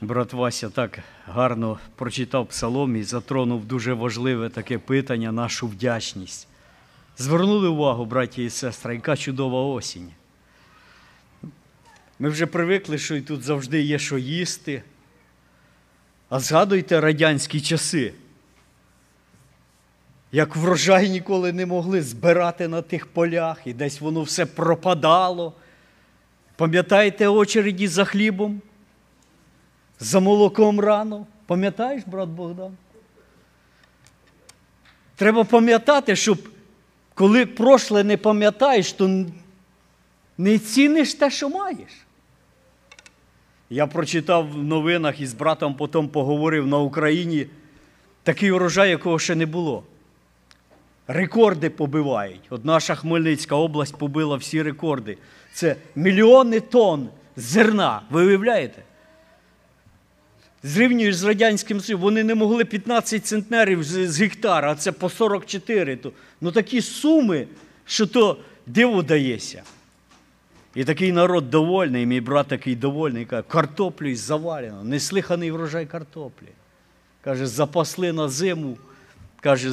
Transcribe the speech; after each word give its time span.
Брат 0.00 0.32
Вася 0.32 0.70
так 0.70 0.98
гарно 1.26 1.78
прочитав 1.94 2.46
псалом 2.46 2.96
і 2.96 3.02
затронув 3.02 3.64
дуже 3.64 3.92
важливе 3.92 4.48
таке 4.48 4.78
питання, 4.78 5.32
нашу 5.32 5.66
вдячність. 5.66 6.48
Звернули 7.18 7.68
увагу, 7.68 8.04
браті 8.04 8.44
і 8.44 8.50
сестри, 8.50 8.94
яка 8.94 9.16
чудова 9.16 9.62
осінь. 9.62 10.10
Ми 12.18 12.28
вже 12.28 12.46
привикли, 12.46 12.98
що 12.98 13.16
і 13.16 13.20
тут 13.20 13.42
завжди 13.42 13.80
є 13.80 13.98
що 13.98 14.18
їсти. 14.18 14.82
А 16.28 16.40
згадуйте 16.40 17.00
радянські 17.00 17.60
часи, 17.60 18.14
як 20.32 20.56
врожай 20.56 21.10
ніколи 21.10 21.52
не 21.52 21.66
могли 21.66 22.02
збирати 22.02 22.68
на 22.68 22.82
тих 22.82 23.06
полях, 23.06 23.58
і 23.64 23.72
десь 23.72 24.00
воно 24.00 24.22
все 24.22 24.46
пропадало. 24.46 25.52
Пам'ятаєте 26.56 27.28
очереді 27.28 27.88
за 27.88 28.04
хлібом? 28.04 28.62
За 29.98 30.20
молоком 30.20 30.80
рано. 30.80 31.26
Пам'ятаєш, 31.46 32.02
брат 32.06 32.28
Богдан? 32.28 32.76
Треба 35.16 35.44
пам'ятати, 35.44 36.16
щоб 36.16 36.38
коли 37.14 37.46
прошле 37.46 38.04
не 38.04 38.16
пам'ятаєш, 38.16 38.92
то 38.92 39.24
не 40.38 40.58
ціниш 40.58 41.14
те, 41.14 41.30
що 41.30 41.48
маєш. 41.48 42.06
Я 43.70 43.86
прочитав 43.86 44.50
в 44.50 44.56
новинах 44.56 45.20
і 45.20 45.26
з 45.26 45.34
братом 45.34 45.74
потім 45.74 46.08
поговорив 46.08 46.66
на 46.66 46.78
Україні 46.78 47.46
такий 48.22 48.50
урожай, 48.50 48.90
якого 48.90 49.18
ще 49.18 49.34
не 49.34 49.46
було. 49.46 49.84
Рекорди 51.08 51.70
побивають. 51.70 52.40
От 52.50 52.64
наша 52.64 52.94
Хмельницька 52.94 53.54
область 53.54 53.96
побила 53.96 54.36
всі 54.36 54.62
рекорди. 54.62 55.18
Це 55.52 55.76
мільйони 55.94 56.60
тонн 56.60 57.08
зерна. 57.36 58.02
Ви 58.10 58.26
уявляєте? 58.26 58.82
Зрівнюєш 60.66 61.16
з 61.16 61.24
Радянським 61.24 61.80
Союзом, 61.80 62.02
вони 62.02 62.24
не 62.24 62.34
могли 62.34 62.64
15 62.64 63.26
центнерів 63.26 63.84
з, 63.84 64.08
з 64.08 64.20
гектара, 64.20 64.72
а 64.72 64.74
це 64.74 64.92
по 64.92 65.10
44. 65.10 65.96
То, 65.96 66.12
ну 66.40 66.52
такі 66.52 66.80
суми, 66.80 67.46
що 67.84 68.06
то 68.06 68.38
диво 68.66 69.02
дається. 69.02 69.62
І 70.74 70.84
такий 70.84 71.12
народ 71.12 71.50
довольний, 71.50 72.06
мій 72.06 72.20
брат 72.20 72.46
такий 72.48 72.76
довольний, 72.76 73.24
каже, 73.24 73.44
картоплю 73.48 74.16
завалено, 74.16 74.84
неслиханий 74.84 75.50
врожай 75.50 75.86
картоплі. 75.86 76.48
Каже, 77.20 77.46
запасли 77.46 78.12
на 78.12 78.28
зиму. 78.28 78.78
Каже, 79.40 79.70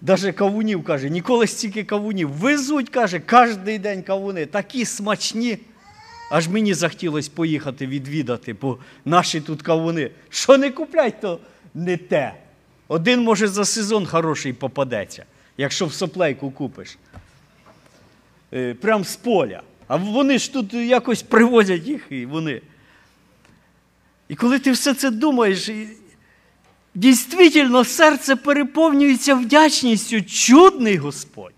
навіть 0.00 0.36
кавунів, 0.36 0.84
каже, 0.84 1.10
ніколи 1.10 1.46
стільки 1.46 1.84
кавунів. 1.84 2.30
Везуть, 2.30 2.88
каже, 2.88 3.20
кожен 3.20 3.80
день 3.80 4.02
кавуни, 4.02 4.46
такі 4.46 4.84
смачні. 4.84 5.58
Аж 6.34 6.48
мені 6.48 6.74
захотілося 6.74 7.30
поїхати 7.34 7.86
відвідати, 7.86 8.56
бо 8.60 8.78
наші 9.04 9.40
тут 9.40 9.62
кавуни. 9.62 10.10
Що 10.28 10.58
не 10.58 10.70
куплять, 10.70 11.20
то 11.20 11.38
не 11.74 11.96
те. 11.96 12.34
Один, 12.88 13.20
може, 13.22 13.48
за 13.48 13.64
сезон 13.64 14.06
хороший 14.06 14.52
попадеться, 14.52 15.24
якщо 15.56 15.86
в 15.86 15.92
соплейку 15.92 16.50
купиш. 16.50 16.98
Е, 18.52 18.74
прям 18.74 19.04
з 19.04 19.16
поля. 19.16 19.62
А 19.86 19.96
вони 19.96 20.38
ж 20.38 20.52
тут 20.52 20.74
якось 20.74 21.22
привозять 21.22 21.86
їх, 21.86 22.06
і 22.10 22.26
вони. 22.26 22.60
І 24.28 24.34
коли 24.34 24.58
ти 24.58 24.72
все 24.72 24.94
це 24.94 25.10
думаєш, 25.10 25.70
дійсно 26.94 27.84
серце 27.84 28.36
переповнюється 28.36 29.34
вдячністю, 29.34 30.22
чудний 30.22 30.96
Господь. 30.96 31.53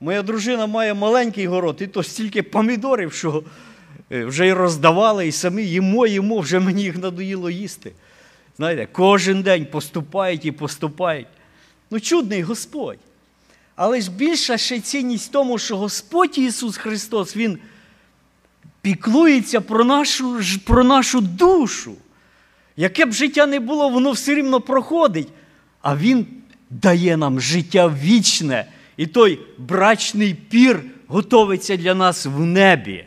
Моя 0.00 0.22
дружина 0.22 0.66
має 0.66 0.94
маленький 0.94 1.46
город, 1.46 1.76
і 1.80 1.86
то 1.86 2.02
стільки 2.02 2.42
помідорів, 2.42 3.12
що 3.12 3.44
вже 4.10 4.46
й 4.46 4.52
роздавали, 4.52 5.26
і 5.26 5.32
самі 5.32 5.62
їмо, 5.64 6.06
їмо, 6.06 6.38
вже 6.38 6.60
мені 6.60 6.82
їх 6.82 6.96
надоїло 6.96 7.50
їсти. 7.50 7.92
Знаєте, 8.56 8.88
кожен 8.92 9.42
день 9.42 9.66
поступають 9.66 10.44
і 10.44 10.52
поступають. 10.52 11.26
Ну, 11.90 12.00
чудний 12.00 12.42
Господь. 12.42 12.98
Але 13.76 14.00
ж 14.00 14.10
більша 14.10 14.56
ще 14.56 14.80
цінність 14.80 15.28
в 15.28 15.32
тому, 15.32 15.58
що 15.58 15.76
Господь 15.76 16.38
Ісус 16.38 16.76
Христос, 16.76 17.36
Він 17.36 17.58
піклується 18.80 19.60
про 19.60 19.84
нашу, 19.84 20.40
про 20.64 20.84
нашу 20.84 21.20
душу. 21.20 21.94
Яке 22.76 23.06
б 23.06 23.12
життя 23.12 23.46
не 23.46 23.60
було, 23.60 23.88
воно 23.88 24.12
все 24.12 24.34
рівно 24.34 24.60
проходить. 24.60 25.28
А 25.82 25.96
Він 25.96 26.26
дає 26.70 27.16
нам 27.16 27.40
життя 27.40 27.94
вічне. 28.02 28.66
І 28.96 29.06
той 29.06 29.40
брачний 29.58 30.34
пір 30.34 30.84
готовиться 31.06 31.76
для 31.76 31.94
нас 31.94 32.26
в 32.26 32.40
небі. 32.40 33.04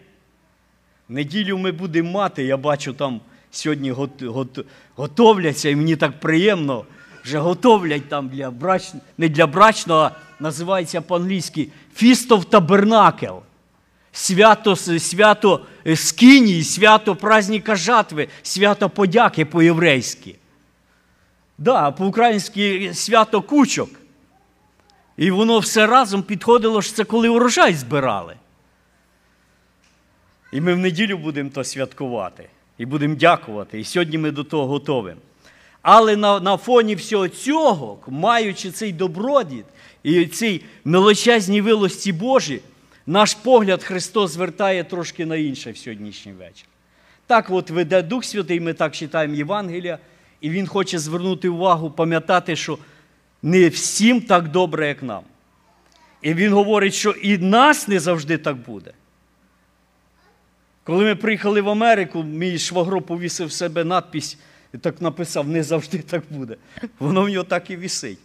Неділю 1.10 1.58
ми 1.58 1.72
будемо 1.72 2.12
мати, 2.12 2.44
я 2.44 2.58
бачу, 2.58 2.94
там 2.94 3.22
сьогодні 3.52 3.94
готовляться, 4.96 5.70
і 5.70 5.76
мені 5.76 5.96
так 5.96 6.20
приємно, 6.20 6.86
вже 7.24 7.38
готовлять 7.38 8.10
там 8.10 8.30
для 8.30 8.52
брач... 8.52 8.94
не 9.18 9.30
для 9.30 9.48
брачного, 9.48 10.02
а 10.02 10.12
називається 10.40 11.02
по-англійськи 11.02 11.68
of 12.02 12.46
Tabernacle. 12.46 13.40
Свято 14.12 14.76
свято 14.76 15.66
Скинії, 15.96 16.64
свято 16.64 17.16
праздника 17.16 17.76
жатви, 17.76 18.28
свято 18.44 18.90
подяки 18.90 19.46
по-єврейськи. 19.46 20.36
Да, 21.58 21.92
по-українськи 21.92 22.94
свято 22.94 23.42
кучок. 23.42 23.90
І 25.20 25.32
воно 25.32 25.60
все 25.60 25.88
разом 25.88 26.24
підходило 26.24 26.82
що 26.82 26.94
це 26.94 27.04
коли 27.04 27.30
урожай 27.30 27.74
збирали. 27.74 28.36
І 30.54 30.62
ми 30.62 30.74
в 30.74 30.78
неділю 30.78 31.18
будемо 31.18 31.50
то 31.50 31.64
святкувати 31.64 32.50
і 32.78 32.86
будемо 32.86 33.16
дякувати. 33.16 33.80
І 33.80 33.84
сьогодні 33.84 34.18
ми 34.18 34.32
до 34.32 34.44
того 34.44 34.68
готові. 34.68 35.16
Але 35.82 36.16
на 36.16 36.40
на 36.40 36.58
фоні 36.58 36.96
всього 36.96 37.28
цього, 37.28 38.00
маючи 38.08 38.72
цей 38.72 38.94
добродіт 38.94 39.66
і 40.04 40.26
цій 40.26 40.62
милочезній 40.86 41.62
вилості 41.62 42.14
Божі, 42.14 42.62
наш 43.06 43.34
погляд 43.34 43.84
Христос 43.84 44.32
звертає 44.32 44.84
трошки 44.84 45.26
на 45.26 45.36
інше 45.36 45.72
в 45.72 45.78
сьогоднішній 45.78 46.34
вечір. 46.34 46.66
Так 47.28 47.50
от 47.50 47.70
веде 47.70 48.02
Дух 48.02 48.26
Святий, 48.26 48.60
ми 48.60 48.74
так 48.74 48.96
читаємо 48.96 49.36
Євангелія, 49.36 49.98
і 50.42 50.50
Він 50.50 50.68
хоче 50.68 51.00
звернути 51.00 51.50
увагу, 51.50 51.92
пам'ятати, 51.92 52.56
що 52.56 52.78
не 53.42 53.70
всім 53.70 54.22
так 54.22 54.48
добре, 54.48 54.88
як 54.88 55.04
нам. 55.04 55.24
І 56.22 56.34
він 56.34 56.54
говорить, 56.54 56.94
що 56.94 57.12
і 57.12 57.38
нас 57.38 57.88
не 57.88 58.00
завжди 58.00 58.38
так 58.38 58.58
буде. 58.58 58.92
Коли 60.84 61.04
ми 61.04 61.16
приїхали 61.16 61.62
в 61.62 61.70
Америку, 61.70 62.24
мій 62.24 62.60
швагро 62.60 63.02
повісив 63.02 63.48
в 63.48 63.52
себе 63.52 63.84
надпись 63.84 64.38
і 64.74 64.78
так 64.78 65.02
написав: 65.02 65.48
не 65.48 65.64
завжди 65.64 65.98
так 65.98 66.24
буде. 66.30 66.56
Воно 67.00 67.22
в 67.22 67.30
нього 67.30 67.44
так 67.44 67.70
і 67.70 67.78
вісить. 67.78 68.20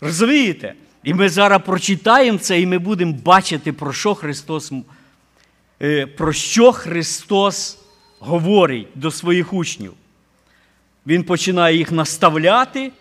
Розумієте? 0.00 0.74
І 1.02 1.14
ми 1.14 1.28
зараз 1.28 1.62
прочитаємо 1.66 2.38
це, 2.38 2.60
і 2.60 2.66
ми 2.66 2.78
будемо 2.78 3.12
бачити, 3.12 3.72
про 3.72 3.92
що 3.92 4.14
Христос 4.14 4.72
е, 5.82 6.06
про 6.06 6.32
що 6.32 6.72
Христос 6.72 7.78
говорить 8.18 8.88
до 8.94 9.10
своїх 9.10 9.52
учнів. 9.52 9.92
Він 11.06 11.24
починає 11.24 11.76
їх 11.76 11.92
наставляти. 11.92 12.92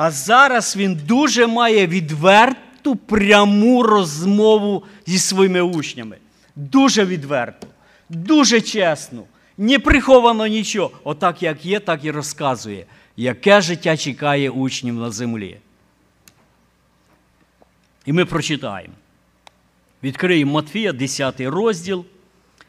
А 0.00 0.10
зараз 0.10 0.76
він 0.76 0.94
дуже 0.94 1.46
має 1.46 1.86
відверту 1.86 2.96
пряму 2.96 3.82
розмову 3.82 4.84
зі 5.06 5.18
своїми 5.18 5.60
учнями. 5.60 6.18
Дуже 6.56 7.04
відверту, 7.04 7.66
дуже 8.08 8.60
чесну, 8.60 9.26
не 9.56 9.78
приховано 9.78 10.46
нічого. 10.46 10.90
Отак, 11.04 11.42
як 11.42 11.64
є, 11.64 11.80
так 11.80 12.04
і 12.04 12.10
розказує, 12.10 12.86
яке 13.16 13.60
життя 13.60 13.96
чекає 13.96 14.50
учнів 14.50 14.94
на 14.94 15.10
землі. 15.10 15.58
І 18.06 18.12
ми 18.12 18.24
прочитаємо. 18.24 18.94
Відкриємо 20.02 20.52
Матфія, 20.52 20.92
10 20.92 21.40
розділ, 21.40 22.04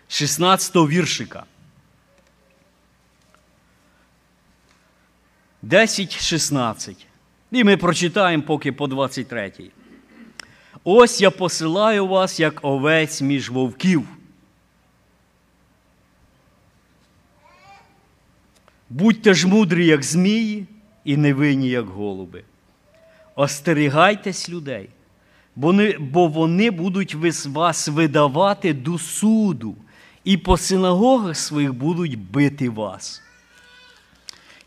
16 0.07 0.75
віршика. 0.75 1.43
10-16. 5.63 7.08
І 7.51 7.63
ми 7.63 7.77
прочитаємо 7.77 8.43
поки 8.43 8.71
по 8.71 8.87
23. 8.87 9.51
Ось 10.83 11.21
я 11.21 11.31
посилаю 11.31 12.07
вас, 12.07 12.39
як 12.39 12.59
овець 12.61 13.21
між 13.21 13.49
вовків. 13.49 14.07
Будьте 18.89 19.33
ж 19.33 19.47
мудрі, 19.47 19.85
як 19.85 20.03
змії, 20.03 20.65
і 21.03 21.17
невинні, 21.17 21.69
як 21.69 21.85
голуби. 21.85 22.43
Остерігайтесь 23.35 24.49
людей, 24.49 24.89
бо 25.99 26.27
вони 26.27 26.71
будуть 26.71 27.15
вас 27.45 27.87
видавати 27.87 28.73
до 28.73 28.97
суду, 28.97 29.75
і 30.23 30.37
по 30.37 30.57
синагогах 30.57 31.37
своїх 31.37 31.73
будуть 31.73 32.19
бити 32.19 32.69
вас 32.69 33.21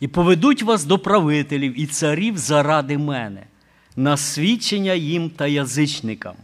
і 0.02 0.08
поведуть 0.08 0.62
вас 0.62 0.84
до 0.84 0.98
правителів 0.98 1.80
і 1.80 1.86
царів 1.86 2.38
заради 2.38 2.98
мене, 2.98 3.42
на 3.96 4.16
свідчення 4.16 4.92
їм 4.92 5.30
та 5.30 5.46
язичникам. 5.46 6.34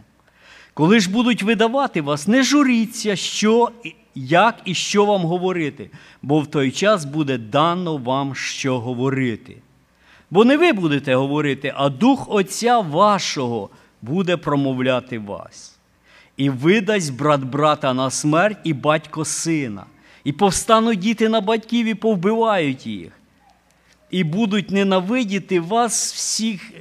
Коли 0.73 0.99
ж 0.99 1.11
будуть 1.11 1.43
видавати 1.43 2.01
вас, 2.01 2.27
не 2.27 2.43
журіться, 2.43 3.15
що 3.15 3.71
як 4.15 4.55
і 4.65 4.73
що 4.73 5.05
вам 5.05 5.21
говорити, 5.21 5.89
бо 6.21 6.39
в 6.39 6.47
той 6.47 6.71
час 6.71 7.05
буде 7.05 7.37
дано 7.37 7.97
вам 7.97 8.35
що 8.35 8.79
говорити. 8.79 9.55
Бо 10.29 10.45
не 10.45 10.57
ви 10.57 10.73
будете 10.73 11.15
говорити, 11.15 11.73
а 11.75 11.89
Дух 11.89 12.27
Отця 12.29 12.79
вашого 12.79 13.69
буде 14.01 14.37
промовляти 14.37 15.19
вас. 15.19 15.79
І 16.37 16.49
видасть 16.49 17.17
брат 17.17 17.43
брата 17.43 17.93
на 17.93 18.09
смерть, 18.09 18.59
і 18.63 18.73
батько 18.73 19.25
сина, 19.25 19.83
і 20.23 20.31
повстануть 20.31 20.99
діти 20.99 21.29
на 21.29 21.41
батьків 21.41 21.87
і 21.87 21.93
повбивають 21.93 22.87
їх, 22.87 23.18
і 24.11 24.23
будуть 24.23 24.71
ненавидіти 24.71 25.59
вас 25.59 26.13
всіх, 26.13 26.71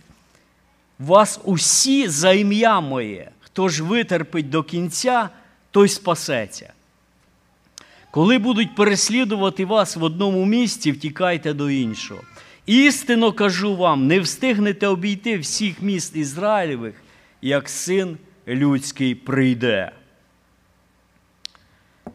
вас 0.99 1.41
усі 1.45 2.09
за 2.09 2.33
ім'я 2.33 2.81
моє. 2.81 3.31
Хто 3.41 3.69
ж 3.69 3.83
витерпить 3.83 4.51
до 4.51 4.63
кінця, 4.63 5.29
той 5.71 5.89
спасеться. 5.89 6.73
Коли 8.11 8.39
будуть 8.39 8.75
переслідувати 8.75 9.65
вас 9.65 9.97
в 9.97 10.03
одному 10.03 10.45
місці, 10.45 10.93
втікайте 10.93 11.53
до 11.53 11.71
іншого. 11.71 12.21
Істинно 12.67 13.33
кажу 13.33 13.77
вам, 13.77 14.07
не 14.07 14.21
встигнете 14.21 14.87
обійти 14.87 15.39
всіх 15.39 15.83
міст 15.83 16.17
Ізраїлевих, 16.17 16.95
як 17.43 17.69
син 17.69 18.19
людський 18.49 19.15
прийде. 19.15 19.93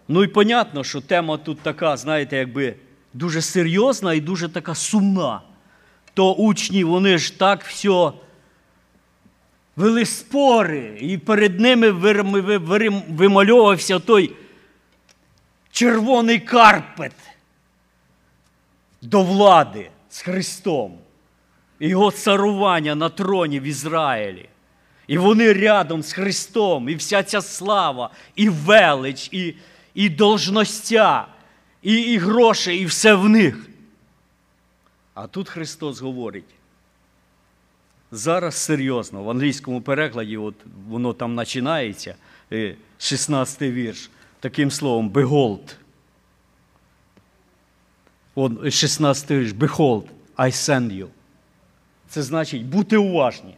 Ну 0.07 0.23
і 0.23 0.27
понятно, 0.27 0.83
що 0.83 1.01
тема 1.01 1.37
тут 1.37 1.59
така, 1.59 1.97
знаєте, 1.97 2.37
якби 2.37 2.75
дуже 3.13 3.41
серйозна 3.41 4.13
і 4.13 4.21
дуже 4.21 4.49
така 4.49 4.75
сумна. 4.75 5.41
То 6.13 6.33
учні, 6.33 6.83
вони 6.83 7.17
ж 7.17 7.39
так 7.39 7.63
все 7.63 8.11
вели 9.75 10.05
спори, 10.05 10.97
і 11.01 11.17
перед 11.17 11.59
ними 11.59 11.91
вимальовувався 13.09 13.99
той 13.99 14.35
червоний 15.71 16.39
карпет 16.39 17.15
до 19.01 19.23
влади 19.23 19.89
з 20.09 20.21
Христом, 20.21 20.97
його 21.79 22.11
царування 22.11 22.95
на 22.95 23.09
троні 23.09 23.59
в 23.59 23.63
Ізраїлі. 23.63 24.49
І 25.07 25.17
вони 25.17 25.53
рядом 25.53 26.03
з 26.03 26.13
Христом, 26.13 26.89
і 26.89 26.95
вся 26.95 27.23
ця 27.23 27.41
слава, 27.41 28.09
і 28.35 28.49
велич, 28.49 29.29
і 29.31 29.55
і 29.93 30.09
должностя, 30.09 31.27
і, 31.83 32.01
і 32.01 32.17
гроші, 32.17 32.75
і 32.75 32.85
все 32.85 33.13
в 33.13 33.29
них. 33.29 33.67
А 35.13 35.27
тут 35.27 35.49
Христос 35.49 36.01
говорить. 36.01 36.45
Зараз 38.11 38.55
серйозно, 38.55 39.23
в 39.23 39.29
англійському 39.29 39.81
перекладі, 39.81 40.37
от 40.37 40.55
воно 40.87 41.13
там 41.13 41.35
починається, 41.35 42.15
16 42.97 43.61
й 43.61 43.71
вірш, 43.71 44.09
таким 44.39 44.71
словом, 44.71 45.09
behold. 45.09 45.75
16 48.71 49.31
й 49.31 49.37
вірш, 49.37 49.51
behold, 49.51 50.03
I 50.37 50.51
send 50.51 50.91
you. 50.91 51.07
Це 52.09 52.23
значить 52.23 52.65
бути 52.65 52.97
уважні. 52.97 53.55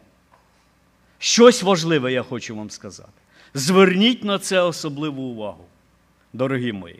Щось 1.19 1.63
важливе 1.63 2.13
я 2.13 2.24
хочу 2.24 2.56
вам 2.56 2.69
сказати. 2.69 3.12
Зверніть 3.54 4.24
на 4.24 4.39
це 4.39 4.62
особливу 4.62 5.22
увагу, 5.22 5.66
дорогі 6.33 6.72
мої. 6.72 7.00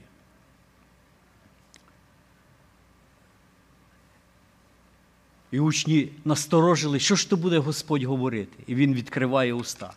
І 5.56 5.60
учні 5.60 6.10
насторожили, 6.26 7.00
що 7.00 7.16
ж 7.16 7.30
то 7.30 7.38
буде 7.38 7.58
Господь 7.58 8.04
говорити. 8.04 8.58
І 8.68 8.76
він 8.76 8.94
відкриває 8.94 9.54
уста. 9.54 9.94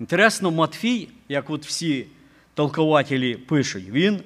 Інтересно, 0.00 0.50
Матфій, 0.50 1.08
як 1.28 1.50
от 1.50 1.66
всі 1.66 2.06
толкователі 2.54 3.36
пишуть, 3.36 3.88
він 3.88 4.20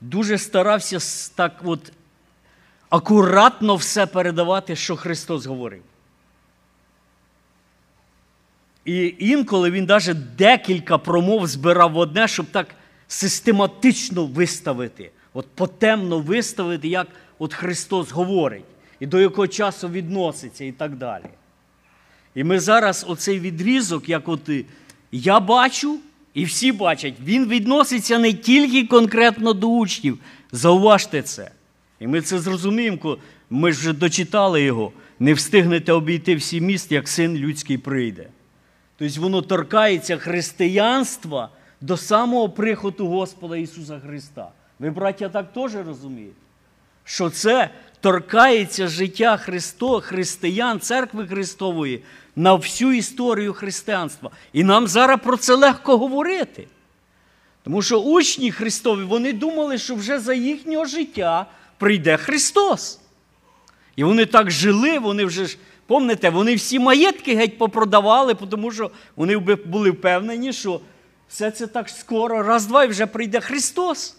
дуже 0.00 0.38
старався 0.38 0.98
так 1.34 1.60
от 1.64 1.92
акуратно 2.88 3.76
все 3.76 4.06
передавати, 4.06 4.76
що 4.76 4.96
Христос 4.96 5.46
говорив. 5.46 5.82
І 8.84 9.14
інколи 9.18 9.70
він 9.70 9.84
навіть 9.84 10.36
декілька 10.36 10.98
промов 10.98 11.46
збирав 11.46 11.92
в 11.92 11.96
одне, 11.96 12.28
щоб 12.28 12.46
так 12.46 12.66
систематично 13.08 14.26
виставити, 14.26 15.10
от 15.32 15.46
потемно 15.54 16.18
виставити, 16.18 16.88
як 16.88 17.08
от 17.38 17.54
Христос 17.54 18.10
говорить, 18.10 18.64
і 19.00 19.06
до 19.06 19.20
якого 19.20 19.48
часу 19.48 19.88
відноситься, 19.88 20.64
і 20.64 20.72
так 20.72 20.96
далі. 20.96 21.24
І 22.34 22.44
ми 22.44 22.60
зараз 22.60 23.06
оцей 23.08 23.40
відрізок, 23.40 24.08
як 24.08 24.28
от 24.28 24.50
я 25.12 25.40
бачу, 25.40 25.98
і 26.34 26.44
всі 26.44 26.72
бачать, 26.72 27.14
він 27.24 27.48
відноситься 27.48 28.18
не 28.18 28.32
тільки 28.32 28.86
конкретно 28.86 29.52
до 29.52 29.68
учнів. 29.68 30.18
Зауважте 30.52 31.22
це. 31.22 31.50
І 32.00 32.06
ми 32.06 32.20
це 32.20 32.38
зрозуміємо, 32.38 33.18
ми 33.50 33.72
ж 33.72 33.92
дочитали 33.92 34.62
його. 34.62 34.92
Не 35.20 35.34
встигнете 35.34 35.92
обійти 35.92 36.34
всі 36.34 36.60
міст, 36.60 36.92
як 36.92 37.08
син 37.08 37.36
людський 37.36 37.78
прийде. 37.78 38.28
Тобто 38.96 39.20
воно 39.20 39.42
торкається 39.42 40.16
християнства 40.16 41.48
до 41.80 41.96
самого 41.96 42.48
приходу 42.48 43.06
Господа 43.06 43.56
Ісуса 43.56 44.00
Христа. 44.00 44.48
Ви, 44.78 44.90
браття, 44.90 45.28
так 45.28 45.52
теж 45.52 45.74
розумієте? 45.86 46.34
Що 47.04 47.30
це 47.30 47.70
торкається 48.00 48.88
життя 48.88 49.36
Христо, 49.36 50.00
християн, 50.00 50.80
церкви 50.80 51.26
Христової 51.26 52.02
на 52.36 52.54
всю 52.54 52.92
історію 52.92 53.52
християнства. 53.52 54.30
І 54.52 54.64
нам 54.64 54.86
зараз 54.86 55.20
про 55.24 55.36
це 55.36 55.54
легко 55.54 55.98
говорити. 55.98 56.66
Тому 57.64 57.82
що 57.82 58.00
учні 58.00 58.52
Христові 58.52 59.04
вони 59.04 59.32
думали, 59.32 59.78
що 59.78 59.94
вже 59.94 60.18
за 60.18 60.34
їхнього 60.34 60.84
життя 60.84 61.46
прийде 61.78 62.16
Христос. 62.16 63.00
І 63.96 64.04
вони 64.04 64.26
так 64.26 64.50
жили, 64.50 64.98
вони 64.98 65.24
вже 65.24 65.46
ж 65.46 65.58
Помните, 65.88 66.30
вони 66.30 66.54
всі 66.54 66.78
маєтки 66.78 67.34
геть 67.34 67.58
попродавали, 67.58 68.34
тому 68.34 68.72
що 68.72 68.90
вони 69.16 69.36
були 69.38 69.90
впевнені, 69.90 70.52
що 70.52 70.80
все 71.28 71.50
це 71.50 71.66
так 71.66 71.88
скоро, 71.88 72.42
раз-два 72.42 72.84
і 72.84 72.88
вже 72.88 73.06
прийде 73.06 73.40
Христос. 73.40 74.16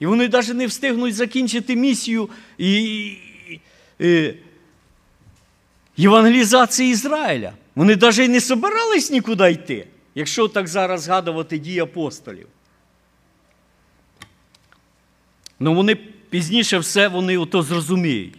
І 0.00 0.06
вони 0.06 0.28
навіть 0.28 0.54
не 0.54 0.66
встигнуть 0.66 1.14
закінчити 1.14 1.76
місію 1.76 2.28
і, 2.58 2.74
і, 2.74 3.60
і 3.98 4.34
євангелізації 5.96 6.90
Ізраїля. 6.90 7.52
Вони 7.74 7.96
навіть 7.96 8.30
не 8.30 8.40
собирались 8.40 9.10
нікуди 9.10 9.50
йти, 9.50 9.86
якщо 10.14 10.48
так 10.48 10.68
зараз 10.68 11.02
згадувати 11.02 11.58
дії 11.58 11.80
апостолів. 11.80 12.46
Ну 15.60 15.74
вони 15.74 15.94
пізніше 16.30 16.78
все 16.78 17.08
вони 17.08 17.38
ото 17.38 17.62
зрозуміють. 17.62 18.34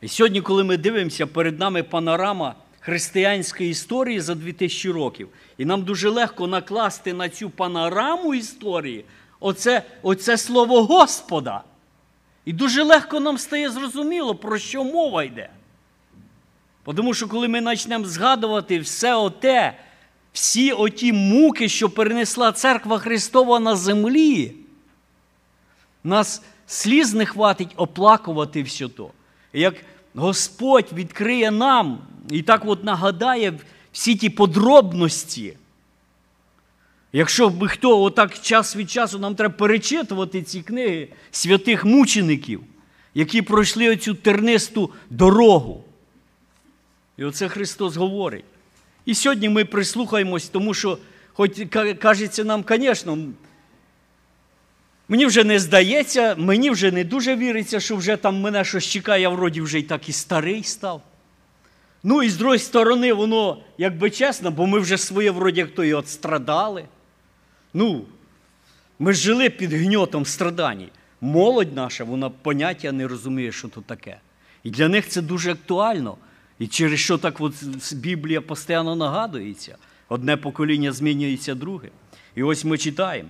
І 0.00 0.08
сьогодні, 0.08 0.40
коли 0.40 0.64
ми 0.64 0.76
дивимося, 0.76 1.26
перед 1.26 1.58
нами 1.58 1.82
панорама 1.82 2.54
християнської 2.80 3.70
історії 3.70 4.20
за 4.20 4.34
2000 4.34 4.90
років, 4.90 5.28
і 5.58 5.64
нам 5.64 5.82
дуже 5.82 6.08
легко 6.08 6.46
накласти 6.46 7.12
на 7.12 7.28
цю 7.28 7.50
панораму 7.50 8.34
історії 8.34 9.04
оце, 9.42 9.82
оце 10.02 10.38
слово 10.38 10.84
Господа. 10.84 11.62
І 12.44 12.52
дуже 12.52 12.82
легко 12.82 13.20
нам 13.20 13.38
стає 13.38 13.70
зрозуміло, 13.70 14.34
про 14.34 14.58
що 14.58 14.84
мова 14.84 15.24
йде. 15.24 15.50
Тому 16.84 17.14
що 17.14 17.28
коли 17.28 17.48
ми 17.48 17.62
почнемо 17.62 18.04
згадувати 18.04 18.78
все 18.80 19.14
оте, 19.14 19.78
всі 20.32 20.72
оті 20.72 21.12
муки, 21.12 21.68
що 21.68 21.90
перенесла 21.90 22.52
церква 22.52 22.98
Христова 22.98 23.60
на 23.60 23.76
землі, 23.76 24.54
нас 26.04 26.42
сліз 26.66 27.14
не 27.14 27.26
хватить 27.26 27.74
оплакувати 27.76 28.62
все 28.62 28.88
то. 28.88 29.10
Як 29.52 29.74
Господь 30.14 30.92
відкриє 30.92 31.50
нам 31.50 31.98
і 32.30 32.42
так 32.42 32.62
от 32.66 32.84
нагадає 32.84 33.58
всі 33.92 34.16
ті 34.16 34.30
подробності. 34.30 35.56
Якщо 37.12 37.48
б 37.48 37.68
хто 37.68 38.02
отак 38.02 38.38
час 38.38 38.76
від 38.76 38.90
часу 38.90 39.18
нам 39.18 39.34
треба 39.34 39.54
перечитувати 39.54 40.42
ці 40.42 40.62
книги 40.62 41.08
святих 41.30 41.84
мучеників, 41.84 42.60
які 43.14 43.42
пройшли 43.42 43.90
оцю 43.90 44.14
тернисту 44.14 44.90
дорогу. 45.10 45.84
І 47.16 47.24
оце 47.24 47.48
Христос 47.48 47.96
говорить. 47.96 48.44
І 49.04 49.14
сьогодні 49.14 49.48
ми 49.48 49.64
прислухаємось, 49.64 50.48
тому 50.48 50.74
що, 50.74 50.98
хоч 51.32 51.50
кажеться 51.98 52.44
нам, 52.44 52.64
звісно, 52.68 53.18
Мені 55.08 55.26
вже 55.26 55.44
не 55.44 55.58
здається, 55.58 56.34
мені 56.38 56.70
вже 56.70 56.90
не 56.90 57.04
дуже 57.04 57.36
віриться, 57.36 57.80
що 57.80 57.96
вже 57.96 58.16
там 58.16 58.40
мене 58.40 58.64
щось 58.64 58.84
чекає, 58.84 59.22
я 59.22 59.28
вроді 59.28 59.60
вже 59.60 59.78
й 59.78 59.82
так 59.82 60.08
і 60.08 60.12
старий 60.12 60.62
став. 60.62 61.02
Ну 62.02 62.22
і 62.22 62.28
з 62.28 62.36
другої 62.36 62.58
сторони, 62.58 63.12
воно, 63.12 63.58
якби 63.78 64.10
чесно, 64.10 64.50
бо 64.50 64.66
ми 64.66 64.78
вже 64.78 64.98
своє 64.98 65.30
вроді 65.30 65.60
як 65.60 65.74
то 65.74 65.84
і 65.84 65.94
отстрадали. 65.94 66.84
Ну, 67.74 68.04
ми 68.98 69.12
жили 69.12 69.50
під 69.50 69.72
гньотом 69.72 70.26
страданій. 70.26 70.88
Молодь 71.20 71.74
наша, 71.74 72.04
вона 72.04 72.30
поняття 72.30 72.92
не 72.92 73.08
розуміє, 73.08 73.52
що 73.52 73.68
то 73.68 73.80
таке. 73.80 74.20
І 74.62 74.70
для 74.70 74.88
них 74.88 75.08
це 75.08 75.22
дуже 75.22 75.52
актуально. 75.52 76.16
І 76.58 76.66
через 76.66 77.00
що 77.00 77.18
так 77.18 77.40
от 77.40 77.54
Біблія 77.94 78.40
постійно 78.40 78.96
нагадується. 78.96 79.76
Одне 80.08 80.36
покоління 80.36 80.92
змінюється 80.92 81.54
друге. 81.54 81.88
І 82.34 82.42
ось 82.42 82.64
ми 82.64 82.78
читаємо. 82.78 83.28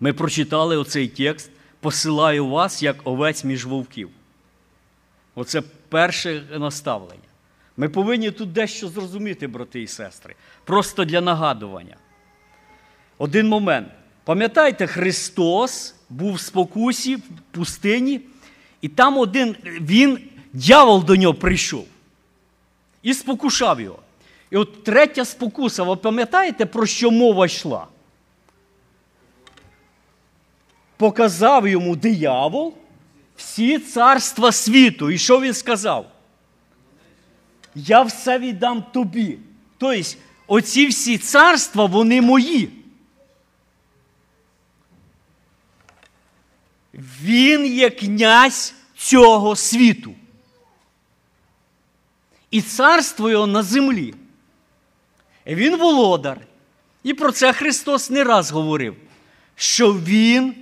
Ми 0.00 0.12
прочитали 0.12 0.76
оцей 0.76 1.08
текст, 1.08 1.50
посилаю 1.80 2.46
вас 2.46 2.82
як 2.82 2.96
овець 3.04 3.44
між 3.44 3.64
вовків. 3.66 4.10
Оце 5.34 5.62
перше 5.88 6.42
наставлення. 6.58 7.28
Ми 7.76 7.88
повинні 7.88 8.30
тут 8.30 8.52
дещо 8.52 8.88
зрозуміти, 8.88 9.46
брати 9.46 9.82
і 9.82 9.86
сестри, 9.86 10.34
просто 10.64 11.04
для 11.04 11.20
нагадування. 11.20 11.96
Один 13.18 13.48
момент. 13.48 13.88
Пам'ятаєте, 14.24 14.86
Христос 14.86 15.94
був 16.10 16.34
в 16.34 16.40
спокусі 16.40 17.16
в 17.16 17.22
пустині, 17.50 18.20
і 18.80 18.88
там 18.88 19.18
один 19.18 19.56
він, 19.64 20.18
дьявол 20.52 21.04
до 21.04 21.16
нього 21.16 21.34
прийшов 21.34 21.86
і 23.02 23.14
спокушав 23.14 23.80
його. 23.80 23.98
І 24.50 24.56
от 24.56 24.84
третя 24.84 25.24
спокуса, 25.24 25.82
ви 25.82 25.96
пам'ятаєте, 25.96 26.66
про 26.66 26.86
що 26.86 27.10
мова 27.10 27.46
йшла? 27.46 27.86
Показав 30.96 31.68
йому 31.68 31.96
диявол 31.96 32.74
всі 33.36 33.78
царства 33.78 34.52
світу. 34.52 35.10
І 35.10 35.18
що 35.18 35.40
він 35.40 35.54
сказав? 35.54 36.06
Я 37.74 38.02
все 38.02 38.38
віддам 38.38 38.84
тобі. 38.92 39.38
Тобто, 39.78 40.02
оці 40.46 40.86
всі 40.86 41.18
царства, 41.18 41.84
вони 41.84 42.20
мої. 42.20 42.81
Він 47.22 47.66
є 47.66 47.90
князь 47.90 48.74
цього 48.96 49.56
світу. 49.56 50.14
І 52.50 52.62
царство 52.62 53.30
його 53.30 53.46
на 53.46 53.62
землі. 53.62 54.14
Він 55.46 55.76
володар. 55.76 56.40
І 57.02 57.14
про 57.14 57.32
це 57.32 57.52
Христос 57.52 58.10
не 58.10 58.24
раз 58.24 58.50
говорив, 58.50 58.96
що 59.56 59.92
Він 59.92 60.54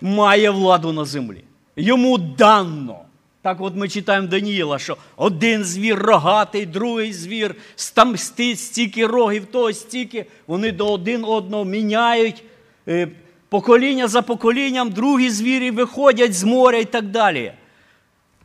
має 0.00 0.50
владу 0.50 0.92
на 0.92 1.04
землі. 1.04 1.44
Йому 1.76 2.18
дано. 2.18 2.98
Так 3.42 3.60
от 3.60 3.76
ми 3.76 3.88
читаємо 3.88 4.26
Даніїла, 4.26 4.78
що 4.78 4.96
один 5.16 5.64
звір 5.64 5.98
рогатий, 5.98 6.66
другий 6.66 7.12
звір, 7.12 7.54
там 7.94 8.16
стільки 8.16 9.06
рогів, 9.06 9.46
того 9.46 9.72
стільки, 9.72 10.26
вони 10.46 10.72
до 10.72 10.92
один 10.92 11.24
одного 11.24 11.64
міняють. 11.64 12.44
Покоління 13.50 14.08
за 14.08 14.22
поколінням, 14.22 14.90
другі 14.90 15.30
звірі 15.30 15.70
виходять 15.70 16.34
з 16.34 16.44
моря 16.44 16.78
і 16.78 16.84
так 16.84 17.04
далі. 17.04 17.52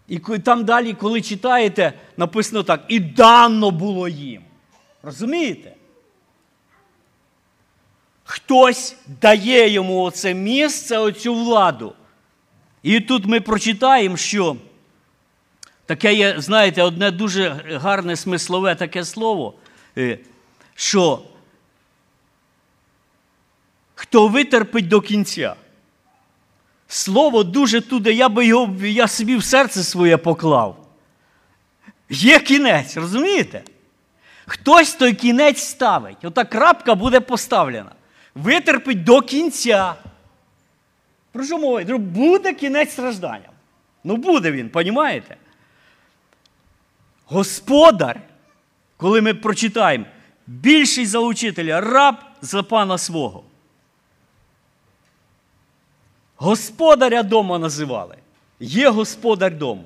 І 0.07 0.19
там 0.19 0.65
далі, 0.65 0.93
коли 0.93 1.21
читаєте, 1.21 1.93
написано 2.17 2.63
так: 2.63 2.85
і 2.87 2.99
дано 2.99 3.71
було 3.71 4.07
їм. 4.07 4.41
Розумієте? 5.03 5.71
Хтось 8.23 8.95
дає 9.21 9.69
йому 9.69 10.01
оце 10.01 10.33
місце, 10.33 10.97
оцю 10.97 11.35
владу. 11.35 11.93
І 12.83 12.99
тут 12.99 13.25
ми 13.25 13.41
прочитаємо, 13.41 14.17
що 14.17 14.57
таке 15.85 16.13
є, 16.13 16.35
знаєте, 16.37 16.83
одне 16.83 17.11
дуже 17.11 17.49
гарне 17.81 18.15
смислове 18.15 18.75
таке 18.75 19.05
слово, 19.05 19.53
е, 19.97 20.19
що 20.75 21.21
хто 23.95 24.27
витерпить 24.27 24.87
до 24.87 25.01
кінця. 25.01 25.55
Слово 26.87 27.43
дуже 27.43 27.81
туди, 27.81 28.13
я 28.13 28.29
би 28.29 28.45
його 28.45 28.75
я 28.81 29.07
собі 29.07 29.35
в 29.35 29.43
серце 29.43 29.83
своє 29.83 30.17
поклав. 30.17 30.87
Є 32.09 32.39
кінець, 32.39 32.97
розумієте? 32.97 33.63
Хтось 34.45 34.93
той 34.93 35.13
кінець 35.13 35.61
ставить. 35.61 36.25
Ота 36.25 36.45
крапка 36.45 36.95
буде 36.95 37.19
поставлена. 37.19 37.91
Витерпить 38.35 39.03
до 39.03 39.21
кінця. 39.21 39.95
Про 41.31 41.43
що 41.43 41.57
мова? 41.57 41.97
Буде 41.97 42.53
кінець 42.53 42.91
страждання. 42.91 43.49
Ну, 44.03 44.15
буде 44.15 44.51
він, 44.51 44.71
розумієте? 44.73 45.37
Господар, 47.25 48.21
коли 48.97 49.21
ми 49.21 49.33
прочитаємо, 49.33 50.05
більший 50.47 51.05
за 51.05 51.19
учителя, 51.19 51.81
раб 51.81 52.15
за 52.41 52.63
пана 52.63 52.97
свого. 52.97 53.43
Господаря 56.45 57.23
дома 57.23 57.59
називали. 57.59 58.15
Є 58.59 58.89
господар 58.89 59.57
дому. 59.57 59.83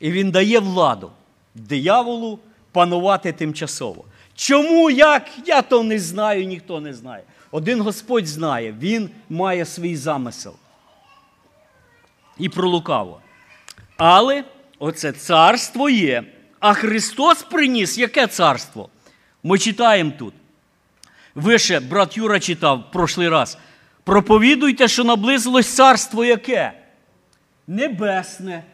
І 0.00 0.12
він 0.12 0.30
дає 0.30 0.58
владу 0.58 1.10
дияволу 1.54 2.38
панувати 2.72 3.32
тимчасово. 3.32 4.04
Чому 4.34 4.90
як? 4.90 5.28
Я 5.46 5.62
то 5.62 5.82
не 5.82 5.98
знаю, 5.98 6.44
ніхто 6.44 6.80
не 6.80 6.94
знає. 6.94 7.22
Один 7.50 7.80
Господь 7.80 8.26
знає, 8.26 8.74
Він 8.80 9.10
має 9.28 9.64
свій 9.64 9.96
замисел. 9.96 10.54
І 12.38 12.48
про 12.48 12.68
лукаво. 12.68 13.20
Але 13.96 14.44
оце 14.78 15.12
царство 15.12 15.90
є. 15.90 16.24
А 16.60 16.74
Христос 16.74 17.42
приніс 17.42 17.98
яке 17.98 18.26
царство? 18.26 18.88
Ми 19.42 19.58
читаємо 19.58 20.12
тут. 20.18 20.34
Вище 21.34 21.80
брат 21.80 22.16
Юра 22.16 22.40
читав 22.40 22.78
в 22.78 22.92
прошлий 22.92 23.28
раз. 23.28 23.58
Проповідуйте, 24.04 24.88
що 24.88 25.04
наблизилось 25.04 25.74
царство 25.74 26.24
яке? 26.24 26.72
Небесне. 27.66 28.64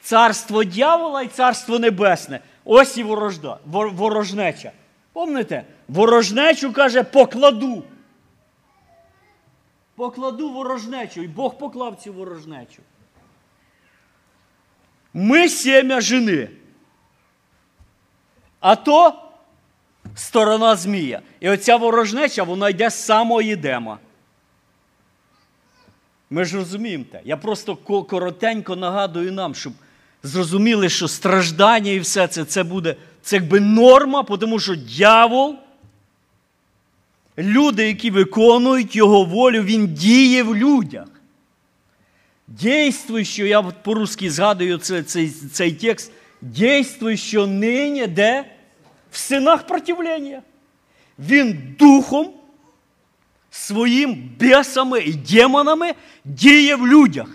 Царство 0.00 0.64
дьявола 0.64 1.22
і 1.22 1.28
царство 1.28 1.78
небесне. 1.78 2.40
Ось 2.64 2.96
і 2.96 3.02
ворожда, 3.02 3.58
ворожнеча. 3.64 4.72
Помните? 5.12 5.64
Ворожнечу 5.88 6.72
каже, 6.72 7.02
покладу. 7.02 7.84
Покладу 9.96 10.50
ворожнечу. 10.50 11.22
І 11.22 11.28
Бог 11.28 11.58
поклав 11.58 11.96
цю 11.96 12.12
ворожнечу. 12.12 12.82
Ми 15.14 15.48
сім'я 15.48 16.00
жени. 16.00 16.48
А 18.60 18.76
то 18.76 19.23
сторона 20.14 20.76
Змія. 20.76 21.20
І 21.40 21.48
оця 21.48 21.76
ворожнеча, 21.76 22.42
вона 22.42 22.68
йде 22.68 22.90
з 22.90 23.04
самого 23.04 23.42
Єдема. 23.42 23.98
Ми 26.30 26.44
ж 26.44 26.56
розуміємо 26.56 27.04
те. 27.12 27.20
Я 27.24 27.36
просто 27.36 27.76
коротенько 27.76 28.76
нагадую 28.76 29.32
нам, 29.32 29.54
щоб 29.54 29.72
зрозуміли, 30.22 30.88
що 30.88 31.08
страждання 31.08 31.90
і 31.90 32.00
все 32.00 32.28
це 32.28 32.44
це 32.44 32.62
буде 32.62 32.96
це 33.22 33.36
якби 33.36 33.60
норма, 33.60 34.22
тому 34.22 34.60
що 34.60 34.74
дьявол, 34.74 35.56
люди, 37.38 37.86
які 37.86 38.10
виконують 38.10 38.96
його 38.96 39.24
волю, 39.24 39.62
він 39.62 39.94
діє 39.94 40.42
в 40.42 40.56
людях. 40.56 41.06
Дійствуй, 42.48 43.24
що 43.24 43.46
я 43.46 43.62
по-русски 43.62 44.30
згадую 44.30 44.78
цей, 44.78 45.02
цей, 45.02 45.28
цей 45.28 45.72
текст, 45.72 46.12
дійствуй, 46.42 47.16
що 47.16 47.46
нині 47.46 48.06
де 48.06 48.53
в 49.14 49.16
синах 49.16 49.66
противлення. 49.66 50.42
Він 51.18 51.76
духом, 51.78 52.30
своїм 53.50 54.30
бесами 54.40 55.00
і 55.00 55.12
демонами 55.12 55.94
діє 56.24 56.76
в 56.76 56.88
людях. 56.88 57.28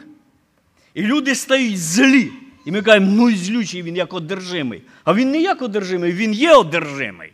І 0.94 1.02
люди 1.02 1.36
стають 1.36 1.80
злі. 1.80 2.32
І 2.66 2.72
ми 2.72 2.82
кажемо, 2.82 3.12
ну 3.12 3.32
злючий 3.32 3.84
він 3.84 3.96
як 3.96 4.14
одержимий. 4.14 4.82
А 5.04 5.14
він 5.14 5.32
не 5.32 5.42
як 5.42 5.62
одержимий, 5.62 6.12
він 6.12 6.34
є 6.34 6.54
одержимий. 6.54 7.32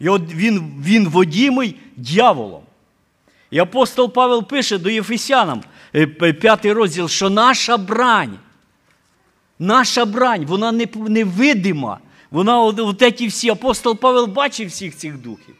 І 0.00 0.08
Він 0.10 0.82
він 0.84 1.08
водімий 1.08 1.76
дьяволом. 1.96 2.62
І 3.50 3.58
апостол 3.58 4.12
Павел 4.12 4.48
пише 4.48 4.78
до 4.78 4.90
Єфесянам, 4.90 5.62
е, 5.94 6.06
п'ятий 6.32 6.72
розділ, 6.72 7.08
що 7.08 7.30
наша 7.30 7.76
брань, 7.76 8.38
наша 9.58 10.04
брань, 10.04 10.46
вона 10.46 10.72
невидима. 10.94 11.98
Вона 12.30 12.60
от 12.60 13.02
ці 13.18 13.26
всі 13.26 13.50
апостол 13.50 13.96
Павел 13.96 14.26
бачив 14.26 14.68
всіх 14.68 14.96
цих 14.96 15.18
духів. 15.18 15.54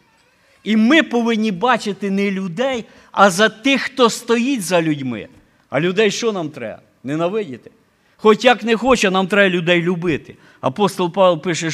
І 0.65 0.77
ми 0.77 1.03
повинні 1.03 1.53
бачити 1.53 2.11
не 2.11 2.31
людей, 2.31 2.85
а 3.13 3.31
за 3.31 3.49
тих, 3.49 3.83
хто 3.83 4.11
стоїть 4.11 4.63
за 4.63 4.83
людьми. 4.83 5.29
А 5.71 5.81
людей 5.81 6.11
що 6.11 6.33
нам 6.33 6.51
треба? 6.51 6.81
Ненавидіти. 7.05 7.71
Хоч 8.17 8.45
як 8.45 8.63
не 8.63 8.77
хоче, 8.77 9.11
нам 9.11 9.27
треба 9.27 9.49
людей 9.49 9.83
любити. 9.83 10.37
Апостол 10.61 11.13
Павел 11.13 11.43
пише 11.43 11.71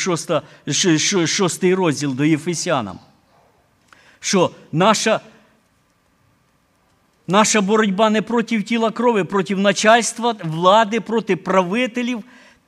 шостий 1.26 1.74
розділ 1.74 2.14
до 2.14 2.24
Єфесянам, 2.24 2.98
що 4.20 4.50
наша 4.72 5.20
наша 7.26 7.60
боротьба 7.60 8.10
не 8.10 8.22
проти 8.22 8.62
тіла 8.62 8.90
крові, 8.90 9.24
проти 9.24 9.56
начальства, 9.56 10.34
влади, 10.44 11.00
проти 11.00 11.36
правителів, 11.36 12.24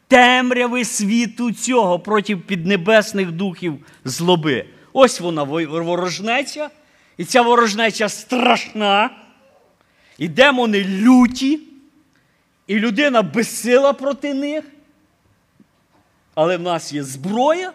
темряви 0.08 0.84
світу 0.84 1.52
цього, 1.52 1.98
проти 1.98 2.36
піднебесних 2.36 3.32
духів 3.32 3.86
злоби. 4.04 4.66
Ось 4.92 5.20
вона 5.20 5.42
ворожнеча, 5.42 6.70
і 7.16 7.24
ця 7.24 7.42
ворожнеча 7.42 8.08
страшна, 8.08 9.10
і 10.18 10.28
демони 10.28 10.84
люті. 10.84 11.60
І 12.66 12.78
людина 12.78 13.22
безсила 13.22 13.92
проти 13.92 14.34
них. 14.34 14.64
Але 16.34 16.56
в 16.56 16.60
нас 16.60 16.92
є 16.92 17.02
зброя, 17.02 17.72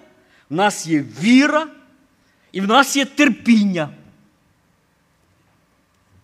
в 0.49 0.53
нас 0.55 0.87
є 0.87 1.05
віра 1.21 1.67
і 2.51 2.61
в 2.61 2.67
нас 2.67 2.95
є 2.95 3.05
терпіння. 3.05 3.89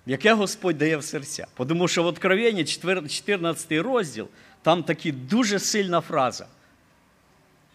яке 0.06 0.34
Господь 0.34 0.78
дає 0.78 0.98
в 0.98 1.04
серця. 1.04 1.48
Тому 1.58 1.88
що 1.88 2.04
в 2.04 2.06
Откровенні 2.06 2.66
14 2.66 3.72
розділ, 3.72 4.28
там 4.68 4.84
такі 4.84 5.12
дуже 5.12 5.60
сильна 5.60 6.02
фраза. 6.02 6.48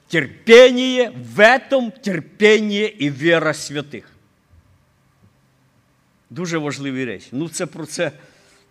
Терпение 0.08 1.10
в 1.34 1.40
этом 1.40 1.90
терпение 1.90 2.86
і 2.98 3.10
віра 3.10 3.54
святих. 3.54 4.08
Дуже 6.30 6.58
важливі 6.58 7.04
речі. 7.04 7.28
Ну, 7.32 7.48
це 7.48 7.66
про 7.66 7.86
це 7.86 8.12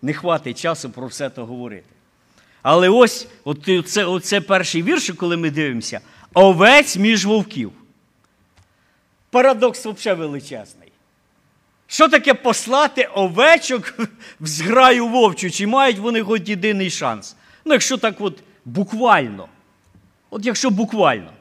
не 0.01 0.13
хватить 0.13 0.59
часу 0.59 0.89
про 0.89 1.07
все 1.07 1.29
це 1.29 1.41
говорити. 1.41 1.85
Але 2.61 2.89
ось 2.89 3.27
це, 3.85 4.05
оце 4.05 4.41
перший 4.41 4.83
вірш, 4.83 5.09
коли 5.09 5.37
ми 5.37 5.49
дивимося, 5.49 5.99
овець 6.33 6.97
між 6.97 7.25
вовків. 7.25 7.71
Парадокс 9.29 9.85
взагалі 9.85 10.19
величезний. 10.19 10.91
Що 11.87 12.09
таке 12.09 12.33
послати 12.33 13.03
овечок 13.03 13.93
в 14.39 14.47
зграю 14.47 15.07
вовчу? 15.07 15.51
Чи 15.51 15.67
мають 15.67 15.97
вони 15.97 16.23
хоч 16.23 16.49
єдиний 16.49 16.89
шанс? 16.89 17.35
Ну, 17.65 17.73
якщо 17.73 17.97
так 17.97 18.15
от 18.19 18.43
буквально. 18.65 19.47
От 20.29 20.45
якщо 20.45 20.69
буквально. 20.69 21.31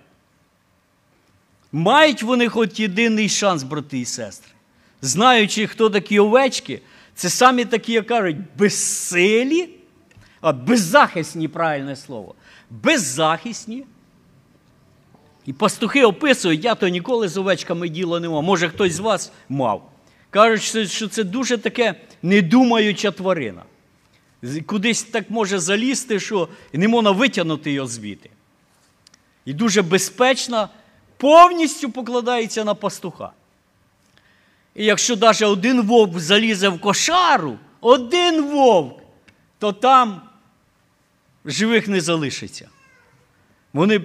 Мають 1.72 2.22
вони 2.22 2.48
хоч 2.48 2.80
єдиний 2.80 3.28
шанс, 3.28 3.62
брати 3.62 3.98
і 3.98 4.04
сестри. 4.04 4.52
Знаючи, 5.02 5.66
хто 5.66 5.90
такі 5.90 6.18
овечки, 6.18 6.80
це 7.14 7.30
самі 7.30 7.64
такі, 7.64 7.92
як 7.92 8.06
кажуть, 8.06 8.36
безсилі, 8.58 9.68
а 10.40 10.52
беззахисні 10.52 11.48
правильне 11.48 11.96
слово. 11.96 12.34
Беззахисні. 12.70 13.84
І 15.46 15.52
пастухи 15.52 16.04
описують, 16.04 16.64
я 16.64 16.74
то 16.74 16.88
ніколи 16.88 17.28
з 17.28 17.36
овечками 17.36 17.88
діло 17.88 18.20
не 18.20 18.28
мав. 18.28 18.42
Може, 18.42 18.68
хтось 18.68 18.92
з 18.92 18.98
вас 18.98 19.32
мав. 19.48 19.90
Кажуть, 20.30 20.90
що 20.90 21.08
це 21.08 21.24
дуже 21.24 21.58
таке 21.58 21.94
недумаюча 22.22 23.10
тварина. 23.10 23.62
Кудись 24.66 25.02
так 25.02 25.30
може 25.30 25.58
залізти, 25.58 26.20
що 26.20 26.48
не 26.72 26.88
можна 26.88 27.10
витягнути 27.10 27.72
його 27.72 27.88
звідти. 27.88 28.30
І 29.44 29.52
дуже 29.52 29.82
безпечна, 29.82 30.68
повністю 31.16 31.90
покладається 31.90 32.64
на 32.64 32.74
пастуха. 32.74 33.32
І 34.74 34.84
якщо 34.84 35.16
навіть 35.16 35.42
один 35.42 35.82
вовк 35.82 36.18
залізе 36.18 36.68
в 36.68 36.80
кошару, 36.80 37.58
один 37.80 38.44
вовк, 38.44 39.02
то 39.58 39.72
там 39.72 40.22
живих 41.44 41.88
не 41.88 42.00
залишиться. 42.00 42.68
Вони 43.72 44.00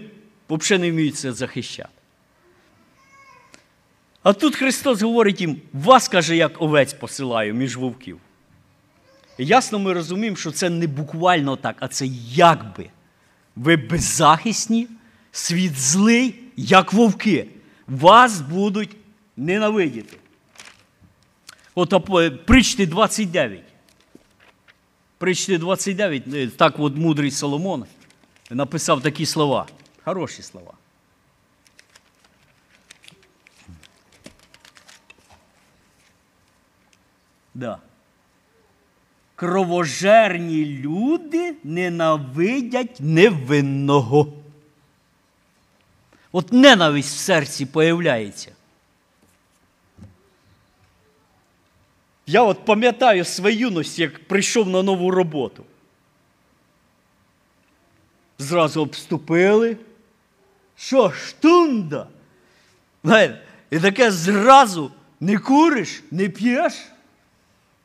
взагалі 0.49 0.81
не 0.81 0.91
вміють 0.91 1.15
це 1.15 1.33
захищати. 1.33 1.89
А 4.23 4.33
тут 4.33 4.55
Христос 4.55 5.01
говорить 5.01 5.41
їм, 5.41 5.61
вас, 5.73 6.07
каже, 6.07 6.35
як 6.35 6.61
овець 6.61 6.93
посилаю 6.93 7.53
між 7.53 7.77
вовків. 7.77 8.19
Ясно 9.37 9.79
ми 9.79 9.93
розуміємо, 9.93 10.37
що 10.37 10.51
це 10.51 10.69
не 10.69 10.87
буквально 10.87 11.55
так, 11.55 11.75
а 11.79 11.87
це 11.87 12.05
якби. 12.31 12.89
Ви 13.55 13.75
беззахисні, 13.75 14.87
світ 15.31 15.77
злий, 15.77 16.35
як 16.55 16.93
вовки. 16.93 17.47
Вас 17.87 18.41
будуть 18.41 18.95
ненавидіти. 19.37 20.17
От 21.75 22.45
причти 22.45 22.85
29. 22.85 23.63
Причти 25.17 25.57
29, 25.57 26.57
так 26.57 26.79
от 26.79 26.95
мудрий 26.95 27.31
Соломон 27.31 27.85
написав 28.49 29.01
такі 29.01 29.25
слова. 29.25 29.67
Хороші 30.03 30.41
слова. 30.41 30.73
Да. 37.53 37.79
Кровожерні 39.35 40.65
люди 40.65 41.55
ненавидять 41.63 42.97
невинного. 42.99 44.33
От 46.31 46.53
ненависть 46.53 47.15
в 47.15 47.19
серці 47.19 47.65
появляється. 47.65 48.51
Я 52.27 52.43
от 52.43 52.65
пам'ятаю 52.65 53.25
свою 53.25 53.57
юність, 53.57 53.99
як 53.99 54.27
прийшов 54.27 54.69
на 54.69 54.83
нову 54.83 55.11
роботу. 55.11 55.63
Зразу 58.37 58.81
обступили. 58.81 59.77
Що, 60.75 61.11
штунда? 61.11 62.07
І 63.71 63.79
таке 63.79 64.11
зразу 64.11 64.91
не 65.19 65.37
куриш, 65.37 66.03
не 66.11 66.29
п'єш. 66.29 66.73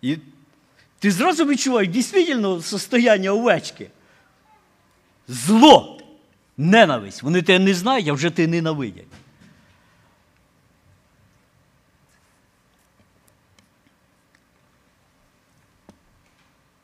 І 0.02 0.16
ти 1.00 1.10
зразу 1.10 1.44
відчуваєш 1.44 1.88
дійсно 1.88 2.62
состояння 2.62 3.30
овечки. 3.30 3.90
Зло, 5.28 6.00
ненависть. 6.56 7.22
Вони 7.22 7.42
тебе 7.42 7.64
не 7.64 7.74
знають, 7.74 8.08
а 8.08 8.12
вже 8.12 8.30
тебе 8.30 8.48
ненавидять. 8.48 9.06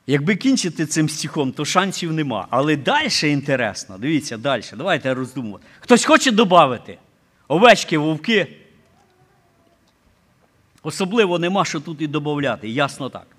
Якби 0.06 0.36
кінчити 0.36 0.86
цим 0.86 1.08
стихом, 1.08 1.52
то 1.52 1.64
шансів 1.64 2.12
нема. 2.12 2.46
Але 2.50 2.76
далі 2.76 3.08
інтересно. 3.22 3.98
Дивіться, 3.98 4.36
далі. 4.36 4.62
Давайте 4.76 5.14
роздумувати. 5.14 5.64
Хтось 5.80 6.04
хоче 6.04 6.30
додати? 6.30 6.98
Овечки, 7.48 7.98
вовки. 7.98 8.56
Особливо 10.82 11.38
нема 11.38 11.64
що 11.64 11.80
тут 11.80 12.00
і 12.00 12.06
додати. 12.06 12.68
Ясно 12.68 13.08
так. 13.08 13.35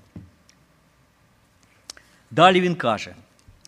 Далі 2.31 2.61
він 2.61 2.75
каже: 2.75 3.15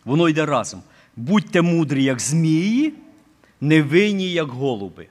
воно 0.04 0.28
йде 0.28 0.46
разом. 0.46 0.82
Будьте 1.16 1.62
мудрі, 1.62 2.04
як 2.04 2.20
змії, 2.20 2.94
невинні, 3.60 4.32
як 4.32 4.48
голуби. 4.48 5.06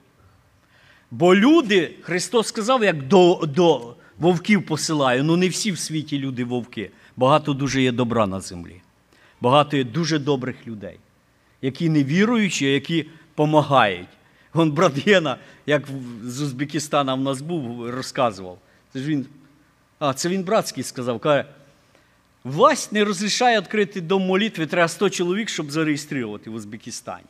Бо 1.10 1.34
люди, 1.34 1.94
Христос 2.02 2.46
сказав, 2.46 2.84
як 2.84 3.08
до 3.08 3.48
до 3.54 3.94
вовків 4.18 4.66
посилаю, 4.66 5.24
ну 5.24 5.36
не 5.36 5.48
всі 5.48 5.72
в 5.72 5.78
світі 5.78 6.18
люди 6.18 6.44
вовки. 6.44 6.90
Багато 7.16 7.52
дуже 7.52 7.82
є 7.82 7.92
добра 7.92 8.26
на 8.26 8.40
землі. 8.40 8.80
Багато 9.40 9.76
є 9.76 9.84
дуже 9.84 10.18
добрих 10.18 10.66
людей, 10.66 10.98
які 11.62 11.88
не 11.88 12.04
віруючі, 12.04 12.72
які 12.72 13.06
допомагають. 13.40 14.08
Вон 14.54 14.70
брат 14.70 15.06
Єна, 15.06 15.36
як 15.66 15.88
з 16.24 16.40
Узбекистана 16.40 17.14
в 17.14 17.20
нас 17.20 17.40
був, 17.40 17.90
розказував. 17.90 18.58
Це 18.92 18.98
ж 18.98 19.06
він, 19.06 19.26
а, 19.98 20.14
це 20.14 20.28
він 20.28 20.42
братський 20.42 20.84
сказав, 20.84 21.20
каже, 21.20 21.44
власть 22.44 22.92
не 22.92 23.04
розрішає 23.04 23.60
відкрити 23.60 24.00
дом 24.00 24.26
молитви, 24.26 24.66
треба 24.66 24.88
100 24.88 25.10
чоловік, 25.10 25.48
щоб 25.48 25.70
зареєструвати 25.70 26.50
в 26.50 26.54
Узбекистані. 26.54 27.24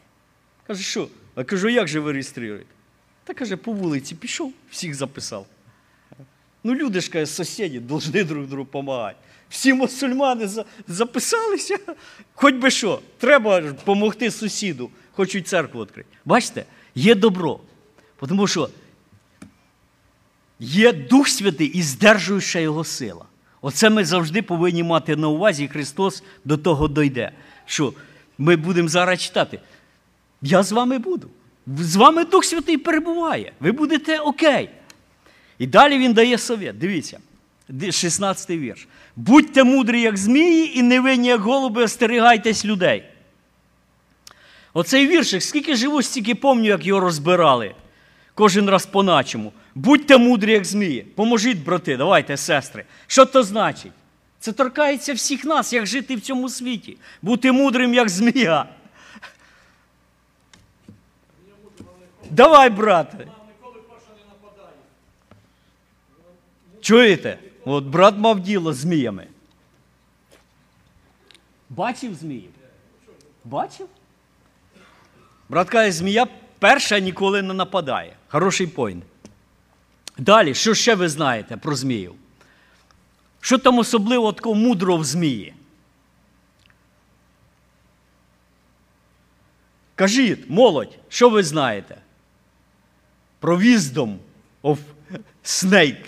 Каже, 0.66 0.82
що? 0.82 1.08
А 1.34 1.44
кажу, 1.44 1.68
як 1.68 1.88
же 1.88 2.00
ви 2.00 2.12
реєструєте? 2.12 2.64
Та 3.24 3.34
каже, 3.34 3.56
по 3.56 3.72
вулиці 3.72 4.14
пішов, 4.14 4.52
всіх 4.70 4.94
записав. 4.94 5.46
Ну, 6.64 6.74
люди 6.74 7.00
ж 7.00 7.10
каже, 7.10 7.26
сусіди, 7.26 7.80
повинні 7.80 8.24
друг 8.24 8.46
другу 8.46 8.64
допомагати. 8.64 9.16
Всі 9.48 9.72
мусульмани 9.72 10.48
записалися, 10.88 11.78
хоч 12.34 12.54
би 12.54 12.70
що, 12.70 13.00
треба 13.18 13.60
допомогти 13.60 14.30
сусіду, 14.30 14.90
хочуть 15.12 15.48
церкву 15.48 15.80
відкрити. 15.80 16.08
Бачите, 16.24 16.64
є 16.94 17.14
добро. 17.14 17.60
Тому 18.28 18.46
що 18.46 18.70
є 20.58 20.92
Дух 20.92 21.28
Святий 21.28 21.66
і 21.66 21.82
здержуюча 21.82 22.58
його 22.58 22.84
сила. 22.84 23.24
Оце 23.62 23.90
ми 23.90 24.04
завжди 24.04 24.42
повинні 24.42 24.82
мати 24.82 25.16
на 25.16 25.28
увазі, 25.28 25.64
і 25.64 25.68
Христос 25.68 26.22
до 26.44 26.56
того 26.56 26.88
дойде. 26.88 27.32
Що 27.66 27.92
ми 28.38 28.56
будемо 28.56 28.88
зараз 28.88 29.20
читати. 29.22 29.60
Я 30.42 30.62
з 30.62 30.72
вами 30.72 30.98
буду. 30.98 31.28
З 31.66 31.96
вами 31.96 32.24
Дух 32.24 32.44
Святий 32.44 32.76
перебуває. 32.76 33.52
Ви 33.60 33.72
будете 33.72 34.18
окей. 34.18 34.70
І 35.58 35.66
далі 35.66 35.98
він 35.98 36.12
дає 36.12 36.38
совет. 36.38 36.78
Дивіться, 36.78 37.18
16 37.90 38.50
й 38.50 38.58
вірш. 38.58 38.88
Будьте 39.16 39.64
мудрі, 39.64 40.00
як 40.00 40.16
змії, 40.16 40.78
і 40.78 40.82
невинні, 40.82 41.28
як 41.28 41.40
голуби, 41.40 41.82
остерігайтесь 41.82 42.64
людей. 42.64 43.04
Оцей 44.74 45.06
віршик, 45.06 45.42
скільки 45.42 45.76
живу, 45.76 46.02
стільки 46.02 46.34
помню, 46.34 46.68
як 46.68 46.86
його 46.86 47.00
розбирали. 47.00 47.74
Кожен 48.40 48.70
раз 48.70 48.86
по-начому. 48.86 49.52
Будьте 49.74 50.18
мудрі, 50.18 50.52
як 50.52 50.64
змії. 50.64 51.02
Поможіть, 51.02 51.64
брати, 51.64 51.96
давайте, 51.96 52.36
сестри. 52.36 52.84
Що 53.06 53.24
то 53.24 53.42
значить? 53.42 53.92
Це 54.38 54.52
торкається 54.52 55.14
всіх 55.14 55.44
нас, 55.44 55.72
як 55.72 55.86
жити 55.86 56.16
в 56.16 56.20
цьому 56.20 56.48
світі. 56.48 56.96
Бути 57.22 57.52
мудрим, 57.52 57.94
як 57.94 58.08
змія. 58.08 58.68
Давай, 62.30 62.70
брате. 62.70 63.26
Чуєте? 66.80 67.38
От 67.64 67.84
брат 67.84 68.14
мав 68.18 68.40
діло 68.40 68.72
з 68.72 68.76
зміями. 68.76 69.26
Бачив 71.70 72.14
зміїв? 72.14 72.50
Бачив? 73.44 73.88
Брат 75.48 75.68
каже, 75.68 75.92
змія 75.92 76.26
перша 76.58 76.98
ніколи 76.98 77.42
не 77.42 77.54
нападає. 77.54 78.16
Хороший 78.30 78.66
пойнт. 78.66 79.04
Далі, 80.18 80.54
що 80.54 80.74
ще 80.74 80.94
ви 80.94 81.08
знаєте 81.08 81.56
про 81.56 81.76
зміїв? 81.76 82.14
Що 83.40 83.58
там 83.58 83.78
особливо 83.78 84.32
такого 84.32 84.54
мудрого 84.54 84.98
в 84.98 85.04
змії? 85.04 85.54
Кажіть, 89.94 90.50
молодь, 90.50 90.98
що 91.08 91.30
ви 91.30 91.42
знаєте? 91.42 91.96
Про 93.38 93.58
wisdom 93.58 94.16
of 94.62 94.78
snake. 95.44 96.04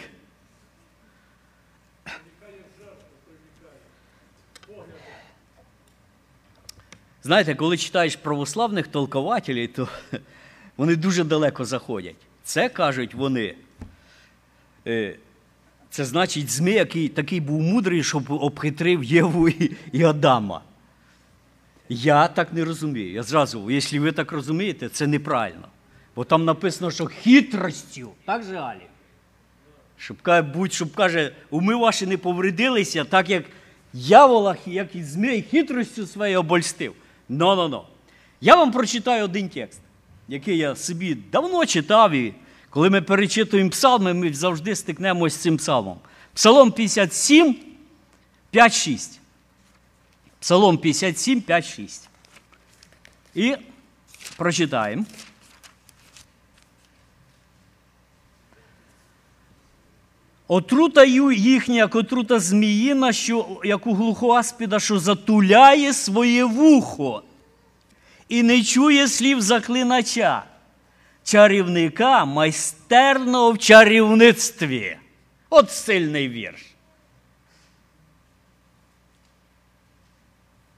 Знаєте, 7.22 7.54
коли 7.54 7.76
читаєш 7.76 8.16
православних 8.16 8.88
толкователів, 8.88 9.72
то 9.72 9.88
вони 10.83 10.97
дуже 10.97 11.25
далеко 11.25 11.64
заходять. 11.64 12.16
Це 12.45 12.68
кажуть 12.68 13.14
вони. 13.14 13.55
е, 14.87 15.16
Це 15.90 16.05
значить 16.05 16.51
змій, 16.51 16.73
який 16.73 17.09
такий 17.09 17.40
був 17.40 17.61
мудрий, 17.61 18.03
щоб 18.03 18.31
обхитрив 18.31 19.05
Єву 19.05 19.49
і, 19.92 20.03
Адама. 20.03 20.61
Я 21.88 22.29
так 22.29 22.53
не 22.53 22.64
розумію. 22.64 23.12
Я 23.12 23.23
зразу, 23.23 23.71
якщо 23.71 24.01
ви 24.03 24.12
так 24.12 24.33
розумієте, 24.33 24.88
це 24.88 25.07
неправильно. 25.07 25.68
Бо 26.16 26.25
там 26.25 26.45
написано, 26.45 26.90
що 26.90 27.07
хитростю. 27.07 28.11
Так 28.25 28.42
же 28.45 28.57
Алі? 28.57 28.87
Щоб, 29.97 30.23
ка- 30.23 30.42
будь, 30.42 30.73
щоб 30.73 30.95
каже, 30.95 31.33
уми 31.51 31.75
ваші 31.77 32.07
не 32.07 32.16
повредилися, 32.16 33.05
так 33.05 33.31
як 33.31 33.45
явола, 33.92 34.57
як 34.66 34.95
і 34.95 35.03
змій, 35.03 35.42
хитростю 35.51 36.07
своєю 36.07 36.40
обольстив. 36.40 36.92
Но-но-но. 37.29 37.87
Я 38.40 38.57
вам 38.57 38.73
прочитаю 38.73 39.25
один 39.25 39.49
текст, 39.49 39.81
який 40.33 40.59
я 40.59 40.77
собі 40.77 41.14
давно 41.14 41.66
читав, 41.66 42.12
і 42.12 42.35
коли 42.71 42.90
ми 42.90 43.03
перечитуємо 43.03 43.71
псалми, 43.71 44.14
ми 44.14 44.33
завжди 44.33 44.77
стикнемося 44.77 45.37
з 45.37 45.40
цим 45.40 45.57
псалмом. 45.57 45.99
Псалом 46.35 46.73
57, 46.73 47.57
5-6. 48.53 49.18
Псалом 50.40 50.79
57, 50.79 51.40
5, 51.40 51.64
6. 51.64 52.09
І 53.35 53.57
прочитаємо. 54.37 55.05
Отрута 60.49 61.05
їхня, 61.05 61.75
як 61.75 61.95
отрута 61.95 62.38
зміїна, 62.38 63.12
що, 63.12 63.61
як 63.64 63.87
у 63.87 63.95
глухоаспіда, 63.95 64.81
що 64.81 64.99
затуляє 64.99 65.92
своє 65.92 66.45
вухо 66.45 67.23
і 68.33 68.42
не 68.42 68.62
чує 68.62 69.09
слів 69.09 69.42
заклинача, 69.42 70.45
чарівника 71.25 72.25
майстерного 72.25 73.53
в 73.53 73.59
чарівництві. 73.59 74.97
От 75.51 75.71
сильний 75.71 76.29
вірш. 76.29 76.61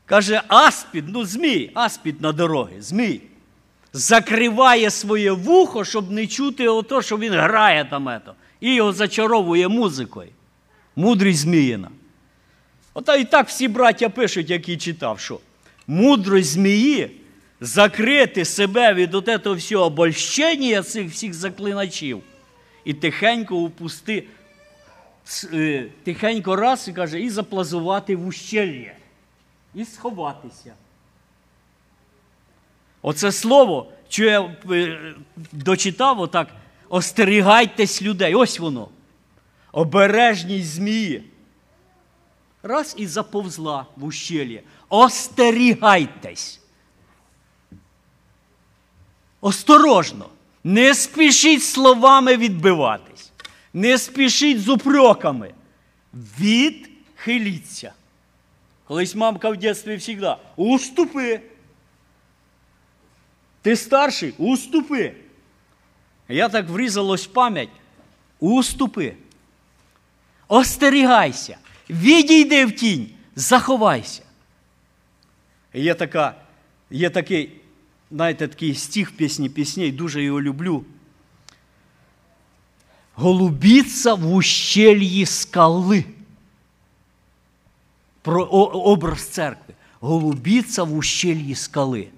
Каже, 0.07 0.43
аспід, 0.49 1.05
ну 1.09 1.25
змій, 1.25 1.71
аспід 1.75 2.23
на 2.23 2.33
дороги, 2.33 2.83
змій. 2.83 3.21
Закриває 3.93 4.91
своє 4.91 5.33
вухо, 5.33 5.85
щоб 5.85 6.11
не 6.11 6.27
чути 6.27 6.69
ото, 6.69 7.03
що 7.03 7.19
він 7.19 7.33
грає 7.33 7.85
там 7.85 8.09
ето, 8.09 8.35
і 8.61 8.75
його 8.75 8.93
зачаровує 8.93 9.69
музикою. 9.69 10.31
Мудрість 10.97 11.39
зміїна. 11.39 11.91
Ота 12.95 13.17
і 13.17 13.25
так 13.25 13.49
всі 13.49 13.69
браття 13.69 14.09
пишуть, 14.09 14.51
які 14.51 14.77
читав, 14.77 15.21
що 15.21 15.41
мудрость 15.87 16.51
змії 16.51 17.21
закрити 17.61 18.45
себе 18.45 18.95
від 18.95 19.15
от 19.15 19.47
всього 19.47 19.85
обольщення 19.85 20.83
цих 20.83 21.11
всіх 21.11 21.35
заклиначів 21.35 22.23
і 22.85 22.95
тихенько 22.95 23.57
упусти, 23.57 24.25
е, 25.53 25.87
тихенько 26.05 26.57
раз 26.57 26.89
і 26.89 26.93
каже, 26.93 27.21
і 27.21 27.31
заплазувати 27.31 28.17
в 28.17 28.27
ущельє 28.27 28.97
і 29.75 29.85
сховатися. 29.85 30.75
Оце 33.03 33.33
слово, 33.33 33.93
що 34.09 34.25
я 34.25 34.57
е, 34.71 35.15
дочитав, 35.53 36.21
отак, 36.21 36.49
остерігайтесь 36.89 38.03
людей. 38.03 38.35
Ось 38.35 38.59
воно. 38.59 38.89
Обережність 39.73 40.69
змії. 40.69 41.25
Раз 42.63 42.95
і 42.99 43.07
заповзла 43.07 43.87
в 43.97 44.05
ущельє. 44.05 44.63
Остерігайтесь. 44.89 46.61
Осторожно. 49.45 50.29
Не 50.65 50.95
спішіть 50.95 51.65
словами 51.65 52.37
відбиватись. 52.37 53.33
Не 53.75 53.99
спішіть 53.99 54.61
з 54.61 54.69
упреками. 54.69 55.55
Відхиліться. 56.41 57.93
Колись 58.85 59.15
мамка 59.15 59.51
в 59.51 59.57
дитинстві 59.57 59.99
завжди 59.99 60.37
уступи. 60.57 61.41
Ти 63.63 63.77
старший, 63.77 64.35
уступи. 64.39 65.15
Я 66.29 66.49
так 66.49 66.69
врізалось 66.69 67.27
в 67.27 67.33
пам'ять. 67.33 67.69
Уступи. 68.41 69.15
Остерігайся. 70.49 71.57
Відійди 71.91 72.67
в 72.67 72.73
тінь, 72.73 73.11
заховайся. 73.37 74.23
Є, 75.75 75.95
така, 75.95 76.35
є 76.91 77.11
такий, 77.11 77.61
знаєте, 78.11 78.49
такий 78.49 78.75
стих 78.75 79.17
пісні 79.17 79.49
пісней, 79.49 79.93
дуже 79.93 80.23
його 80.23 80.43
люблю. 80.43 80.85
Голубіться 83.15 84.15
в 84.15 84.35
ущельї 84.35 85.27
скали 85.27 86.05
про 88.23 88.45
образ 88.45 89.29
церкви. 89.29 89.75
Голубіться 90.01 90.83
в 90.83 90.97
ущельї 90.97 91.55
скали. 91.55 92.09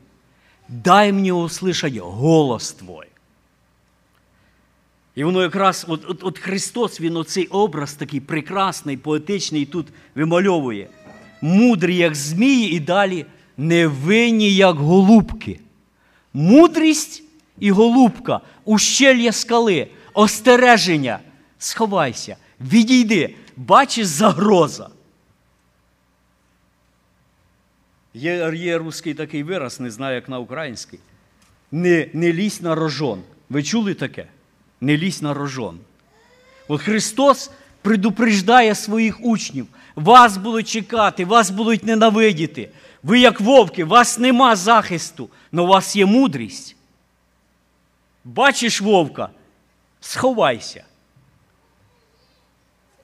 Дай 0.68 1.12
мені 1.12 1.32
услышать 1.32 1.98
голос 1.98 2.72
твой. 2.72 3.06
І 5.14 5.24
воно 5.24 5.42
якраз, 5.42 5.84
от, 5.88 6.04
от, 6.08 6.24
от 6.24 6.38
Христос, 6.38 7.00
Він 7.00 7.16
оцей 7.16 7.46
образ 7.46 7.94
такий 7.94 8.20
прекрасний, 8.20 8.96
поетичний 8.96 9.66
тут 9.66 9.86
вимальовує. 10.14 10.88
Мудрі, 11.40 11.96
як 11.96 12.14
змії, 12.14 12.72
і 12.72 12.80
далі 12.80 13.26
невинні, 13.56 14.54
як 14.54 14.76
голубки. 14.76 15.60
Мудрість 16.36 17.22
і 17.58 17.70
голубка, 17.70 18.40
ущелья 18.64 19.32
скали, 19.32 19.88
остереження. 20.14 21.18
Сховайся, 21.58 22.36
відійди, 22.60 23.34
бачиш 23.56 24.06
загроза. 24.06 24.88
Є, 28.14 28.52
є 28.54 28.78
русський 28.78 29.14
такий 29.14 29.42
вираз, 29.42 29.80
не 29.80 29.90
знаю, 29.90 30.14
як 30.14 30.28
на 30.28 30.38
український. 30.38 30.98
Не, 31.72 32.08
не 32.12 32.32
лізь 32.32 32.62
на 32.62 32.74
рожон. 32.74 33.22
Ви 33.50 33.62
чули 33.62 33.94
таке? 33.94 34.26
Не 34.80 34.96
лізь 34.96 35.22
на 35.22 35.34
рожон. 35.34 35.78
От 36.68 36.82
Христос 36.82 37.50
предупреждає 37.82 38.74
своїх 38.74 39.24
учнів. 39.24 39.66
Вас 39.94 40.36
будуть 40.36 40.68
чекати, 40.68 41.24
вас 41.24 41.50
будуть 41.50 41.84
ненавидіти. 41.84 42.70
Ви, 43.06 43.20
як 43.20 43.40
вовки, 43.40 43.84
вас 43.84 44.18
нема 44.18 44.56
захисту, 44.56 45.30
але 45.52 45.62
у 45.62 45.66
вас 45.66 45.96
є 45.96 46.06
мудрість. 46.06 46.76
Бачиш 48.24 48.80
вовка, 48.80 49.30
сховайся. 50.00 50.84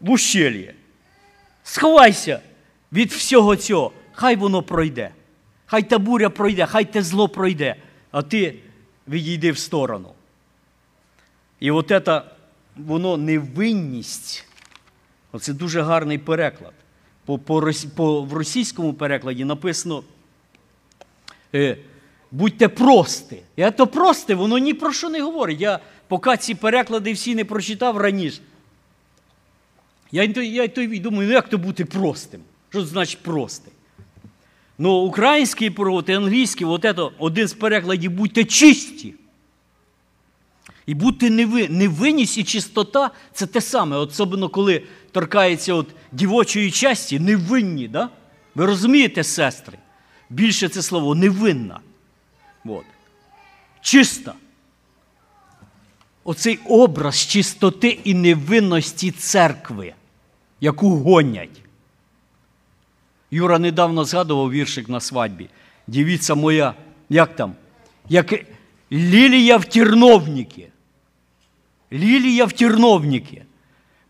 В 0.00 0.10
ущельє. 0.10 0.74
Сховайся 1.62 2.40
від 2.92 3.12
всього 3.12 3.56
цього. 3.56 3.92
Хай 4.12 4.36
воно 4.36 4.62
пройде. 4.62 5.10
Хай 5.66 5.82
та 5.82 5.98
буря 5.98 6.30
пройде, 6.30 6.66
хай 6.66 6.84
те 6.84 7.02
зло 7.02 7.28
пройде, 7.28 7.76
а 8.10 8.22
ти 8.22 8.58
відійди 9.08 9.52
в 9.52 9.58
сторону. 9.58 10.14
І 11.60 11.70
от 11.70 11.88
це, 11.88 12.22
воно 12.76 13.16
невинність. 13.16 14.46
Оце 15.32 15.52
дуже 15.52 15.82
гарний 15.82 16.18
переклад. 16.18 16.74
По, 17.24 17.38
по, 17.38 17.72
по, 17.96 18.22
в 18.22 18.32
російському 18.32 18.94
перекладі 18.94 19.44
написано 19.44 20.02
е, 21.54 21.76
будьте 22.30 22.68
прости. 22.68 23.42
І 23.56 23.62
це 23.62 23.86
прости, 23.86 24.34
воно 24.34 24.58
ні 24.58 24.74
про 24.74 24.92
що 24.92 25.08
не 25.08 25.22
говорить. 25.22 25.60
Я 25.60 25.80
поки 26.08 26.36
ці 26.36 26.54
переклади 26.54 27.12
всі 27.12 27.34
не 27.34 27.44
прочитав 27.44 27.96
раніше. 27.96 28.40
Я, 30.12 30.32
то- 30.32 30.42
я 30.42 30.64
й 30.64 30.68
то 30.68 30.86
думаю, 30.86 31.28
ну 31.28 31.34
як 31.34 31.48
то 31.48 31.58
бути 31.58 31.84
простим? 31.84 32.40
Що 32.70 32.80
це 32.80 32.86
значить 32.86 33.22
простий? 33.22 33.72
Ну, 34.78 34.92
український 34.92 35.70
перевод 35.70 36.04
і 36.08 36.12
англійський, 36.12 36.66
от 36.66 36.82
це, 36.82 36.94
один 37.18 37.48
з 37.48 37.54
перекладів 37.54 38.10
будьте 38.10 38.44
чисті. 38.44 39.14
І 40.86 40.94
бути 40.94 41.30
невинність 41.70 42.38
і 42.38 42.44
чистота 42.44 43.10
це 43.32 43.46
те 43.46 43.60
саме, 43.60 43.96
особливо 43.96 44.48
коли 44.48 44.82
торкається 45.12 45.74
от 45.74 45.86
дівочої 46.12 46.70
часті, 46.70 47.18
невинні. 47.18 47.88
Да? 47.88 48.08
Ви 48.54 48.66
розумієте, 48.66 49.24
сестри? 49.24 49.78
Більше 50.30 50.68
це 50.68 50.82
слово 50.82 51.14
невинна. 51.14 51.80
От. 52.64 52.84
Чиста. 53.80 54.34
Оцей 56.24 56.58
образ 56.68 57.26
чистоти 57.26 57.98
і 58.04 58.14
невинності 58.14 59.10
церкви. 59.10 59.94
яку 60.60 60.96
гонять. 60.96 61.62
Юра 63.30 63.58
недавно 63.58 64.04
згадував 64.04 64.50
віршик 64.50 64.88
на 64.88 65.00
свадьбі. 65.00 65.48
Дівіться 65.86 66.34
моя, 66.34 66.74
як 67.08 67.36
там? 67.36 67.54
Як 68.08 68.44
Лілія 68.92 69.56
в 69.56 69.64
терновникі. 69.64 70.68
Лілія 71.92 72.44
в 72.44 72.52
терновникі. 72.52 73.42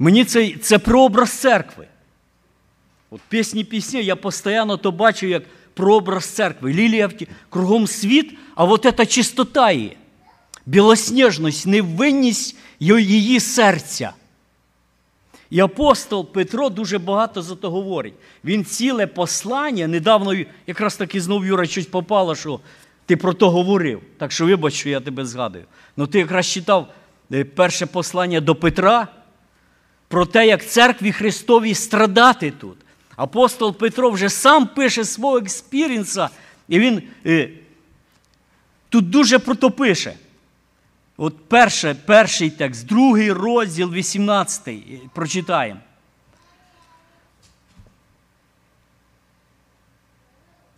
Мені 0.02 0.24
це 0.24 0.50
це 0.60 0.78
прообраз 0.78 1.30
церкви. 1.30 1.86
От 3.10 3.20
пісні 3.28 3.64
пісні 3.64 4.04
я 4.04 4.16
постійно 4.16 4.76
то 4.76 4.92
бачу 4.92 5.26
як 5.26 5.42
прообраз 5.74 6.24
церкви. 6.24 6.72
Лілія 6.72 7.10
кругом 7.50 7.86
світ, 7.86 8.38
а 8.54 8.64
от 8.64 8.94
ця 8.96 9.06
чистота 9.06 9.72
її, 9.72 9.96
білосніжність, 10.66 11.66
невинність 11.66 12.56
її 12.80 13.40
серця. 13.40 14.12
І 15.50 15.60
апостол 15.60 16.32
Петро 16.32 16.68
дуже 16.68 16.98
багато 16.98 17.42
за 17.42 17.56
то 17.56 17.70
говорить. 17.70 18.14
Він 18.44 18.64
ціле 18.64 19.06
послання, 19.06 19.86
недавно 19.86 20.34
якраз 20.66 20.96
таки 20.96 21.20
знов 21.20 21.46
Юра 21.46 21.66
щось 21.66 21.86
попало, 21.86 22.34
що 22.34 22.60
ти 23.06 23.16
про 23.16 23.34
то 23.34 23.50
говорив. 23.50 24.00
Так 24.18 24.32
що 24.32 24.46
вибач, 24.46 24.74
що 24.74 24.88
я 24.88 25.00
тебе 25.00 25.24
згадую. 25.24 25.64
Ну 25.96 26.06
ти 26.06 26.18
якраз 26.18 26.46
читав 26.46 26.88
е, 27.32 27.44
перше 27.44 27.86
послання 27.86 28.40
до 28.40 28.54
Петра 28.54 29.08
про 30.12 30.26
те, 30.26 30.46
як 30.46 30.66
церкві 30.66 31.12
Христовій 31.12 31.74
страдати 31.74 32.50
тут. 32.50 32.76
Апостол 33.16 33.74
Петро 33.74 34.10
вже 34.10 34.28
сам 34.28 34.66
пише 34.66 35.04
свого 35.04 35.36
експірінса, 35.38 36.30
і 36.68 36.78
він 36.78 37.02
е, 37.26 37.50
тут 38.88 39.10
дуже 39.10 39.38
про 39.38 39.54
то 39.54 39.70
пише. 39.70 40.14
От 41.16 41.48
перше, 41.48 41.94
перший 41.94 42.50
текст, 42.50 42.86
другий 42.86 43.32
розділ 43.32 43.92
18. 43.92 44.70
Прочитаємо. 45.14 45.80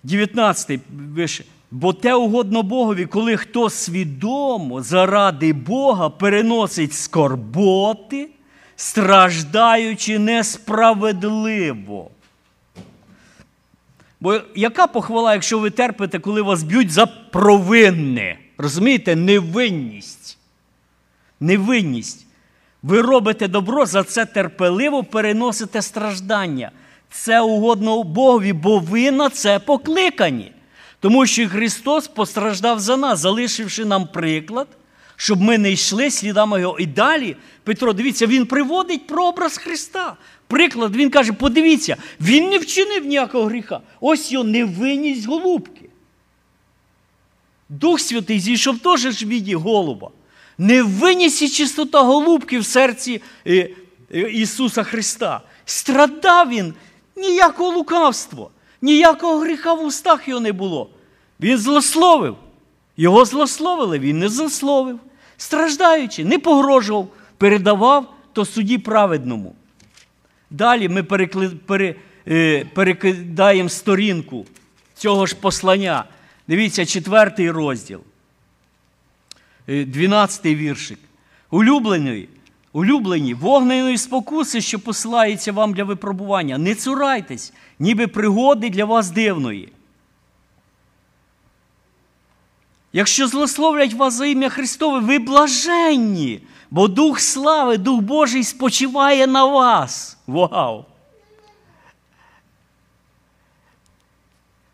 Дев'ятнадцятий 0.03 0.81
вище. 1.15 1.45
Бо 1.71 1.93
те 1.93 2.15
угодно 2.15 2.63
Богові, 2.63 3.07
коли 3.07 3.37
хто 3.37 3.71
свідомо 3.71 4.83
заради 4.83 5.53
Бога 5.53 6.11
переносить 6.11 6.93
скорботи, 6.93 8.31
страждаючи 8.77 10.19
несправедливо. 10.19 12.11
Бо 14.21 14.41
яка 14.55 14.87
похвала, 14.87 15.33
якщо 15.33 15.59
ви 15.59 15.71
терпите, 15.71 16.19
коли 16.19 16.43
вас 16.43 16.63
б'ють 16.63 16.91
за 16.91 17.07
провинне? 17.07 18.39
Розумієте, 18.59 19.17
невинність. 19.17 20.39
Невинність. 21.41 22.27
Ви 22.83 23.01
робите 23.01 23.49
добро, 23.49 23.87
за 23.87 24.05
це 24.05 24.27
терпеливо 24.27 25.05
переносите 25.05 25.83
страждання. 25.83 26.71
Це 27.11 27.41
угодно 27.41 28.03
Богові, 28.03 28.53
бо 28.53 28.79
ви 28.79 29.11
на 29.11 29.31
це 29.31 29.59
покликані. 29.59 30.53
Тому 31.01 31.27
що 31.27 31.49
Христос 31.49 32.09
постраждав 32.09 32.81
за 32.81 32.97
нас, 32.97 33.19
залишивши 33.19 33.85
нам 33.85 34.07
приклад, 34.07 34.69
щоб 35.25 35.43
ми 35.43 35.59
не 35.59 35.73
йшли 35.73 36.11
слідами 36.11 36.61
Його. 36.61 36.79
І 36.79 36.87
далі, 36.87 37.37
Петро, 37.63 37.93
дивіться, 37.93 38.27
він 38.27 38.47
приводить 38.47 39.07
прообраз 39.07 39.59
Христа. 39.59 40.17
Приклад, 40.47 40.97
він 40.97 41.11
каже: 41.11 41.33
подивіться, 41.33 41.97
він 42.21 42.49
не 42.49 42.59
вчинив 42.59 43.07
ніякого 43.07 43.45
гріха. 43.45 43.81
Ось 44.01 44.33
його 44.33 44.45
невинність 44.45 45.27
голубки. 45.27 45.89
Дух 47.69 48.01
Святий 48.01 48.41
зійшов 48.41 48.79
теж 48.79 49.23
в 49.23 49.29
віді 49.29 49.55
голуба. 49.55 50.11
Невинність 50.59 51.43
і 51.43 51.49
чистота 51.49 52.03
голубки 52.03 52.59
в 52.59 52.67
серці 52.67 53.23
е, 53.47 53.71
е, 54.15 54.21
Ісуса 54.21 54.83
Христа. 54.83 55.41
Страдав 55.65 56.49
Він 56.49 56.75
ніякого 57.17 57.71
лукавства, 57.71 58.49
ніякого 58.83 59.39
гріха 59.39 59.73
в 59.73 59.85
устах 59.85 60.29
його 60.29 60.41
не 60.41 60.53
було. 60.53 60.91
Він 61.41 61.59
злословив. 61.59 62.37
Його 62.97 63.25
злословили, 63.25 63.99
він 63.99 64.19
не 64.19 64.29
злословив. 64.29 65.01
Страждаючи, 65.37 66.25
не 66.25 66.39
погрожував, 66.39 67.09
передавав 67.39 68.15
то 68.33 68.45
суді 68.45 68.79
праведному. 68.79 69.55
Далі 70.51 70.89
ми 70.89 71.03
перекли... 71.03 71.49
пере... 71.49 71.95
е... 72.29 72.65
перекидаємо 72.65 73.69
сторінку 73.69 74.47
цього 74.95 75.27
ж 75.27 75.37
послання. 75.37 76.05
Дивіться, 76.49 76.87
четвертий 76.87 77.51
розділ, 77.51 78.01
дванадцятий 79.69 80.55
віршик. 80.55 80.99
Улюблений, 81.51 82.29
улюблені, 82.73 83.35
вогненої 83.35 83.99
спокуси, 83.99 84.61
що 84.61 84.79
посилається 84.79 85.53
вам 85.53 85.75
для 85.75 85.85
випробування. 85.85 86.59
Не 86.59 86.75
цурайтесь, 86.75 87.53
ніби 87.79 88.07
пригоди 88.07 88.71
для 88.71 88.85
вас 88.85 89.11
дивної. 89.11 89.69
Якщо 92.97 93.29
злословлять 93.29 93.95
вас 93.95 94.15
за 94.15 94.27
ім'я 94.27 94.49
Христове, 94.49 94.99
ви 94.99 95.19
блаженні, 95.19 96.41
бо 96.71 96.89
Дух 96.89 97.21
слави, 97.21 97.77
Дух 97.77 98.01
Божий 98.01 98.45
спочиває 98.45 99.27
на 99.27 99.45
вас. 99.45 100.19
Вау! 100.27 100.85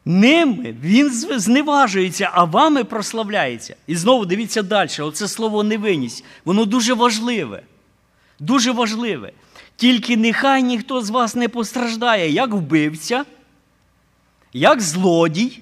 Ними 0.05 0.75
він 0.81 1.11
зневажується, 1.41 2.31
а 2.33 2.45
вами 2.45 2.85
прославляється. 2.85 3.77
І 3.87 3.97
знову 3.97 4.27
дивіться 4.27 4.63
далі. 4.63 4.91
Оце 5.01 5.29
слово 5.29 5.63
невинність. 5.63 6.25
Воно 6.45 6.65
дуже 6.65 6.95
важливе. 6.95 7.63
Дуже 8.39 8.73
важливе. 8.73 9.33
Тільки 9.77 10.17
нехай 10.17 10.63
ніхто 10.63 11.03
з 11.03 11.11
вас 11.11 11.35
не 11.35 11.49
постраждає, 11.49 12.31
як 12.31 12.51
вбивця, 12.51 13.25
як 14.53 14.81
злодій, 14.81 15.61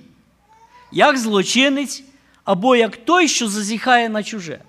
як 0.92 1.18
злочинець, 1.18 2.02
або 2.48 2.76
як 2.76 2.96
той, 2.96 3.28
що 3.28 3.48
зазіхає 3.48 4.08
на 4.08 4.22
чуже. 4.22 4.60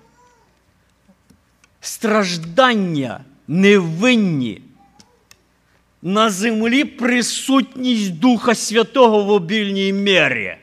Страждання 1.80 3.20
невинні 3.48 4.62
на 6.02 6.30
землі 6.30 6.84
присутність 6.84 8.18
Духа 8.18 8.54
Святого 8.54 9.24
в 9.24 9.30
обільній 9.30 9.92
мері. 9.92 10.56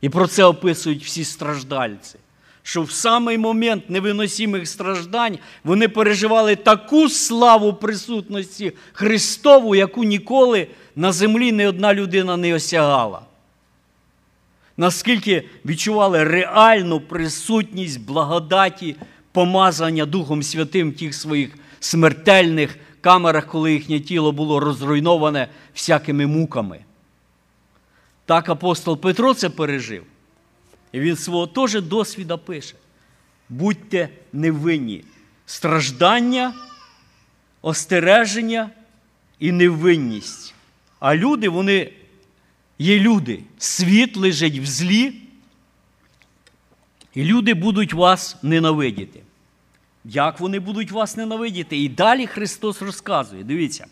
І 0.00 0.08
про 0.08 0.26
це 0.26 0.44
описують 0.44 1.04
всі 1.04 1.24
страждальці. 1.24 2.18
Що 2.62 2.82
в 2.82 2.90
самий 2.90 3.38
момент 3.38 3.90
невиносимих 3.90 4.68
страждань 4.68 5.38
вони 5.64 5.88
переживали 5.88 6.56
таку 6.56 7.08
славу 7.08 7.74
присутності 7.74 8.72
Христову, 8.92 9.74
яку 9.74 10.04
ніколи 10.04 10.66
на 10.96 11.12
землі 11.12 11.52
ні 11.52 11.66
одна 11.66 11.94
людина 11.94 12.36
не 12.36 12.54
осягала. 12.54 13.22
Наскільки 14.76 15.48
відчували 15.66 16.24
реальну 16.24 17.00
присутність 17.00 18.00
благодаті, 18.00 18.96
помазання 19.32 20.06
Духом 20.06 20.42
Святим 20.42 20.90
в 20.90 20.96
тих 20.96 21.14
своїх 21.14 21.50
смертельних 21.80 22.76
камерах, 23.00 23.46
коли 23.46 23.72
їхнє 23.72 24.00
тіло 24.00 24.32
було 24.32 24.60
розруйноване 24.60 25.48
всякими 25.74 26.26
муками. 26.26 26.78
Так 28.24 28.48
апостол 28.48 29.00
Петро 29.00 29.34
це 29.34 29.50
пережив. 29.50 30.04
І 30.92 31.00
він 31.00 31.16
свого 31.16 31.46
теж 31.46 31.80
досвіда 31.82 32.36
пише. 32.36 32.74
Будьте 33.48 34.08
невинні. 34.32 35.04
Страждання, 35.46 36.54
остереження 37.62 38.70
і 39.38 39.52
невинність. 39.52 40.54
А 41.00 41.16
люди, 41.16 41.48
вони 41.48 41.92
є 42.78 42.98
люди. 42.98 43.42
Світ 43.58 44.16
лежить 44.16 44.58
в 44.58 44.66
злі, 44.66 45.14
і 47.14 47.24
люди 47.24 47.54
будуть 47.54 47.92
вас 47.92 48.36
ненавидіти. 48.42 49.22
Як 50.04 50.40
вони 50.40 50.60
будуть 50.60 50.90
вас 50.90 51.16
ненавидіти? 51.16 51.78
І 51.78 51.88
далі 51.88 52.26
Христос 52.26 52.82
розказує, 52.82 53.44
дивіться. 53.44 53.86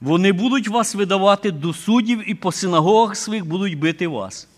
Вони 0.00 0.32
будуть 0.32 0.68
вас 0.68 0.94
видавати 0.94 1.50
до 1.50 1.72
суддів 1.72 2.30
і 2.30 2.34
по 2.34 2.52
синагогах 2.52 3.16
своїх 3.16 3.46
будуть 3.46 3.78
бити 3.78 4.08
вас. 4.08 4.48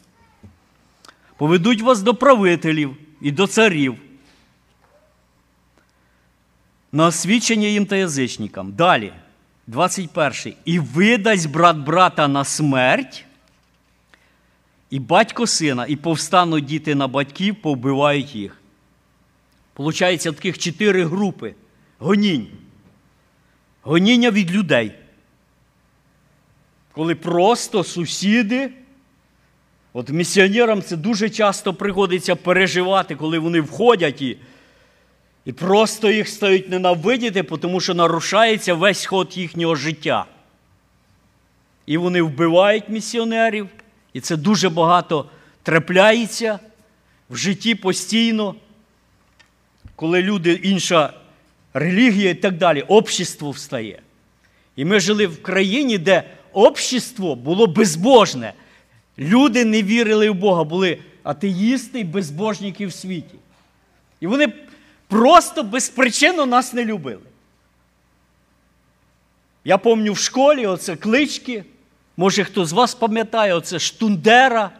Поведуть 1.37 1.83
вас 1.83 2.03
до 2.03 2.15
правителів 2.15 2.97
і 3.21 3.33
до 3.33 3.47
царів. 3.47 3.97
На 6.93 7.07
освічення 7.07 7.67
їм 7.67 7.87
та 7.87 7.97
язичникам. 7.97 8.73
Далі, 8.73 9.13
21. 9.71 10.55
І 10.65 10.79
видасть 10.79 11.51
брат 11.51 11.77
брата 11.77 12.29
на 12.29 12.45
смерть, 12.45 13.25
і 14.91 14.99
батько 14.99 15.47
сина, 15.47 15.87
і 15.89 15.97
повстануть 15.97 16.65
діти 16.65 16.95
на 16.95 17.09
батьків, 17.09 17.57
повбивають 17.63 18.35
їх. 18.35 18.57
Получається, 19.73 20.33
таких 20.33 20.59
чотири 20.59 21.05
групи 21.05 21.55
гонінь. 21.99 22.49
Гоніння 23.83 24.31
від 24.31 24.53
людей. 24.53 24.93
Коли 26.93 27.15
просто 27.15 27.85
сусіди, 27.85 28.71
от 29.93 30.11
місіонерам 30.11 30.83
це 30.83 30.97
дуже 30.97 31.31
часто 31.31 31.75
приходиться 31.75 32.37
переживати, 32.37 33.17
коли 33.17 33.39
вони 33.39 33.61
входять 33.61 34.23
і 34.23 34.37
І 35.45 35.53
просто 35.53 36.11
їх 36.11 36.29
стають 36.29 36.69
ненавидіти, 36.69 37.43
тому 37.43 37.81
що 37.81 37.95
нарушається 37.95 38.75
весь 38.75 39.07
ход 39.07 39.37
їхнього 39.37 39.75
життя. 39.75 40.27
І 41.87 41.97
вони 41.97 42.23
вбивають 42.23 42.89
місіонерів, 42.89 43.69
і 44.13 44.21
це 44.21 44.37
дуже 44.37 44.69
багато 44.69 45.27
трапляється 45.63 46.59
в 47.31 47.37
житті 47.37 47.75
постійно, 47.75 48.55
коли 49.97 50.23
люди 50.23 50.53
інша 50.53 51.13
релігія 51.75 52.31
і 52.31 52.35
так 52.35 52.57
далі, 52.57 52.83
общество 52.83 53.51
встає. 53.51 54.03
І 54.77 54.85
ми 54.85 55.01
жили 55.01 55.27
в 55.27 55.43
країні, 55.43 55.99
де 55.99 56.23
общество 56.53 57.35
було 57.35 57.67
безбожне. 57.67 58.53
Люди 59.19 59.65
не 59.65 59.83
вірили 59.83 60.31
в 60.31 60.35
Бога, 60.35 60.65
були 60.65 60.99
атеїсти 61.23 62.01
і 62.01 62.05
безбожники 62.05 62.87
в 62.87 62.93
світі. 62.93 63.35
І 64.21 64.27
вони 64.27 64.53
просто 65.11 65.63
безпричинно 65.63 66.47
нас 66.47 66.73
не 66.73 66.85
любили. 66.85 67.21
Я 69.65 69.79
пам'ятаю 69.79 70.13
в 70.13 70.19
школі 70.19 70.67
оце 70.67 70.97
клички. 70.97 71.65
Може, 72.17 72.45
хто 72.45 72.65
з 72.65 72.73
вас 72.73 72.95
пам'ятає, 72.95 73.55
оце 73.55 73.79
штундера. 73.79 74.71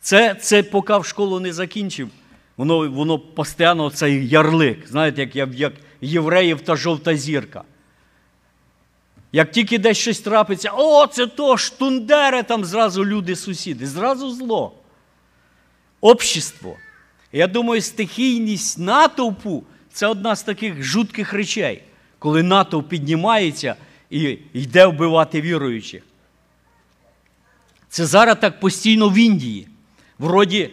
Це 0.00 0.34
це 0.34 0.62
поки 0.62 0.98
в 0.98 1.04
школу 1.04 1.40
не 1.40 1.52
закінчив. 1.52 2.08
Воно 2.56 2.90
воно 2.90 3.18
постійно 3.18 3.90
цей 3.90 4.28
ярлик, 4.28 4.88
знаєте, 4.88 5.30
як 5.34 5.54
як 5.54 5.72
євреїв 6.00 6.60
та 6.60 6.76
жовта 6.76 7.16
зірка. 7.16 7.64
Як 9.32 9.50
тільки 9.50 9.78
десь 9.78 9.98
щось 9.98 10.20
трапиться, 10.20 10.70
о, 10.74 11.06
це 11.06 11.26
то 11.26 11.56
штундере, 11.56 12.42
там 12.42 12.64
зразу 12.64 13.04
люди-сусіди, 13.04 13.86
зразу 13.86 14.30
зло. 14.30 14.72
Общество. 16.00 16.76
Я 17.32 17.46
думаю, 17.46 17.82
стихійність 17.82 18.78
натовпу 18.78 19.64
це 19.92 20.06
одна 20.06 20.36
з 20.36 20.42
таких 20.42 20.82
жутких 20.82 21.32
речей, 21.32 21.82
коли 22.18 22.42
натовп 22.42 22.88
піднімається 22.88 23.76
і 24.10 24.38
йде 24.52 24.86
вбивати 24.86 25.40
віруючих. 25.40 26.02
Це 27.88 28.06
зараз 28.06 28.36
так 28.40 28.60
постійно 28.60 29.08
в 29.08 29.18
Індії. 29.18 29.68
Вроді, 30.18 30.70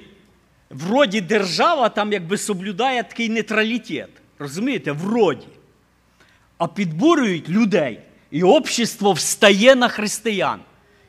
вроді 0.69 1.21
держава 1.21 1.89
там 1.89 2.13
якби 2.13 2.37
соблюдає 2.37 3.03
такий 3.03 3.29
нейтралітет. 3.29 4.09
Розумієте? 4.39 4.91
Вроді. 4.91 5.47
А 6.57 6.67
підбурюють 6.67 7.49
людей, 7.49 7.99
і 8.31 8.43
общество 8.43 9.11
встає 9.11 9.75
на 9.75 9.87
християн 9.87 10.59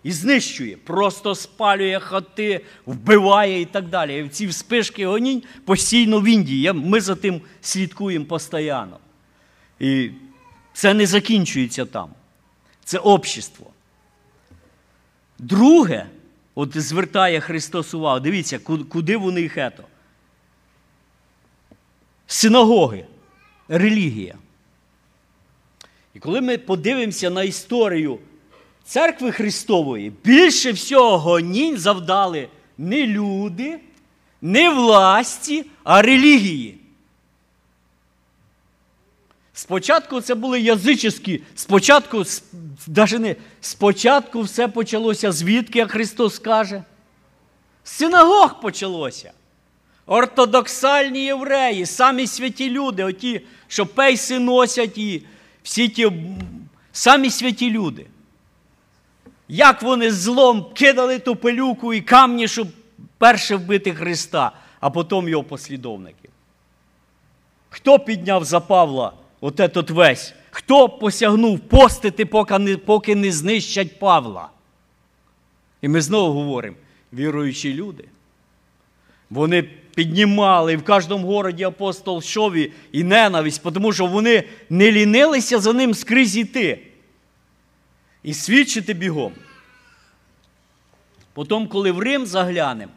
і 0.07 0.13
знищує, 0.13 0.77
просто 0.77 1.35
спалює 1.35 2.01
хати, 2.01 2.65
вбиває 2.87 3.61
і 3.61 3.65
так 3.65 3.89
далі. 3.89 4.25
І 4.25 4.29
ці 4.29 4.47
вспишки 4.47 5.07
гонінь 5.07 5.43
постійно 5.65 6.21
в 6.21 6.25
Індії. 6.25 6.73
Ми 6.73 7.01
за 7.01 7.15
тим 7.15 7.41
слідкуємо 7.61 8.25
постійно. 8.25 8.99
І 9.81 10.11
це 10.73 10.95
не 10.95 11.07
закінчується 11.07 11.85
там. 11.85 12.11
Це 12.85 12.99
общество. 12.99 13.71
Друге, 15.39 16.07
от 16.55 16.81
звертає 16.81 17.41
Христос 17.41 17.95
увагу, 17.95 18.21
дивіться, 18.21 18.59
куди 18.89 19.17
вони 19.17 19.41
їх 19.41 19.59
ето. 19.59 19.85
Синагоги, 22.27 23.07
релігія. 23.69 24.35
І 26.15 26.19
коли 26.19 26.41
ми 26.41 26.59
подивимося 26.59 27.31
на 27.31 27.43
історію 27.43 28.19
церкви 28.87 29.33
Христової, 29.33 30.13
більше 30.25 30.73
всього 30.73 31.19
гонінь 31.19 31.79
завдали 31.79 32.49
не 32.79 33.07
люди, 33.07 33.81
не 34.43 34.71
власті, 34.71 35.65
а 35.85 36.03
релігії. 36.03 36.79
Спочатку 39.53 40.21
це 40.21 40.35
були 40.35 40.61
язичні, 40.61 41.41
спочатку, 41.55 42.25
навіть 42.87 43.21
не, 43.21 43.37
спочатку 43.61 44.41
все 44.43 44.69
почалося 44.69 45.33
звідки, 45.33 45.79
як 45.79 45.91
Христос 45.91 46.39
каже. 46.39 46.83
З 47.85 47.91
синагог 47.91 48.61
почалося. 48.61 49.33
Ортодоксальні 50.07 51.25
євреї, 51.25 51.87
самі 51.87 52.27
святі 52.27 52.71
люди, 52.71 53.05
оті, 53.05 53.41
що 53.69 53.87
пейси 53.87 54.39
носять 54.39 54.99
і 54.99 55.23
всі 55.63 55.89
ті 55.89 56.13
самі 56.93 57.31
святі 57.31 57.71
люди. 57.71 58.07
Як 59.49 59.83
вони 59.83 60.11
злом 60.11 60.67
кидали 60.75 61.19
ту 61.19 61.37
пилюку 61.37 61.95
і 61.95 62.01
камні, 62.01 62.49
щоб 62.49 62.69
перше 63.19 63.57
вбити 63.57 63.95
Христа, 63.95 64.53
а 64.81 64.91
потім 64.91 65.29
його 65.29 65.45
послідовників. 65.45 66.31
Хто 67.69 67.99
підняв 67.99 68.45
за 68.45 68.61
Павла 68.61 69.13
от 69.41 69.61
этот 69.61 69.91
весь? 69.91 70.35
Хто 70.51 70.89
посягнув 70.89 71.61
постити, 71.61 72.27
поки 72.27 72.59
не, 72.59 72.77
поки 72.77 73.15
не 73.15 73.33
знищать 73.33 73.99
Павла? 73.99 74.49
І 75.83 75.89
ми 75.89 76.01
знову 76.01 76.33
говоримо: 76.33 76.77
віруючі 77.13 77.75
люди. 77.75 78.05
Вони 79.31 79.63
піднімали 79.95 80.77
в 80.77 80.85
кожному 80.85 81.27
городі 81.27 81.65
апостол 81.65 82.23
Шові 82.23 82.73
і 82.93 83.05
ненависть, 83.05 83.63
тому 83.63 83.93
що 83.93 84.07
вони 84.07 84.45
не 84.71 84.93
лінилися 84.93 85.59
за 85.59 85.73
ним 85.73 85.95
скрізь 85.95 86.37
йти 86.37 86.86
і 88.27 88.35
свідчити 88.35 88.95
бігом. 88.95 89.33
Потім, 91.33 91.69
коли 91.69 91.93
в 91.93 91.99
Рим 91.99 92.27
заглянемо, 92.27 92.93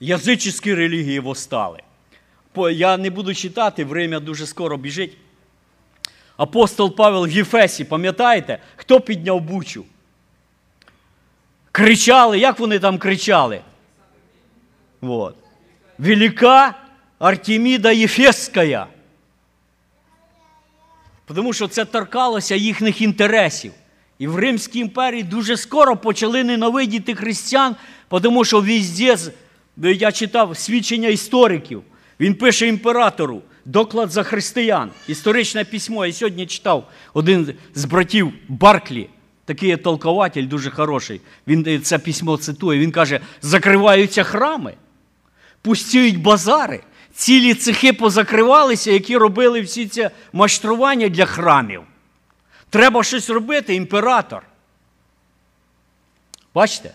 язичні 0.00 0.74
релігії 0.74 1.20
востали. 1.20 1.82
Я 2.56 2.96
не 2.96 3.10
буду 3.10 3.34
читати, 3.34 3.84
время 3.84 4.20
дуже 4.20 4.46
скоро 4.46 4.76
біжить. 4.76 5.16
Апостол 6.36 6.96
Павел 6.96 7.26
в 7.26 7.30
Єфесі, 7.30 7.84
пам'ятаєте, 7.84 8.58
хто 8.76 9.00
підняв 9.00 9.40
бучу? 9.40 9.84
Кричали, 11.72 12.38
як 12.38 12.58
вони 12.58 12.78
там 12.78 12.98
кричали? 12.98 13.60
Вот. 15.00 15.36
Велика 15.98 16.74
Артеміда 17.18 17.92
Єфесська. 17.92 18.86
Тому 21.26 21.52
що 21.52 21.68
це 21.68 21.84
торкалося 21.84 22.54
їхніх 22.54 23.00
інтересів. 23.00 23.72
І 24.20 24.26
в 24.26 24.36
Римській 24.36 24.78
імперії 24.78 25.22
дуже 25.22 25.56
скоро 25.56 25.96
почали 25.96 26.44
ненавидіти 26.44 27.14
християн, 27.14 27.76
тому 28.22 28.44
що 28.44 28.62
візде, 28.62 29.16
я 29.76 30.12
читав 30.12 30.56
свідчення 30.56 31.08
істориків. 31.08 31.82
Він 32.20 32.34
пише 32.34 32.66
імператору 32.68 33.42
доклад 33.64 34.10
за 34.10 34.22
християн, 34.22 34.90
історичне 35.08 35.64
письмо. 35.64 36.06
Я 36.06 36.12
сьогодні 36.12 36.46
читав 36.46 36.88
один 37.14 37.54
з 37.74 37.84
братів 37.84 38.32
Барклі, 38.48 39.08
такий 39.44 39.76
толкователь 39.76 40.48
дуже 40.48 40.70
хороший. 40.70 41.20
Він 41.46 41.82
це 41.82 41.98
письмо 41.98 42.36
цитує. 42.36 42.80
Він 42.80 42.92
каже: 42.92 43.20
закриваються 43.42 44.22
храми, 44.22 44.74
пустіють 45.62 46.22
базари, 46.22 46.80
цілі 47.14 47.54
цехи 47.54 47.92
позакривалися, 47.92 48.90
які 48.90 49.16
робили 49.16 49.60
всі 49.60 49.86
ці 49.86 50.10
майстрування 50.32 51.08
для 51.08 51.24
храмів. 51.24 51.82
Треба 52.70 53.04
щось 53.04 53.30
робити, 53.30 53.74
імператор. 53.74 54.42
Бачите? 56.54 56.94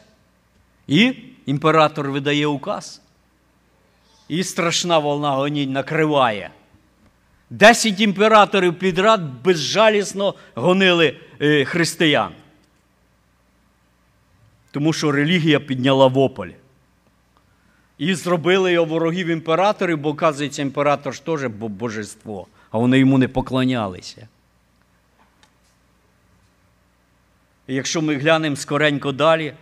І 0.88 1.14
імператор 1.46 2.12
видає 2.12 2.48
указ. 2.48 3.02
І 4.28 4.44
страшна 4.44 4.98
волна 4.98 5.32
гонінь 5.32 5.72
накриває. 5.72 6.52
Десять 7.50 8.00
імператорів 8.00 8.80
підряд 8.80 9.44
безжалісно 9.44 10.36
гонили 10.56 11.18
е, 11.42 11.66
християн. 11.66 12.32
Тому 14.72 14.94
що 14.94 15.12
релігія 15.12 15.60
підняла 15.60 16.08
вополь. 16.08 16.50
І 17.98 18.16
зробили 18.16 18.72
його 18.72 18.86
ворогів 18.86 19.28
імператорів, 19.28 19.98
бо, 19.98 20.10
оказується, 20.10 20.62
імператор 20.62 21.14
ж 21.14 21.26
теж 21.26 21.46
божество, 21.46 22.48
а 22.72 22.78
вони 22.78 23.00
йому 23.00 23.18
не 23.18 23.28
поклонялися. 23.28 24.22
І 24.22 24.26
якщо 27.68 28.02
ми 28.02 28.16
глянемо 28.16 28.56
скоренько 28.56 29.12
далі, 29.12 29.54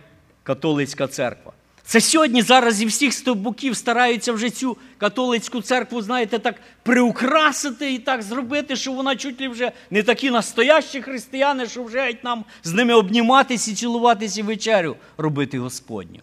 католицька 0.42 1.06
церква. 1.06 1.52
Це 1.86 2.00
сьогодні 2.00 2.42
зараз 2.42 2.74
зі 2.74 2.86
всіх 2.86 3.12
стовбуків 3.12 3.76
стараються 3.76 4.32
вже 4.32 4.50
цю 4.50 4.76
католицьку 4.98 5.62
церкву, 5.62 6.02
знаєте, 6.02 6.38
так 6.38 6.54
приукрасити 6.82 7.94
і 7.94 7.98
так 7.98 8.22
зробити, 8.22 8.76
що 8.76 8.92
вона 8.92 9.16
чуть 9.16 9.40
ли 9.40 9.48
вже 9.48 9.72
не 9.90 10.02
такі 10.02 10.30
настоящі 10.30 11.02
християни, 11.02 11.66
що 11.66 11.84
вже 11.84 12.00
геть 12.00 12.24
нам 12.24 12.44
з 12.62 12.72
ними 12.72 12.94
обніматися 12.94 13.70
і 13.70 13.74
цілуватися 13.74 14.40
і 14.40 14.42
вечерю 14.42 14.96
робити 15.18 15.58
Господню. 15.58 16.20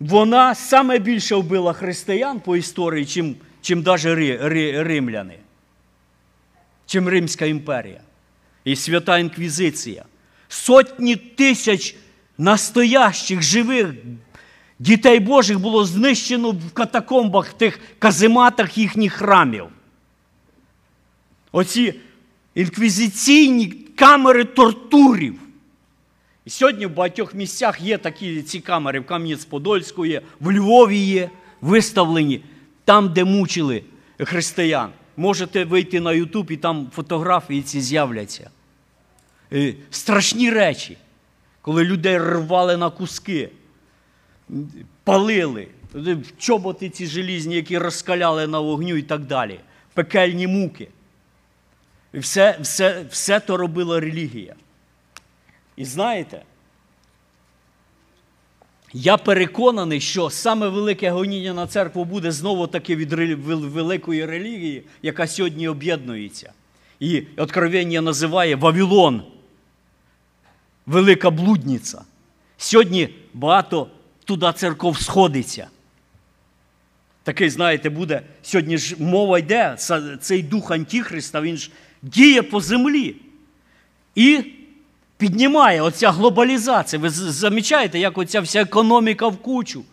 Вона 0.00 0.54
саме 0.54 0.98
більше 0.98 1.34
вбила 1.34 1.72
християн 1.72 2.40
по 2.40 2.56
історії, 2.56 3.06
чим 3.06 3.36
чим 3.60 3.82
навіть 3.82 4.40
римляни, 4.86 5.38
чим 6.86 7.08
Римська 7.08 7.46
імперія 7.46 8.00
і 8.64 8.76
свята 8.76 9.18
Інквізиція. 9.18 10.04
Сотні 10.48 11.16
тисяч 11.16 11.96
настоящих 12.38 13.42
живих 13.42 13.94
Дітей 14.78 15.20
Божих 15.20 15.60
було 15.60 15.84
знищено 15.84 16.50
в 16.50 16.72
катакомбах, 16.72 17.48
в 17.48 17.52
тих 17.52 17.80
казематах 17.98 18.78
їхніх 18.78 19.12
храмів. 19.12 19.66
Оці 21.52 21.94
інквізиційні 22.54 23.66
камери 23.96 24.44
тортурів. 24.44 25.40
І 26.44 26.50
сьогодні 26.50 26.86
в 26.86 26.94
багатьох 26.94 27.34
місцях 27.34 27.80
є 27.80 27.98
такі 27.98 28.42
ці 28.42 28.60
камери, 28.60 29.00
в 29.00 29.04
Кам'янець-Подольську 29.04 30.06
є, 30.06 30.22
в 30.40 30.52
Львові 30.52 30.98
є 30.98 31.30
виставлені, 31.60 32.40
там, 32.84 33.12
де 33.12 33.24
мучили 33.24 33.82
християн. 34.18 34.90
Можете 35.16 35.64
вийти 35.64 36.00
на 36.00 36.12
Ютуб 36.12 36.50
і 36.50 36.56
там 36.56 36.90
фотографії 36.94 37.62
ці 37.62 37.80
з'являться. 37.80 38.50
Е, 39.52 39.74
страшні 39.90 40.50
речі, 40.50 40.96
коли 41.60 41.84
людей 41.84 42.18
рвали 42.18 42.76
на 42.76 42.90
куски, 42.90 43.50
палили, 45.04 45.68
е, 45.94 46.16
чоботи 46.38 46.90
ці 46.90 47.06
желізні, 47.06 47.54
які 47.54 47.78
розкаляли 47.78 48.46
на 48.46 48.60
вогню 48.60 48.96
і 48.96 49.02
так 49.02 49.20
далі, 49.20 49.60
пекельні 49.94 50.46
муки. 50.46 50.88
Все, 52.14 52.58
все, 52.60 53.04
все 53.10 53.40
то 53.40 53.56
робила 53.56 54.00
релігія. 54.00 54.54
І 55.76 55.84
знаєте, 55.84 56.42
я 58.92 59.16
переконаний, 59.16 60.00
що 60.00 60.30
саме 60.30 60.68
велике 60.68 61.10
гоніння 61.10 61.54
на 61.54 61.66
церкву 61.66 62.04
буде 62.04 62.32
знову 62.32 62.66
таки 62.66 62.96
від 62.96 63.12
великої 63.48 64.26
релігії, 64.26 64.82
яка 65.02 65.26
сьогодні 65.26 65.68
об'єднується. 65.68 66.52
І 67.00 67.22
Откровення 67.36 68.00
називає 68.00 68.56
Вавилон, 68.56 69.22
велика 70.86 71.30
блудниця. 71.30 72.02
Сьогодні 72.56 73.08
багато 73.34 73.88
туди 74.24 74.52
церков 74.56 75.00
сходиться. 75.00 75.68
Такий, 77.22 77.50
знаєте, 77.50 77.90
буде, 77.90 78.22
сьогодні 78.42 78.78
ж 78.78 78.96
мова 78.98 79.38
йде, 79.38 79.76
цей 80.20 80.42
дух 80.42 80.70
Антихриста, 80.70 81.40
він 81.40 81.56
ж 81.56 81.70
діє 82.02 82.42
по 82.42 82.60
землі. 82.60 83.16
І 84.14 84.44
піднімає 85.16 85.82
оця 85.82 86.10
глобалізація. 86.10 87.00
Ви 87.02 87.10
замічаєте, 87.10 87.98
як 87.98 88.18
оця 88.18 88.40
вся 88.40 88.60
економіка 88.60 89.28
в 89.28 89.36
кучу. 89.36 89.84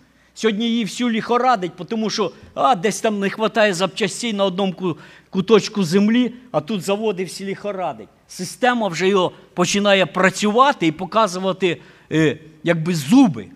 Сьогодні 0.42 0.66
її 0.66 0.84
всю 0.84 1.10
ліхорадить, 1.10 1.72
тому 1.90 2.10
що 2.10 2.32
а, 2.54 2.76
десь 2.76 3.02
там 3.02 3.20
не 3.20 3.28
вистачає 3.28 3.74
запчастей 3.74 4.34
на 4.34 4.46
одному 4.46 4.98
куточку 5.30 5.84
землі, 5.84 6.34
а 6.52 6.62
тут 6.62 6.82
заводи 6.82 7.24
всі 7.24 7.46
ліхорадить. 7.46 8.08
Система 8.28 8.88
вже 8.88 9.08
його 9.08 9.32
починає 9.54 10.06
працювати 10.06 10.88
і 10.88 10.92
показувати 10.92 11.82
е, 12.12 12.38
якби 12.64 12.96
зуби. 12.96 13.48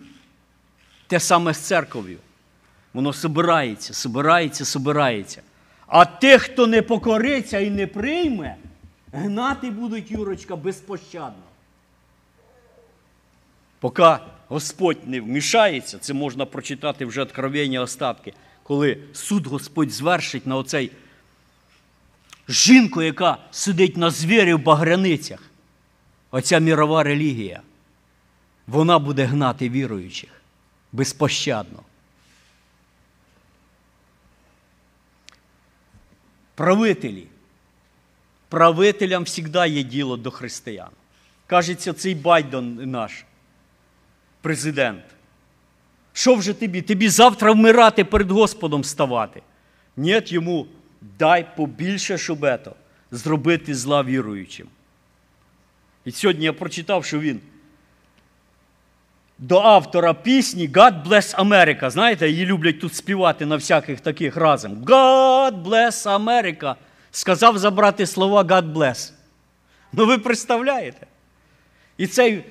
Те 1.06 1.20
саме 1.20 1.54
з 1.54 1.58
церков'ю. 1.58 2.18
Воно 2.94 3.12
собирається, 3.12 3.94
собирається, 3.94 4.64
собирається. 4.64 5.42
А 5.86 6.04
тих, 6.04 6.42
хто 6.42 6.66
не 6.66 6.82
покориться 6.82 7.58
і 7.58 7.70
не 7.70 7.86
прийме, 7.86 8.56
гнати 9.12 9.70
будуть 9.70 10.10
Юрочка 10.10 10.56
безпощадно. 10.56 11.42
Поки 13.80 14.18
Господь 14.48 15.08
не 15.08 15.20
вмішається, 15.20 15.98
це 15.98 16.14
можна 16.14 16.46
прочитати 16.46 17.06
вже 17.06 17.22
откровення 17.22 17.80
остатки, 17.80 18.32
коли 18.62 18.98
суд 19.12 19.46
Господь 19.46 19.90
звершить 19.90 20.46
на 20.46 20.56
оцей 20.56 20.90
жінку, 22.48 23.02
яка 23.02 23.38
сидить 23.50 23.96
на 23.96 24.10
звірі 24.10 24.54
в 24.54 24.62
багряницях. 24.62 25.42
Оця 26.30 26.58
мірова 26.58 27.02
релігія, 27.02 27.62
вона 28.66 28.98
буде 28.98 29.24
гнати 29.24 29.68
віруючих 29.68 30.30
безпощадно. 30.92 31.82
Правителі. 36.54 37.26
Правителям 38.48 39.26
завжди 39.26 39.68
є 39.68 39.82
діло 39.82 40.16
до 40.16 40.30
християн. 40.30 40.90
Кажеться, 41.46 41.92
цей 41.92 42.14
Байден 42.14 42.90
наш 42.90 43.24
президент. 44.46 45.02
Що 46.12 46.34
вже 46.34 46.52
тобі? 46.52 46.82
Тобі 46.82 47.08
завтра 47.08 47.52
вмирати 47.52 48.04
перед 48.04 48.30
Господом 48.30 48.84
ставати. 48.84 49.42
Ні, 49.96 50.22
йому 50.26 50.66
дай 51.18 51.46
побільше, 51.56 52.18
щоб 52.18 52.44
ето, 52.44 52.72
зробити 53.10 53.74
зла 53.74 54.02
віруючим. 54.02 54.66
І 56.04 56.12
сьогодні 56.12 56.44
я 56.44 56.52
прочитав, 56.52 57.04
що 57.04 57.18
він 57.18 57.40
до 59.38 59.58
автора 59.58 60.14
пісні 60.14 60.68
God 60.68 61.06
Bless 61.06 61.36
America. 61.36 61.90
Знаєте, 61.90 62.30
її 62.30 62.46
люблять 62.46 62.80
тут 62.80 62.94
співати 62.94 63.46
на 63.46 63.56
всяких 63.56 64.00
таких 64.00 64.36
разом. 64.36 64.74
God 64.74 65.62
Bless 65.62 66.20
America. 66.20 66.74
Сказав 67.10 67.58
забрати 67.58 68.06
слова 68.06 68.42
God 68.42 68.72
Bless. 68.72 69.12
Ну 69.92 70.06
ви 70.06 70.18
представляєте? 70.18 71.06
І 71.96 72.06
цей 72.06 72.44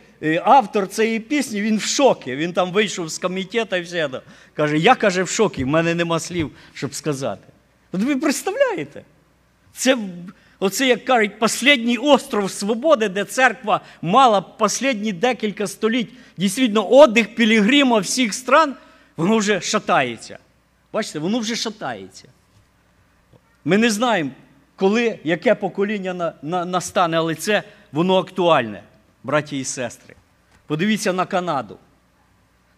автор 0.44 0.88
цієї 0.88 1.20
пісні, 1.20 1.62
він 1.62 1.78
в 1.78 1.82
шокі. 1.82 2.36
Він 2.36 2.54
там 2.54 2.72
вийшов 2.72 3.10
з 3.10 3.18
комітету 3.18 3.76
і 3.76 3.82
все. 3.82 4.10
Каже, 4.54 4.78
я 4.78 4.96
каже, 4.96 5.24
в 5.24 5.30
шокі, 5.30 5.64
в 5.64 5.68
мене 5.68 5.96
нема 5.96 6.20
слів, 6.20 6.52
щоб 6.74 6.96
сказати. 6.96 7.48
От 7.92 8.02
ви 8.02 8.16
представляєте? 8.16 9.04
Це 9.74 9.98
Оце, 10.60 10.88
як 10.88 11.06
кажуть, 11.06 11.32
останній 11.40 11.98
остров 11.98 12.52
свободи, 12.52 13.10
де 13.10 13.24
церква 13.24 13.82
мала 14.02 14.46
останні 14.60 15.14
декілька 15.14 15.68
століть 15.68 16.10
дійсно 16.38 16.92
отдих 16.94 17.36
пілігрима 17.36 18.00
всіх 18.00 18.34
стран, 18.34 18.76
воно 19.18 19.38
вже 19.38 19.62
шатається. 19.62 20.38
Бачите, 20.94 21.20
воно 21.20 21.40
вже 21.40 21.56
шатається. 21.56 22.28
Ми 23.66 23.78
не 23.78 23.90
знаємо, 23.90 24.32
коли, 24.76 25.20
яке 25.24 25.56
покоління 25.56 26.14
на, 26.14 26.34
на, 26.42 26.66
настане, 26.66 27.18
але 27.18 27.36
це 27.36 27.64
воно 27.92 28.18
актуальне, 28.18 28.84
браті 29.26 29.60
і 29.60 29.64
сестри. 29.64 30.16
Подивіться 30.68 31.14
на 31.14 31.26
Канаду. 31.26 31.78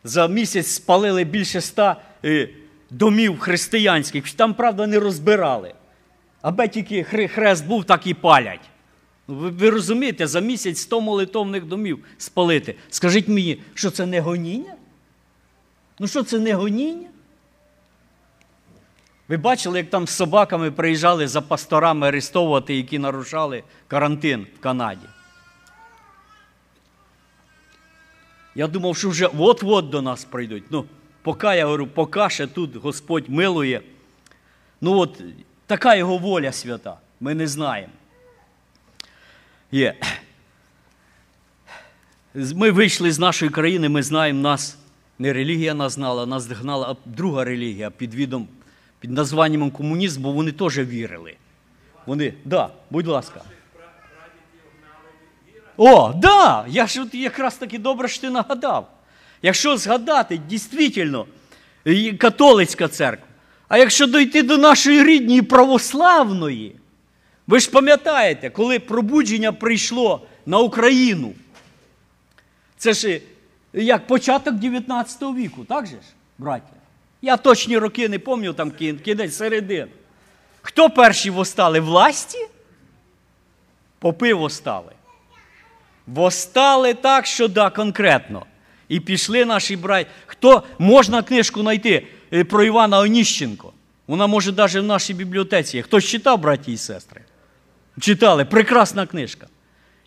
За 0.04 0.28
місяць 0.28 0.68
спалили 0.68 1.24
більше 1.24 1.58
ста 1.58 2.02
е, 2.26 2.50
домів 2.90 3.40
християнських. 3.40 4.32
Там, 4.32 4.54
правда, 4.54 4.88
не 4.88 5.00
розбирали. 5.00 5.74
Аби 6.42 6.68
тільки 6.68 7.04
хрест 7.04 7.66
був, 7.66 7.86
так 7.86 8.08
і 8.08 8.14
палять. 8.14 8.70
Ну, 9.28 9.36
ви, 9.36 9.50
ви 9.50 9.70
розумієте, 9.70 10.28
за 10.28 10.40
місяць 10.40 10.80
100 10.80 11.02
молитовних 11.02 11.66
домів 11.66 12.06
спалити. 12.18 12.76
Скажіть 12.90 13.28
мені, 13.28 13.62
що 13.74 13.92
це 13.92 14.06
не 14.06 14.20
гоніння? 14.20 14.74
Ну 16.00 16.08
що 16.08 16.24
це 16.24 16.40
не 16.40 16.54
гоніння? 16.54 17.08
Ви 19.28 19.38
бачили, 19.38 19.78
як 19.78 19.90
там 19.90 20.08
з 20.08 20.12
собаками 20.12 20.72
приїжджали 20.72 21.28
за 21.28 21.42
пасторами 21.42 22.08
арестовувати, 22.08 22.76
які 22.76 23.00
нарушали 23.00 23.64
карантин 23.88 24.48
в 24.60 24.60
Канаді? 24.60 25.08
Я 28.58 28.68
думав, 28.68 28.98
що 28.98 29.10
вже 29.10 29.26
от-от 29.26 29.90
до 29.90 30.02
нас 30.02 30.26
прийдуть. 30.26 30.64
Ну, 30.70 30.86
поки 31.22 31.48
я 31.48 31.66
говорю, 31.66 31.88
поки 31.88 32.30
ще 32.30 32.48
тут 32.48 32.76
Господь 32.76 33.30
милує. 33.30 33.82
Ну 34.82 34.98
от 34.98 35.22
Така 35.66 35.96
його 35.96 36.18
воля 36.18 36.52
свята. 36.52 36.98
Ми 37.20 37.34
не 37.36 37.48
знаємо. 37.48 37.94
Є. 39.72 39.96
Ми 42.36 42.72
вийшли 42.72 43.12
з 43.12 43.20
нашої 43.20 43.52
країни, 43.52 43.90
ми 43.90 44.04
знаємо, 44.04 44.42
нас 44.42 44.78
не 45.20 45.34
релігія 45.34 45.74
нас 45.74 45.94
знала, 45.94 46.26
нас 46.26 46.48
гнала 46.48 46.88
а 46.92 47.10
друга 47.10 47.44
релігія 47.44 47.90
під 47.90 48.16
відом, 48.16 48.48
під 49.00 49.12
названням 49.12 49.72
комунізм, 49.72 50.22
бо 50.22 50.32
вони 50.32 50.52
теж 50.52 50.78
вірили. 50.78 51.36
Вони, 52.06 52.34
да, 52.46 52.70
будь 52.90 53.08
ласка. 53.08 53.42
О, 55.78 56.14
да! 56.14 56.66
Я 56.68 56.88
ж 56.88 57.02
от 57.02 57.16
якраз 57.16 57.56
таки 57.56 57.78
добре 57.78 58.08
що 58.08 58.22
ти 58.22 58.30
нагадав. 58.30 58.90
Якщо 59.42 59.78
згадати, 59.78 60.38
дійсно, 60.38 61.26
католицька 62.20 62.88
церква. 62.88 63.28
А 63.68 63.78
якщо 63.78 64.08
дойти 64.08 64.44
до 64.44 64.58
нашої 64.58 65.04
рідної 65.04 65.42
православної, 65.42 66.76
ви 67.48 67.60
ж 67.60 67.72
пам'ятаєте, 67.72 68.50
коли 68.50 68.80
пробудження 68.80 69.52
прийшло 69.52 70.28
на 70.46 70.60
Україну, 70.60 71.34
це 72.78 72.94
ж 72.94 73.22
як 73.74 74.08
початок 74.08 74.56
19 74.56 75.22
віку, 75.22 75.66
так 75.66 75.86
же 75.86 75.92
ж, 75.92 76.02
браття? 76.38 76.74
Я 77.22 77.38
точні 77.38 77.78
роки 77.78 78.10
не 78.10 78.20
пам'ятаю, 78.20 78.54
там 78.54 78.72
кінець 78.98 79.36
середин. 79.36 79.88
Хто 80.62 80.90
перші 80.90 81.30
востали? 81.30 81.80
Власті? 81.80 82.48
Попи 84.00 84.34
востали. 86.08 86.94
Так, 86.94 87.26
що 87.26 87.48
да, 87.48 87.70
конкретно. 87.70 88.46
І 88.88 89.00
пішли 89.00 89.46
наші 89.46 89.76
браті. 89.76 90.10
Хто 90.26 90.64
можна 90.80 91.24
книжку 91.24 91.62
знайти? 91.62 92.08
Е, 92.34 92.44
про 92.44 92.64
Івана 92.64 93.00
Оніщенко. 93.00 93.74
Вона 94.08 94.28
може 94.28 94.52
навіть 94.52 94.76
в 94.76 94.84
нашій 94.84 95.14
бібліотеці. 95.14 95.82
Хтось 95.82 96.06
читав, 96.06 96.40
браті 96.40 96.72
і 96.72 96.78
сестри? 96.78 97.22
Читали, 98.00 98.46
прекрасна 98.46 99.06
книжка. 99.06 99.48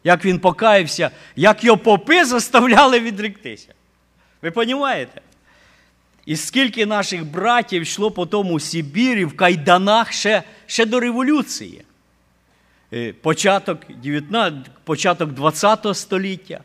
Як 0.05 0.25
він 0.25 0.39
покаявся, 0.39 1.11
як 1.37 1.65
його 1.65 1.79
попи 1.79 2.25
заставляли 2.25 3.01
відректися. 3.01 3.69
Ви 4.43 4.51
розумієте? 4.51 5.21
І 6.27 6.37
скільки 6.37 6.87
наших 6.87 7.27
братів 7.27 7.83
йшло 7.83 8.11
по 8.11 8.27
тому 8.27 8.61
Сибірі 8.61 9.25
в 9.25 9.37
кайданах 9.37 10.13
ще, 10.13 10.43
ще 10.67 10.87
до 10.87 11.01
революції. 11.01 11.83
Е, 12.93 13.13
початок 13.13 13.81
19, 13.89 14.71
початок 14.85 15.33
20 15.33 15.97
століття. 15.97 16.61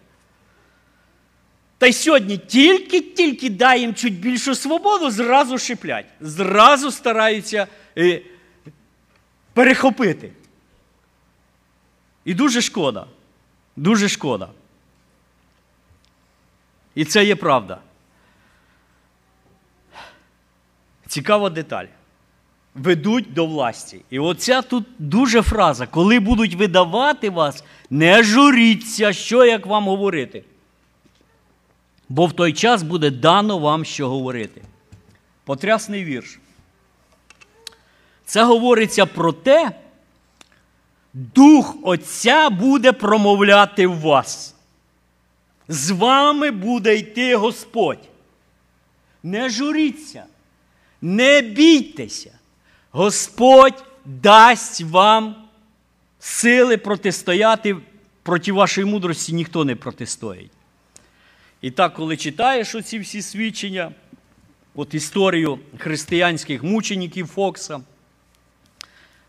Та 1.77 1.87
й 1.87 1.93
сьогодні 1.93 2.37
тільки-тільки 2.37 3.49
дай 3.49 3.79
їм 3.79 3.93
чуть 3.93 4.19
більшу 4.19 4.55
свободу, 4.55 5.11
зразу 5.11 5.57
шиплять, 5.57 6.05
зразу 6.21 6.91
стараються 6.91 7.67
е, 7.97 8.21
перехопити. 9.53 10.31
І 12.25 12.33
дуже 12.33 12.61
шкода. 12.61 13.07
Дуже 13.75 14.09
шкода. 14.09 14.49
І 16.95 17.05
це 17.05 17.25
є 17.25 17.35
правда. 17.35 17.81
Цікава 21.07 21.49
деталь. 21.49 21.85
Ведуть 22.75 23.33
до 23.33 23.45
власті. 23.45 24.01
І 24.09 24.19
оця 24.19 24.61
тут 24.61 24.85
дуже 24.99 25.41
фраза. 25.41 25.87
Коли 25.87 26.19
будуть 26.19 26.55
видавати 26.55 27.29
вас, 27.29 27.63
не 27.89 28.23
журіться, 28.23 29.13
що 29.13 29.45
як 29.45 29.65
вам 29.65 29.85
говорити. 29.85 30.43
Бо 32.09 32.25
в 32.25 32.33
той 32.33 32.53
час 32.53 32.83
буде 32.83 33.11
дано 33.11 33.57
вам 33.57 33.85
що 33.85 34.09
говорити. 34.09 34.61
Потрясний 35.43 36.03
вірш. 36.03 36.39
Це 38.25 38.43
говориться 38.43 39.05
про 39.05 39.33
те, 39.33 39.71
Дух 41.13 41.75
Отця 41.83 42.49
буде 42.49 42.91
промовляти 42.91 43.87
в 43.87 43.99
вас. 43.99 44.55
З 45.67 45.91
вами 45.91 46.51
буде 46.51 46.95
йти 46.95 47.35
Господь. 47.35 48.09
Не 49.23 49.49
журіться, 49.49 50.25
не 51.01 51.41
бійтеся. 51.41 52.31
Господь 52.95 53.73
дасть 54.05 54.81
вам 54.81 55.49
сили 56.19 56.77
протистояти 56.77 57.75
проти 58.23 58.51
вашої 58.51 58.85
мудрості, 58.85 59.33
ніхто 59.33 59.65
не 59.65 59.75
протистоїть. 59.75 60.51
І 61.61 61.71
так, 61.71 61.93
коли 61.93 62.17
читаєш 62.17 62.75
оці 62.75 62.99
всі 62.99 63.21
свідчення, 63.21 63.91
от 64.75 64.93
історію 64.93 65.59
християнських 65.77 66.63
мучеників 66.63 67.27
Фокса, 67.27 67.81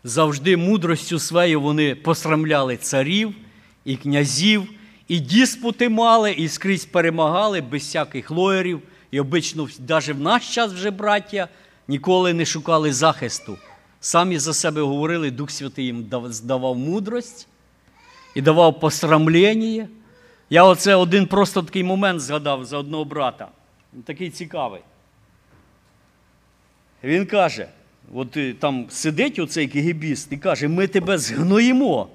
завжди 0.03 0.57
мудростю 0.57 1.19
своєю 1.19 1.61
вони 1.61 1.95
посрамляли 1.95 2.77
царів 2.77 3.35
і 3.85 3.95
князів, 3.95 4.67
і 5.07 5.19
диспути 5.19 5.89
мали, 5.89 6.31
і 6.31 6.49
скрізь 6.49 6.85
перемагали 6.85 7.61
без 7.61 7.81
всяких 7.81 8.31
лоєрів. 8.31 8.81
І 9.11 9.19
обично, 9.19 9.67
навіть 9.89 10.07
в 10.07 10.19
наш 10.19 10.55
час 10.55 10.73
вже 10.73 10.91
браття 10.91 11.47
ніколи 11.87 12.33
не 12.33 12.45
шукали 12.45 12.93
захисту. 12.93 13.57
Самі 13.99 14.39
за 14.39 14.53
себе 14.53 14.81
говорили, 14.81 15.31
Дух 15.31 15.51
Святий 15.51 15.85
їм 15.85 16.05
давав 16.43 16.77
мудрость 16.77 17.47
і 18.35 18.41
давав 18.41 18.79
посрамлення. 18.79 19.87
Я 20.49 20.63
оце 20.63 20.95
один 20.95 21.27
просто 21.27 21.63
такий 21.63 21.83
момент 21.83 22.21
згадав 22.21 22.65
за 22.65 22.77
одного 22.77 23.05
брата. 23.05 23.47
Він 23.93 24.03
Такий 24.03 24.29
цікавий. 24.29 24.81
Він 27.03 27.25
каже: 27.25 27.67
от 28.13 28.37
е, 28.37 28.53
там 28.53 28.85
сидить 28.89 29.39
оцей 29.39 29.67
кегібіст 29.67 30.31
і 30.31 30.37
каже, 30.37 30.67
ми 30.67 30.87
тебе 30.87 31.17
згноїмо. 31.17 32.07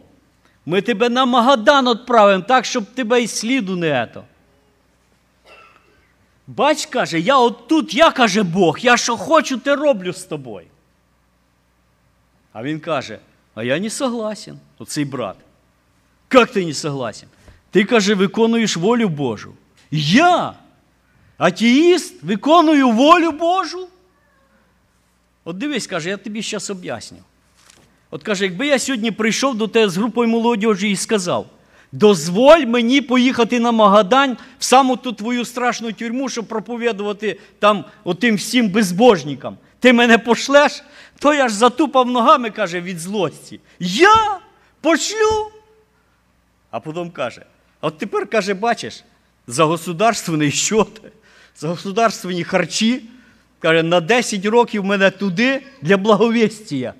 Ми 0.66 0.82
тебе 0.82 1.08
на 1.08 1.24
Магадан 1.24 1.90
відправимо 1.90 2.44
так, 2.48 2.64
щоб 2.64 2.84
тебе 2.84 3.22
і 3.22 3.26
сліду 3.26 3.76
не 3.76 4.02
ето. 4.02 4.24
Бач, 6.56 6.86
каже, 6.86 7.18
я 7.18 7.38
от 7.38 7.68
тут, 7.68 7.94
я 7.94 8.10
каже 8.10 8.42
Бог, 8.42 8.78
я 8.78 8.96
що 8.96 9.16
хочу, 9.16 9.58
те 9.58 9.76
роблю 9.76 10.12
з 10.12 10.24
тобою. 10.24 10.66
А 12.52 12.62
він 12.62 12.80
каже, 12.80 13.18
а 13.54 13.62
я 13.62 13.78
не 13.78 13.90
согласен, 13.90 14.58
оцей 14.78 15.04
брат. 15.04 15.36
Як 16.32 16.50
ти 16.52 16.66
не 16.66 16.74
согласен? 16.74 17.28
Ти, 17.70 17.84
каже, 17.84 18.14
виконуєш 18.14 18.76
волю 18.76 19.08
Божу. 19.08 19.54
Я, 19.90 20.54
атеїст, 21.38 22.22
виконую 22.22 22.90
волю 22.90 23.30
Божу. 23.30 23.88
От 25.44 25.58
дивись, 25.58 25.86
каже, 25.86 26.08
я 26.08 26.16
тобі 26.16 26.42
зараз 26.42 26.70
об'ясню. 26.70 27.18
От 28.10 28.22
каже, 28.22 28.44
якби 28.44 28.66
я 28.66 28.78
сьогодні 28.78 29.10
прийшов 29.10 29.54
до 29.54 29.68
тебе 29.68 29.88
з 29.88 29.96
групою 29.96 30.28
молодіжі 30.28 30.90
і 30.90 30.96
сказав, 30.96 31.46
дозволь 31.92 32.60
мені 32.60 33.00
поїхати 33.00 33.60
на 33.60 33.72
Магадань 33.72 34.36
в 34.58 34.64
саму 34.64 34.96
ту 34.96 35.12
твою 35.12 35.44
страшну 35.44 35.92
тюрму, 35.92 36.28
щоб 36.28 36.44
проповідувати 36.44 37.38
там 37.58 37.84
отим 38.04 38.36
всім 38.36 38.68
безбожникам. 38.68 39.56
Ти 39.80 39.92
мене 39.92 40.18
пошлеш, 40.18 40.82
то 41.18 41.34
я 41.34 41.48
ж 41.48 41.54
затупав 41.54 42.06
ногами, 42.06 42.50
каже, 42.50 42.80
від 42.80 43.00
злості. 43.00 43.60
Я 43.80 44.38
пошлю. 44.80 45.50
А 46.70 46.80
потім 46.80 47.10
каже, 47.10 47.42
от 47.80 47.98
тепер, 47.98 48.26
каже, 48.26 48.54
бачиш, 48.54 49.04
за 49.46 49.64
государственний 49.64 50.50
счет, 50.50 51.02
за 51.56 51.68
государственні 51.68 52.44
харчі, 52.44 53.04
каже, 53.58 53.82
на 53.82 54.00
10 54.00 54.46
років 54.46 54.84
мене 54.84 55.10
туди 55.10 55.62
для 55.82 55.96
благовістія. 55.96 56.94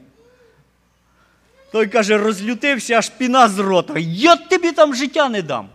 Той 1.73 1.87
каже, 1.87 2.18
розлютився, 2.18 2.95
аж 2.95 3.09
піна 3.09 3.49
з 3.49 3.59
рота. 3.59 3.95
Я 3.99 4.37
тобі 4.37 4.73
там 4.73 4.95
життя 4.95 5.29
не 5.29 5.43
дам. 5.43 5.68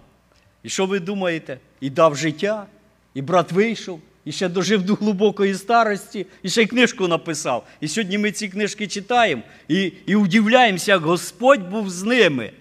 І 0.64 0.70
що 0.70 0.86
ви 0.86 1.00
думаєте? 1.00 1.60
І 1.82 1.90
дав 1.90 2.16
життя, 2.16 2.66
і 3.14 3.22
брат 3.22 3.52
вийшов, 3.52 4.02
і 4.26 4.32
ще 4.32 4.50
дожив 4.50 4.84
до 4.84 4.94
глибокої 4.94 5.56
старості, 5.56 6.26
і 6.44 6.50
ще 6.50 6.62
й 6.62 6.66
книжку 6.66 7.08
написав. 7.08 7.68
І 7.82 7.88
сьогодні 7.88 8.18
ми 8.18 8.32
ці 8.32 8.48
книжки 8.50 8.88
читаємо 8.88 9.42
і 9.68 9.94
і 10.06 10.16
удивляємося, 10.16 10.92
як 10.92 11.02
Господь 11.02 11.70
був 11.70 11.90
з 11.90 12.04
ними. 12.04 12.52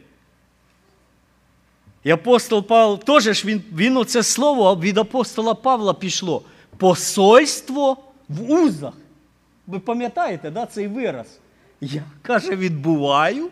І 2.04 2.10
апостол 2.10 2.66
Павло 2.66 2.96
теж 2.96 3.44
він, 3.44 3.62
він 3.74 3.96
оце 3.96 4.22
слово 4.22 4.76
від 4.76 4.98
апостола 4.98 5.54
Павла 5.54 5.94
пішло. 5.94 6.42
Посольство 6.76 7.96
в 8.28 8.50
узах. 8.50 8.94
Ви 9.66 9.78
пам'ятаєте 9.78 10.50
да, 10.50 10.66
цей 10.66 10.88
вираз? 10.88 11.26
Я, 11.80 12.02
каже, 12.22 12.56
відбуваю 12.56 13.50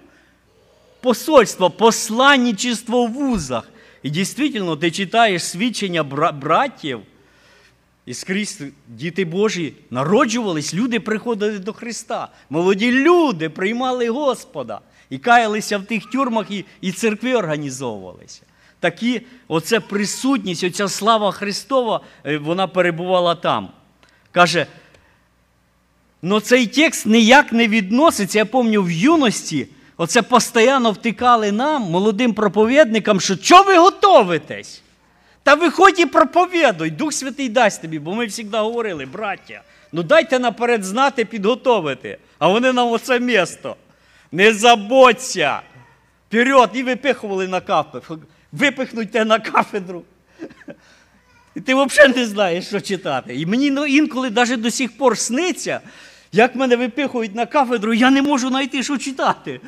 посольство, 1.01 1.71
посланничество 1.71 3.07
в 3.07 3.13
вузах. 3.13 3.69
І 4.03 4.11
дійсно, 4.11 4.77
ти 4.77 4.91
читаєш 4.91 5.43
свідчення 5.43 6.03
братів, 6.33 7.01
і 8.07 8.15
скрізь 8.15 8.63
діти 8.89 9.25
Божі 9.25 9.75
народжувались, 9.91 10.75
люди 10.75 11.01
приходили 11.01 11.59
до 11.59 11.73
Христа. 11.73 12.29
Молоді 12.51 12.93
люди 12.93 13.51
приймали 13.51 14.09
Господа 14.09 14.81
і 15.11 15.19
каялися 15.19 15.79
в 15.79 15.85
тих 15.85 16.11
тюрмах, 16.11 16.51
і 16.51 16.65
і 16.81 16.93
церкви 16.93 17.35
організовувалися. 17.35 18.43
Такі, 18.81 19.23
оце 19.49 19.81
присутність, 19.81 20.65
оця 20.65 20.89
слава 20.89 21.33
Христова, 21.33 22.01
е, 22.25 22.39
вона 22.39 22.67
перебувала 22.67 23.35
там. 23.35 23.69
Каже, 24.33 24.67
Но 26.25 26.41
цей 26.41 26.67
текст 26.67 27.07
ніяк 27.07 27.53
не 27.53 27.69
відноситься. 27.69 28.39
Я 28.39 28.45
пам'ятаю, 28.45 28.83
в 28.83 28.91
юності 28.91 29.69
оце 29.97 30.23
постійно 30.23 30.93
втикали 30.93 31.53
нам, 31.53 31.83
молодим 31.83 32.35
проповідникам, 32.35 33.21
що 33.21 33.37
що 33.37 33.63
ви 33.63 33.77
готовитесь? 33.77 34.83
Та 35.43 35.55
виходь 35.55 36.01
і 36.01 36.07
проповідуй, 36.07 36.91
Дух 36.91 37.13
Святий 37.13 37.49
дасть 37.49 37.83
тобі, 37.83 37.99
бо 37.99 38.15
ми 38.15 38.29
завжди 38.29 38.59
говорили, 38.59 39.07
браття, 39.07 39.63
ну 39.93 40.03
дайте 40.03 40.39
наперед 40.39 40.85
знати, 40.85 41.25
підготовити. 41.25 42.19
А 42.39 42.49
вони 42.49 42.73
нам 42.73 42.93
оце 42.93 43.21
місто. 43.21 43.77
Не 44.33 44.53
забудься. 44.53 45.61
Вперед, 46.29 46.71
і 46.75 46.83
випихували 46.83 47.49
на 47.49 47.61
кафедру. 47.61 48.19
Випихнуть 48.53 49.13
те 49.13 49.25
на 49.25 49.39
кафедру. 49.39 50.03
І 51.55 51.61
ти 51.61 51.75
взагалі 51.75 52.13
не 52.17 52.27
знаєш, 52.27 52.67
що 52.67 52.81
читати. 52.81 53.35
І 53.35 53.47
мені 53.47 53.67
інколи 53.89 54.31
навіть 54.31 54.61
до 54.61 54.71
сих 54.71 54.99
пор 54.99 55.19
сниться, 55.19 55.81
як 56.35 56.55
мене 56.55 56.77
випихують 56.77 57.35
на 57.35 57.47
кафедру, 57.47 57.95
я 57.95 58.11
не 58.11 58.23
можу 58.23 58.49
знайти, 58.49 58.83
що 58.83 58.99
читати. 58.99 59.61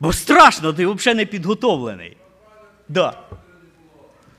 Бо 0.00 0.12
страшно, 0.12 0.72
ти 0.72 0.86
взагалі 0.86 1.16
не 1.16 1.26
підготовлений. 1.26 2.16
Да. 2.88 3.18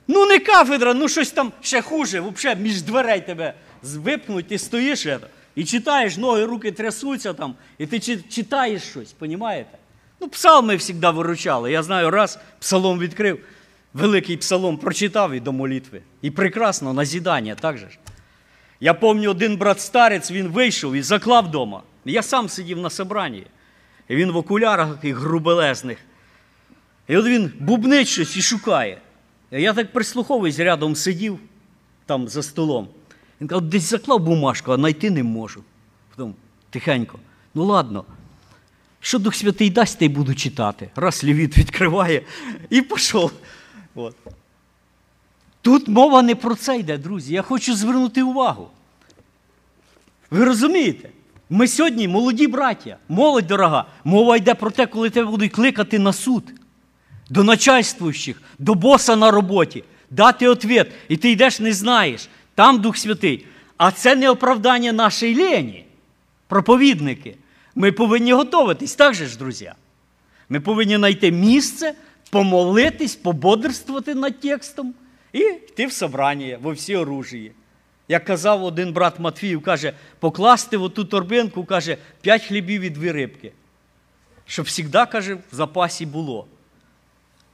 Ну, 0.08 0.26
не 0.26 0.38
кафедра, 0.38 0.94
ну 0.94 1.08
щось 1.08 1.30
там 1.30 1.52
ще 1.60 1.82
хуже, 1.82 2.20
взагалі 2.20 2.60
між 2.60 2.82
дверей 2.82 3.20
тебе 3.20 3.54
випнуть, 3.82 4.48
ти 4.48 4.58
стоїш 4.58 5.06
і 5.54 5.64
читаєш, 5.64 6.16
ноги, 6.16 6.44
руки 6.44 6.72
трясуться 6.72 7.32
там, 7.32 7.54
і 7.78 7.86
ти 7.86 8.00
читаєш 8.28 8.82
щось, 8.82 9.14
розумієте? 9.20 9.78
Ну, 10.20 10.28
псалми 10.28 10.78
завжди 10.78 11.10
виручали. 11.10 11.72
Я 11.72 11.82
знаю, 11.82 12.10
раз 12.10 12.38
псалом 12.58 12.98
відкрив, 12.98 13.38
великий 13.94 14.36
псалом 14.36 14.78
прочитав 14.78 15.32
і 15.32 15.40
до 15.40 15.52
молитви. 15.52 16.02
І 16.22 16.30
прекрасно, 16.30 16.92
назідання, 16.92 17.54
так 17.54 17.78
же 17.78 17.90
ж. 17.90 17.98
Я 18.82 18.94
пам'ятаю, 18.94 19.30
один 19.30 19.56
брат-старець, 19.56 20.30
він 20.30 20.48
вийшов 20.48 20.94
і 20.94 21.02
заклав 21.02 21.44
вдома. 21.44 21.82
Я 22.04 22.22
сам 22.22 22.48
сидів 22.48 22.78
на 22.78 22.90
собранні. 22.90 23.46
І 24.08 24.16
він 24.16 24.30
в 24.32 24.36
окулярах 24.36 24.94
таких 24.94 25.16
грубелезних. 25.16 25.98
І 27.08 27.16
от 27.16 27.26
він 27.26 27.52
бубнить 27.60 28.08
щось 28.08 28.36
і 28.36 28.42
шукає. 28.42 29.00
І 29.50 29.62
я 29.62 29.72
так 29.72 29.92
прислуховуюсь, 29.92 30.58
рядом 30.58 30.96
сидів 30.96 31.38
там 32.06 32.28
за 32.28 32.42
столом. 32.42 32.88
Він 33.40 33.48
каже, 33.48 33.60
десь 33.60 33.82
заклав 33.82 34.20
бумажку, 34.20 34.72
а 34.72 34.76
знайти 34.76 35.10
не 35.10 35.22
можу. 35.22 35.64
Потім 36.16 36.34
тихенько. 36.70 37.18
Ну 37.54 37.64
ладно. 37.64 38.04
Що 39.00 39.18
Дух 39.18 39.34
Святий 39.34 39.70
дасть, 39.70 39.98
те 39.98 40.04
й 40.04 40.08
буду 40.08 40.34
читати. 40.34 40.90
Раз 40.96 41.24
лівіт 41.24 41.58
відкриває 41.58 42.22
і 42.70 42.82
пішов. 42.82 43.32
От. 43.94 44.16
Тут 45.62 45.88
мова 45.88 46.22
не 46.22 46.34
про 46.34 46.54
це 46.54 46.78
йде, 46.78 46.98
друзі. 46.98 47.34
Я 47.34 47.42
хочу 47.42 47.76
звернути 47.76 48.22
увагу. 48.22 48.68
Ви 50.30 50.44
розумієте? 50.44 51.08
Ми 51.50 51.68
сьогодні 51.68 52.08
молоді 52.08 52.46
браття, 52.46 52.96
молодь 53.08 53.46
дорога, 53.46 53.84
мова 54.04 54.36
йде 54.36 54.54
про 54.54 54.70
те, 54.70 54.86
коли 54.86 55.10
тебе 55.10 55.30
будуть 55.30 55.52
кликати 55.52 55.98
на 55.98 56.12
суд, 56.12 56.44
до 57.30 57.44
начальствуючих, 57.44 58.42
до 58.58 58.74
боса 58.74 59.16
на 59.16 59.30
роботі, 59.30 59.84
дати 60.10 60.48
ответ, 60.48 60.92
і 61.08 61.16
ти 61.16 61.30
йдеш, 61.30 61.60
не 61.60 61.72
знаєш, 61.72 62.28
там 62.54 62.80
Дух 62.80 62.96
Святий. 62.96 63.46
А 63.76 63.90
це 63.90 64.16
не 64.16 64.30
оправдання 64.30 64.92
нашої 64.92 65.36
лені, 65.36 65.84
проповідники. 66.48 67.36
Ми 67.74 67.92
повинні 67.92 68.32
готуватись, 68.32 68.94
так 68.94 69.14
же 69.14 69.26
ж, 69.26 69.38
друзі? 69.38 69.72
Ми 70.48 70.60
повинні 70.60 70.96
знайти 70.96 71.32
місце, 71.32 71.94
помолитись, 72.30 73.16
пободрствувати 73.16 74.14
над 74.14 74.40
текстом 74.40 74.94
і 75.32 75.38
йти 75.38 75.86
в 75.86 75.92
собрання 75.92 76.58
во 76.62 76.72
всі 76.72 76.96
оружії. 76.96 77.52
Як 78.08 78.24
казав 78.24 78.64
один 78.64 78.92
брат 78.92 79.20
Матвіїв, 79.20 79.62
каже, 79.62 79.92
покласти 80.18 80.76
в 80.76 80.82
оту 80.82 81.04
торбинку, 81.04 81.64
каже, 81.64 81.96
п'ять 82.20 82.42
хлібів 82.42 82.82
і 82.82 82.90
дві 82.90 83.12
рибки. 83.12 83.52
Щоб 84.46 84.70
завжди, 84.70 85.06
каже, 85.12 85.34
в 85.34 85.42
запасі 85.52 86.06
було. 86.06 86.46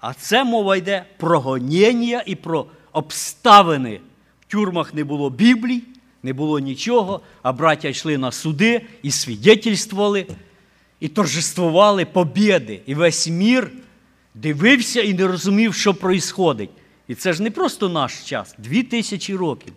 А 0.00 0.14
це 0.14 0.44
мова 0.44 0.76
йде 0.76 1.04
про 1.16 1.40
гоніння 1.40 2.22
і 2.26 2.34
про 2.34 2.66
обставини. 2.92 4.00
В 4.40 4.50
тюрмах 4.50 4.94
не 4.94 5.04
було 5.04 5.30
Біблій, 5.30 5.82
не 6.22 6.32
було 6.32 6.58
нічого, 6.58 7.20
а 7.42 7.52
браття 7.52 7.88
йшли 7.88 8.18
на 8.18 8.32
суди 8.32 8.86
і 9.02 9.10
свідетельствували, 9.10 10.26
і 11.00 11.08
торжествували 11.08 12.04
побєди. 12.04 12.80
І 12.86 12.94
весь 12.94 13.28
мір 13.28 13.70
дивився 14.34 15.00
і 15.00 15.14
не 15.14 15.26
розумів, 15.26 15.74
що 15.74 15.92
відбувається. 15.92 16.77
І 17.08 17.14
це 17.14 17.32
ж 17.32 17.42
не 17.42 17.50
просто 17.50 17.88
наш 17.88 18.24
час, 18.24 18.54
дві 18.58 18.82
тисячі 18.82 19.34
років. 19.34 19.72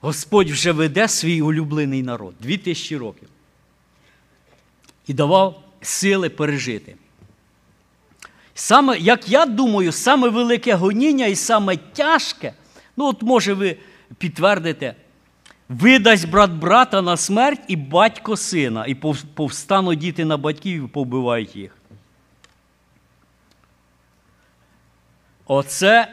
Господь 0.00 0.50
вже 0.50 0.72
веде 0.72 1.08
свій 1.08 1.42
улюблений 1.42 2.02
народ 2.02 2.34
дві 2.40 2.58
тисячі 2.58 2.96
років. 2.96 3.28
І 5.06 5.14
давав 5.14 5.62
сили 5.80 6.30
пережити. 6.30 6.96
Саме, 8.54 8.98
як 8.98 9.28
я 9.28 9.46
думаю, 9.46 9.92
саме 9.92 10.28
велике 10.28 10.74
гоніння 10.74 11.26
і 11.26 11.36
саме 11.36 11.76
тяжке, 11.76 12.54
ну 12.96 13.06
от 13.06 13.22
може 13.22 13.54
ви 13.54 13.76
підтвердите, 14.18 14.94
видасть 15.68 16.28
брат 16.28 16.50
брата 16.50 17.02
на 17.02 17.16
смерть 17.16 17.60
і 17.68 17.76
батько 17.76 18.36
сина, 18.36 18.86
і 18.86 18.94
повстануть 19.34 19.98
діти 19.98 20.24
на 20.24 20.36
батьків 20.36 20.84
і 20.84 20.88
повбивають 20.88 21.56
їх. 21.56 21.76
Оце 25.46 26.08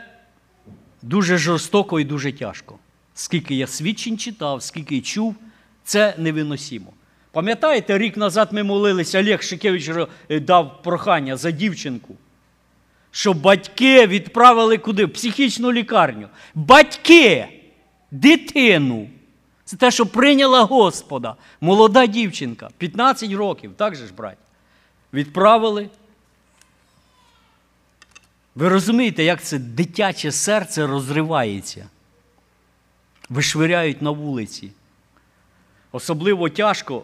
дуже 1.02 1.38
жорстоко 1.38 2.00
і 2.00 2.04
дуже 2.04 2.32
тяжко. 2.32 2.78
Скільки 3.14 3.56
я 3.56 3.68
свідчень 3.68 4.18
читав, 4.18 4.64
скільки 4.64 5.02
чув, 5.02 5.36
це 5.84 6.16
невиносимо. 6.18 6.94
Пам'ятаєте, 7.32 7.98
рік 7.98 8.18
назад 8.18 8.50
ми 8.52 8.64
молилися, 8.64 9.22
Олег 9.22 9.44
Шикевич 9.44 9.90
дав 10.30 10.82
прохання 10.84 11.38
за 11.38 11.52
дівчинку, 11.52 12.16
щоб 13.12 13.42
батьки 13.42 14.08
відправили 14.08 14.78
куди? 14.78 15.06
В 15.06 15.14
психічну 15.14 15.72
лікарню. 15.72 16.28
Батьки, 16.56 17.48
дитину. 18.12 19.10
Це 19.66 19.78
те, 19.78 19.92
що 19.92 20.06
прийняла 20.06 20.64
Господа, 20.64 21.36
молода 21.62 22.06
дівчинка, 22.06 22.70
15 22.78 23.32
років, 23.32 23.72
так 23.78 23.96
же 23.96 24.08
ж, 24.08 24.14
брать, 24.14 24.38
відправили. 25.14 25.90
Ви 28.56 28.70
розумієте, 28.70 29.24
як 29.24 29.44
це 29.44 29.60
дитяче 29.60 30.32
серце 30.32 30.88
розривається? 30.88 31.90
Вишвиряють 33.30 34.02
на 34.02 34.12
вулиці. 34.12 34.72
Особливо 35.92 36.50
тяжко 36.50 37.04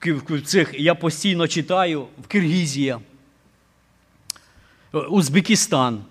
в 0.00 0.40
цих, 0.40 0.74
я 0.74 0.94
постійно 0.94 1.48
читаю, 1.48 2.06
в 2.24 2.26
Киргізія, 2.26 3.00
Узбекистан, 4.92 6.04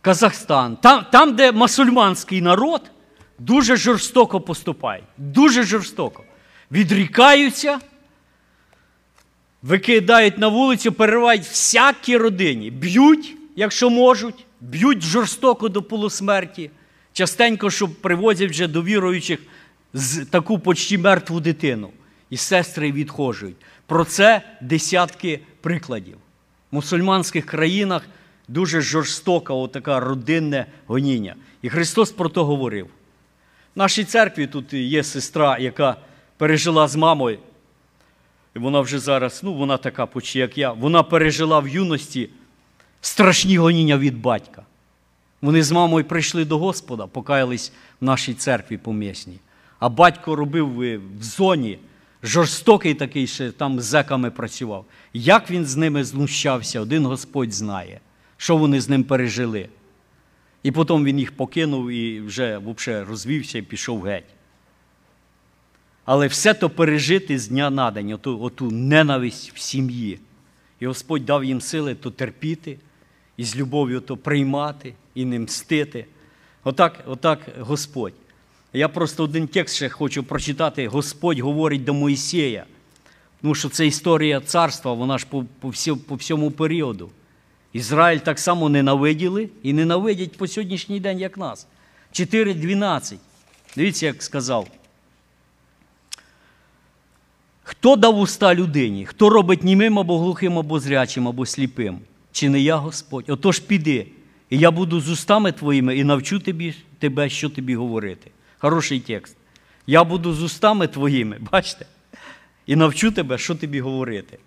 Казахстан, 0.00 0.76
там, 0.76 1.06
там, 1.12 1.36
де 1.36 1.52
мусульманський 1.52 2.40
народ 2.40 2.90
дуже 3.38 3.76
жорстоко 3.76 4.40
поступає. 4.40 5.02
Дуже 5.16 5.62
жорстоко. 5.62 6.24
Відрікаються, 6.72 7.80
викидають 9.62 10.38
на 10.38 10.48
вулицю, 10.48 10.92
переривають 10.92 11.42
всякі 11.42 12.16
родині, 12.16 12.70
б'ють, 12.70 13.36
якщо 13.56 13.90
можуть, 13.90 14.46
б'ють 14.60 15.02
жорстоко 15.02 15.68
до 15.68 15.82
полусмерті. 15.82 16.70
Частенько, 17.12 17.70
щоб 17.70 17.94
привозять 17.94 18.50
вже 18.50 18.66
до 18.66 18.82
віруючих 18.82 19.38
таку 20.30 20.58
почти 20.58 20.98
мертву 20.98 21.40
дитину. 21.40 21.90
І 22.30 22.36
сестри 22.36 22.92
відхожують. 22.92 23.56
Про 23.86 24.04
це 24.04 24.42
десятки 24.60 25.40
прикладів. 25.60 26.16
В 26.70 26.74
мусульманських 26.74 27.46
країнах 27.46 28.02
дуже 28.48 28.80
жорстока 28.80 29.66
така 29.66 30.00
родинне 30.00 30.66
гоніння. 30.86 31.34
І 31.62 31.68
Христос 31.68 32.12
про 32.12 32.28
то 32.28 32.44
говорив. 32.44 32.86
В 33.74 33.78
нашій 33.78 34.04
церкві 34.04 34.46
тут 34.46 34.72
є 34.72 35.04
сестра, 35.04 35.58
яка 35.58 35.96
пережила 36.36 36.88
з 36.88 36.96
мамою. 36.96 37.38
І 38.56 38.58
вона 38.58 38.80
вже 38.80 38.98
зараз, 38.98 39.40
ну, 39.42 39.54
вона 39.54 39.76
така, 39.76 40.06
почти 40.06 40.38
як 40.38 40.58
я, 40.58 40.72
вона 40.72 41.02
пережила 41.02 41.58
в 41.58 41.68
юності 41.68 42.30
страшні 43.02 43.58
гоніння 43.58 43.98
від 43.98 44.20
батька. 44.20 44.62
Вони 45.42 45.62
з 45.62 45.72
мамою 45.72 46.04
прийшли 46.04 46.44
до 46.44 46.58
Господа, 46.58 47.06
покаялись 47.06 47.72
в 48.00 48.04
нашій 48.04 48.34
церкві 48.34 48.76
помісній. 48.76 49.38
А 49.78 49.88
батько 49.88 50.36
робив 50.36 50.68
в 51.18 51.22
зоні 51.22 51.78
жорстокий 52.22 52.94
такий, 52.94 53.26
що 53.26 53.52
там 53.52 53.80
з 53.80 53.84
зеками 53.84 54.30
працював. 54.30 54.84
Як 55.12 55.50
він 55.50 55.66
з 55.66 55.76
ними 55.76 56.04
знущався, 56.04 56.80
один 56.80 57.06
Господь 57.06 57.52
знає, 57.52 58.00
що 58.36 58.56
вони 58.56 58.80
з 58.80 58.88
ним 58.88 59.04
пережили. 59.04 59.68
І 60.62 60.72
потім 60.72 61.04
він 61.04 61.18
їх 61.18 61.36
покинув 61.36 61.90
і 61.90 62.20
вже 62.20 62.58
взагалі 62.58 63.04
розвівся 63.04 63.58
і 63.58 63.62
пішов 63.62 64.02
геть. 64.02 64.34
Але 66.04 66.26
все 66.26 66.54
то 66.54 66.70
пережити 66.70 67.38
з 67.38 67.48
дня 67.48 67.70
на 67.70 67.90
день, 67.90 68.12
оту, 68.12 68.42
оту 68.42 68.70
ненависть 68.70 69.52
в 69.54 69.58
сім'ї. 69.58 70.18
І 70.80 70.86
Господь 70.86 71.24
дав 71.24 71.44
їм 71.44 71.60
сили 71.60 71.94
то 71.94 72.10
терпіти, 72.10 72.78
і 73.36 73.44
з 73.44 73.56
любов'ю 73.56 74.00
то 74.00 74.16
приймати 74.16 74.94
і 75.14 75.24
не 75.24 75.38
мстити. 75.38 76.06
Отак, 76.64 77.04
отак 77.06 77.40
Господь. 77.60 78.14
Я 78.72 78.88
просто 78.88 79.24
один 79.24 79.48
текст 79.48 79.76
ще 79.76 79.88
хочу 79.88 80.22
прочитати. 80.22 80.88
Господь 80.88 81.38
говорить 81.38 81.84
до 81.84 81.94
Моїсея. 81.94 82.64
Тому 83.40 83.54
що 83.54 83.68
це 83.68 83.86
історія 83.86 84.40
царства, 84.40 84.92
вона 84.92 85.18
ж 85.18 85.26
по, 85.30 85.44
по, 85.60 85.68
всьому, 85.68 86.00
по 86.00 86.14
всьому 86.14 86.50
періоду. 86.50 87.10
Ізраїль 87.72 88.18
так 88.18 88.38
само 88.38 88.68
ненавиділи 88.68 89.48
і 89.62 89.72
ненавидять 89.72 90.36
по 90.36 90.46
сьогоднішній 90.46 91.00
день, 91.00 91.20
як 91.20 91.38
нас. 91.38 91.66
4.12. 92.12 93.16
Дивіться, 93.76 94.06
як 94.06 94.22
сказав. 94.22 94.68
Хто 97.62 97.96
дав 97.96 98.18
уста 98.18 98.54
людині? 98.54 99.06
Хто 99.06 99.30
робить 99.30 99.64
німим 99.64 99.98
або 99.98 100.18
глухим, 100.18 100.58
або 100.58 100.80
зрячим, 100.80 101.28
або 101.28 101.46
сліпим? 101.46 102.00
Чи 102.32 102.48
не 102.48 102.60
я 102.60 102.76
Господь? 102.76 103.24
Отож 103.28 103.58
піди, 103.58 104.06
і 104.50 104.58
я 104.58 104.70
буду 104.70 105.00
з 105.00 105.08
устами 105.08 105.52
твоїми 105.52 105.96
і 105.96 106.04
навчу 106.04 106.38
тобі, 106.38 106.74
тебе, 106.98 107.28
що 107.28 107.50
тобі 107.50 107.74
говорити. 107.74 108.30
Хороший 108.58 109.00
текст. 109.00 109.36
Я 109.86 110.04
буду 110.04 110.34
з 110.34 110.42
устами 110.42 110.86
твоїми, 110.86 111.38
бачите? 111.52 111.86
І 112.66 112.76
навчу 112.76 113.12
тебе, 113.12 113.38
що 113.38 113.54
тобі 113.54 113.80
говорити. 113.80 114.38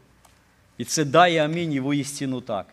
І 0.78 0.84
це 0.84 1.06
дає 1.06 1.46
амінь 1.46 1.74
і 1.74 1.80
воістину 1.80 2.42
так. 2.42 2.68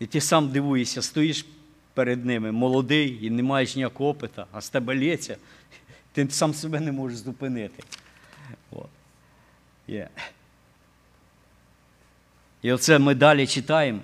І 0.00 0.06
ти 0.06 0.20
сам 0.20 0.48
дивуєшся, 0.48 1.02
стоїш 1.02 1.46
перед 1.94 2.24
ними, 2.24 2.52
молодий 2.52 3.18
і 3.22 3.30
не 3.30 3.42
маєш 3.42 3.76
ніякого 3.76 4.10
опита, 4.10 4.46
а 4.52 4.60
з 4.60 4.70
тебе 4.70 4.96
лється, 4.96 5.36
ти 6.12 6.30
сам 6.30 6.54
себе 6.54 6.80
не 6.80 6.92
можеш 6.92 7.18
зупинити. 7.18 7.82
От. 8.70 8.88
Yeah. 9.88 10.08
І 12.64 12.72
оце 12.72 12.98
ми 12.98 13.14
далі 13.14 13.46
читаємо. 13.46 14.00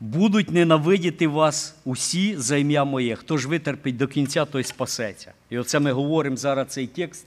Будуть 0.00 0.50
ненавидіти 0.50 1.28
вас 1.28 1.74
усі 1.84 2.36
за 2.36 2.56
ім'я 2.56 2.84
моє. 2.84 3.16
Хто 3.16 3.38
ж 3.38 3.48
витерпить 3.48 3.96
до 3.96 4.08
кінця, 4.08 4.44
той 4.44 4.64
спасеться. 4.64 5.32
І 5.50 5.58
оце 5.58 5.80
ми 5.80 5.92
говоримо 5.92 6.36
зараз 6.36 6.68
цей 6.68 6.86
текст 6.86 7.26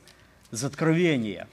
з 0.52 0.64
Откровення. 0.64 1.46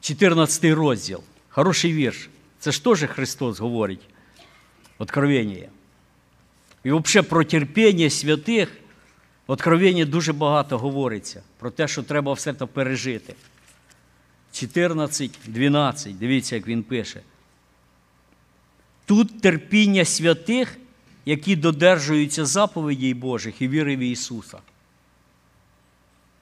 14 0.00 0.64
розділ. 0.64 1.22
Хороший 1.48 1.92
вірш. 1.92 2.28
Це 2.58 2.72
ж 2.72 2.84
теж 2.84 3.04
Христос 3.04 3.60
говорить. 3.60 4.02
Откровення. 4.98 5.68
І 6.84 6.92
взагалі 6.92 7.28
про 7.28 7.44
терпіння 7.44 8.10
святих 8.10 8.72
Откровення 9.46 10.04
дуже 10.04 10.32
багато 10.32 10.78
говориться 10.78 11.42
про 11.58 11.70
те, 11.70 11.88
що 11.88 12.02
треба 12.02 12.32
все 12.32 12.54
це 12.54 12.66
пережити. 12.66 13.34
14, 14.52 15.38
12, 15.46 16.18
дивіться, 16.18 16.54
як 16.56 16.66
він 16.66 16.82
пише. 16.82 17.20
Тут 19.06 19.40
терпіння 19.40 20.04
святих, 20.04 20.78
які 21.24 21.56
додержуються 21.56 22.44
заповідей 22.44 23.14
Божих 23.14 23.62
і 23.62 23.68
віри 23.68 23.96
в 23.96 23.98
Ісуса. 23.98 24.58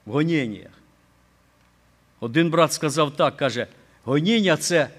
В 0.05 0.11
гоніннях. 0.11 0.71
Один 2.19 2.49
брат 2.49 2.73
сказав 2.73 3.15
так, 3.15 3.37
каже, 3.37 3.67
гоніння 4.03 4.57
це 4.57 4.89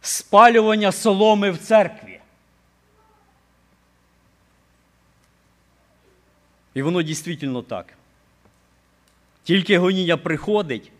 спалювання 0.00 0.92
соломи 0.92 1.50
в 1.50 1.58
церкві. 1.58 2.20
І 6.74 6.82
воно 6.82 7.02
дійсно 7.02 7.62
так. 7.62 7.94
Тільки 9.44 9.78
гоніння 9.78 10.16
приходить, 10.16 10.92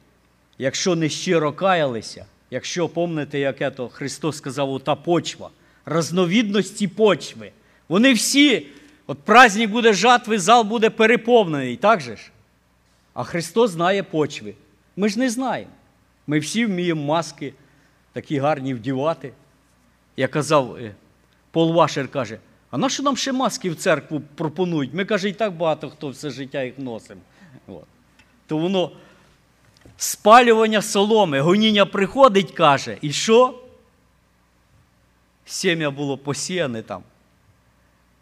якщо 0.60 0.96
не 0.96 1.08
щиро 1.08 1.52
каялися, 1.52 2.26
якщо 2.50 2.88
помните, 2.88 3.38
як 3.38 3.74
то 3.74 3.88
Христос 3.88 4.36
сказав, 4.36 4.70
ота 4.70 4.94
почва, 4.94 5.50
разновідності 5.86 6.88
почви. 6.88 7.52
Вони 7.88 8.12
всі, 8.12 8.66
от 9.06 9.18
праздник 9.18 9.70
буде 9.70 9.92
жатви, 9.92 10.38
зал 10.38 10.64
буде 10.64 10.90
переповнений, 10.90 11.76
так 11.76 12.00
же 12.00 12.16
ж? 12.16 12.30
А 13.14 13.24
Христос 13.24 13.70
знає 13.70 14.02
почви. 14.02 14.54
Ми 14.96 15.08
ж 15.08 15.18
не 15.18 15.30
знаємо. 15.30 15.70
Ми 16.26 16.38
всі 16.38 16.66
вміємо 16.66 17.02
маски 17.02 17.54
такі 18.12 18.38
гарні 18.38 18.74
вдівати. 18.74 19.32
Я 20.16 20.28
казав, 20.28 20.76
е, 20.76 20.94
Пол 21.50 21.72
Вашер 21.72 22.08
каже, 22.08 22.38
а 22.70 22.78
на 22.78 22.88
що 22.88 23.02
нам 23.02 23.16
ще 23.16 23.32
маски 23.32 23.70
в 23.70 23.76
церкву 23.76 24.22
пропонують? 24.34 24.94
Ми, 24.94 25.04
каже, 25.04 25.28
і 25.28 25.32
так 25.32 25.52
багато 25.52 25.90
хто 25.90 26.08
все 26.08 26.30
життя 26.30 26.62
їх 26.62 26.74
носимо. 26.78 27.20
От. 27.66 27.84
То 28.46 28.58
воно 28.58 28.92
спалювання 30.00 30.82
соломи, 30.82 31.40
гоніння 31.40 31.86
приходить, 31.86 32.50
каже, 32.50 32.98
і 33.00 33.12
що? 33.12 33.62
Сім'я 35.44 35.90
було 35.90 36.18
посіяне 36.18 36.82
там. 36.82 37.02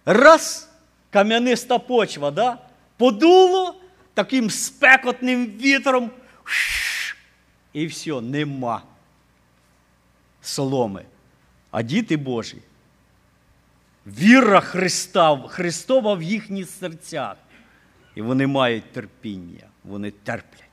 Раз, 0.05 0.71
кам'яниста 1.11 1.79
почва, 1.79 2.31
да? 2.31 2.59
подуло 2.97 3.75
таким 4.15 4.51
спекотним 4.51 5.47
вітром. 5.47 6.11
І 7.73 7.87
все, 7.87 8.21
нема 8.21 8.83
соломи. 10.43 11.05
А 11.71 11.83
діти 11.83 12.17
Божі. 12.17 12.59
Віра 14.07 14.61
Христа, 14.61 15.49
Христова 15.49 16.15
в 16.15 16.23
їхніх 16.23 16.69
серцях. 16.69 17.37
І 18.15 18.23
вони 18.23 18.47
мають 18.47 18.93
терпіння, 18.93 19.67
вони 19.85 20.11
терплять. 20.11 20.68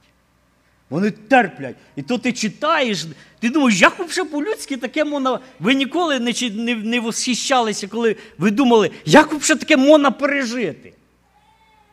Вони 0.89 1.11
терплять. 1.11 1.75
І 1.95 2.01
то 2.01 2.17
ти 2.17 2.33
читаєш, 2.33 3.05
ти 3.39 3.49
думаєш, 3.49 3.81
як 3.81 3.99
взагалі 3.99 4.31
по-людськи 4.31 4.77
таке 4.77 5.03
можна. 5.03 5.39
Ви 5.59 5.73
ніколи 5.73 6.19
не 6.19 6.33
не, 6.51 6.75
не 6.75 6.99
восхищалися, 6.99 7.87
коли 7.87 8.15
ви 8.37 8.51
думали, 8.51 8.91
як 9.05 9.33
взагалі 9.33 9.59
таке 9.59 9.77
можна 9.77 10.11
пережити? 10.11 10.93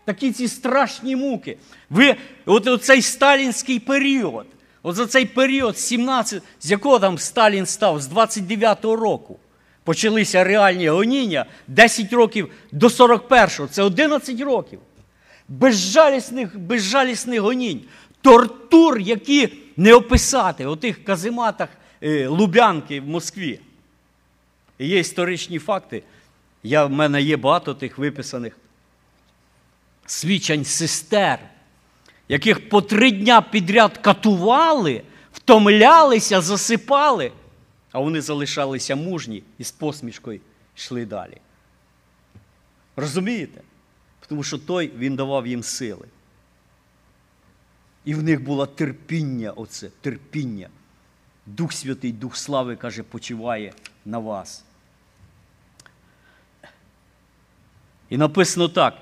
Такі 0.04 0.32
ці 0.32 0.48
страшні 0.48 1.16
муки. 1.16 1.56
Ви, 1.90 2.16
от 2.46 2.66
оцей 2.66 3.02
сталінський 3.02 3.78
період, 3.78 4.46
от 4.82 4.96
за 4.96 5.06
цей 5.06 5.26
період, 5.26 5.78
17, 5.78 6.42
з 6.60 6.70
якого 6.70 6.98
там 6.98 7.18
Сталін 7.18 7.66
став, 7.66 8.02
з 8.02 8.08
29-го 8.08 8.96
року, 8.96 9.38
почалися 9.84 10.44
реальні 10.44 10.88
гоніння, 10.88 11.46
10 11.68 12.12
років 12.12 12.50
до 12.72 12.86
41-го, 12.86 13.66
це 13.66 13.82
11 13.82 14.40
років. 14.40 14.78
Безжалісних, 15.48 16.58
безжалісних 16.58 17.40
гонінь 17.40 17.80
тортур, 18.22 18.98
які 18.98 19.52
не 19.76 19.94
описати 19.94 20.66
у 20.66 20.76
тих 20.76 21.04
казематах 21.04 21.68
е, 22.02 22.26
Лубянки 22.26 23.00
в 23.00 23.06
Москві. 23.06 23.60
І 24.78 24.88
є 24.88 24.98
історичні 24.98 25.58
факти. 25.58 26.02
Я, 26.62 26.84
В 26.84 26.90
мене 26.90 27.22
є 27.22 27.36
багато 27.36 27.74
тих 27.74 27.98
виписаних 27.98 28.56
свідчень 30.06 30.64
сестер, 30.64 31.38
яких 32.28 32.68
по 32.68 32.82
три 32.82 33.10
дня 33.10 33.42
підряд 33.42 33.98
катували, 33.98 35.02
втомлялися, 35.32 36.40
засипали, 36.40 37.32
а 37.92 37.98
вони 38.00 38.20
залишалися 38.20 38.96
мужні 38.96 39.42
і 39.58 39.64
з 39.64 39.70
посмішкою 39.70 40.40
йшли 40.76 41.04
далі. 41.04 41.36
Розумієте? 42.96 43.60
Тому 44.28 44.42
що 44.42 44.58
той 44.58 44.92
він 44.98 45.16
давав 45.16 45.46
їм 45.46 45.62
сили. 45.62 46.06
І 48.04 48.14
в 48.14 48.22
них 48.22 48.42
було 48.42 48.66
терпіння, 48.66 49.50
оце, 49.50 49.88
терпіння. 50.00 50.68
Дух 51.46 51.72
Святий, 51.72 52.12
Дух 52.12 52.36
Слави, 52.36 52.76
каже, 52.76 53.02
почиває 53.02 53.72
на 54.04 54.18
вас. 54.18 54.64
І 58.10 58.16
написано 58.16 58.68
так: 58.68 58.94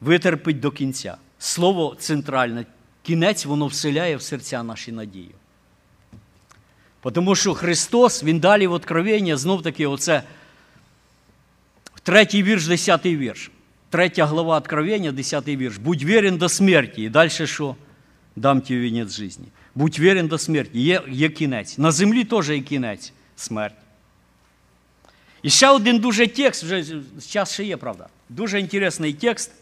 витерпить 0.00 0.60
до 0.60 0.70
кінця. 0.70 1.16
Слово 1.38 1.96
центральне, 1.98 2.66
кінець, 3.02 3.46
воно 3.46 3.66
вселяє 3.66 4.16
в 4.16 4.22
серця 4.22 4.62
наші 4.62 4.92
надії. 4.92 5.30
Тому 7.12 7.34
що 7.34 7.54
Христос, 7.54 8.24
Він 8.24 8.38
далі 8.38 8.66
в 8.66 8.72
Откровення, 8.72 9.36
знов 9.36 9.62
таки, 9.62 9.86
оце 9.86 10.22
третій 12.02 12.42
вірш, 12.42 12.66
десятий 12.66 13.16
вірш. 13.16 13.50
Третя 13.90 14.26
глава 14.26 14.58
Откровення, 14.58 15.12
десятий 15.12 15.56
вірш. 15.56 15.76
Будь 15.76 16.02
вірен 16.02 16.36
до 16.36 16.48
смерті. 16.48 17.02
І 17.02 17.08
далі 17.08 17.30
що? 17.30 17.76
Дам 18.36 18.60
тебе 18.60 18.80
вінець 18.80 19.12
житті. 19.12 19.40
Будь 19.74 19.98
вірен 19.98 20.28
до 20.28 20.38
смерті. 20.38 20.80
Є, 20.80 21.02
є 21.08 21.28
кінець. 21.28 21.78
На 21.78 21.92
землі 21.92 22.24
теж 22.24 22.50
є 22.50 22.60
кінець 22.60 23.12
смерть. 23.36 23.74
І 25.42 25.50
ще 25.50 25.68
один 25.68 25.98
дуже 25.98 26.26
текст, 26.26 26.64
вже 26.64 26.84
час 27.28 27.52
ще 27.52 27.64
є, 27.64 27.76
правда. 27.76 28.08
Дуже 28.28 28.60
інтересний 28.60 29.12
текст. 29.12 29.52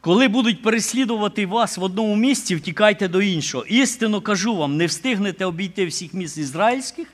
Коли 0.00 0.28
будуть 0.28 0.62
переслідувати 0.62 1.46
вас 1.46 1.76
в 1.76 1.82
одному 1.82 2.16
місці, 2.16 2.56
втікайте 2.56 3.08
до 3.08 3.22
іншого. 3.22 3.64
Істинно 3.64 4.20
кажу 4.20 4.56
вам, 4.56 4.76
не 4.76 4.86
встигнете 4.86 5.44
обійти 5.44 5.86
всіх 5.86 6.14
міст 6.14 6.38
ізраїльських, 6.38 7.08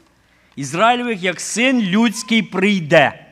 Ізраїльових, 0.57 1.23
як 1.23 1.41
син 1.41 1.81
людський 1.81 2.43
прийде. 2.43 3.27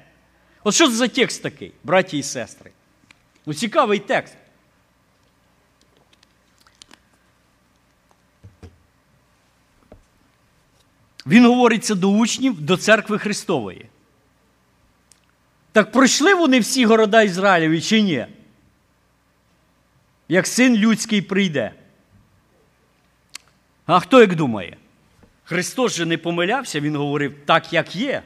От 0.64 0.74
що 0.74 0.88
це 0.88 0.94
за 0.94 1.08
текст 1.08 1.42
такий, 1.42 1.72
браті 1.84 2.18
і 2.18 2.22
сестри? 2.22 2.70
Ну, 3.46 3.54
Цікавий 3.54 3.98
текст. 3.98 4.34
Він 11.26 11.46
говориться 11.46 11.94
до 11.94 12.08
учнів, 12.08 12.60
до 12.60 12.76
церкви 12.76 13.18
Христової. 13.18 13.86
Так 15.72 15.92
пройшли 15.92 16.34
вони 16.34 16.60
всі 16.60 16.84
города 16.84 17.22
Ізраїлеві 17.22 17.80
чи 17.80 18.02
ні? 18.02 18.26
Як 20.28 20.46
син 20.46 20.76
людський 20.76 21.22
прийде. 21.22 21.72
А 23.86 24.00
хто 24.00 24.20
як 24.20 24.34
думає? 24.34 24.76
Христос 25.44 25.94
же 25.96 26.06
не 26.06 26.18
помилявся, 26.18 26.80
Він 26.80 26.96
говорив 26.96 27.34
так, 27.44 27.72
як 27.72 27.96
є. 27.96 28.22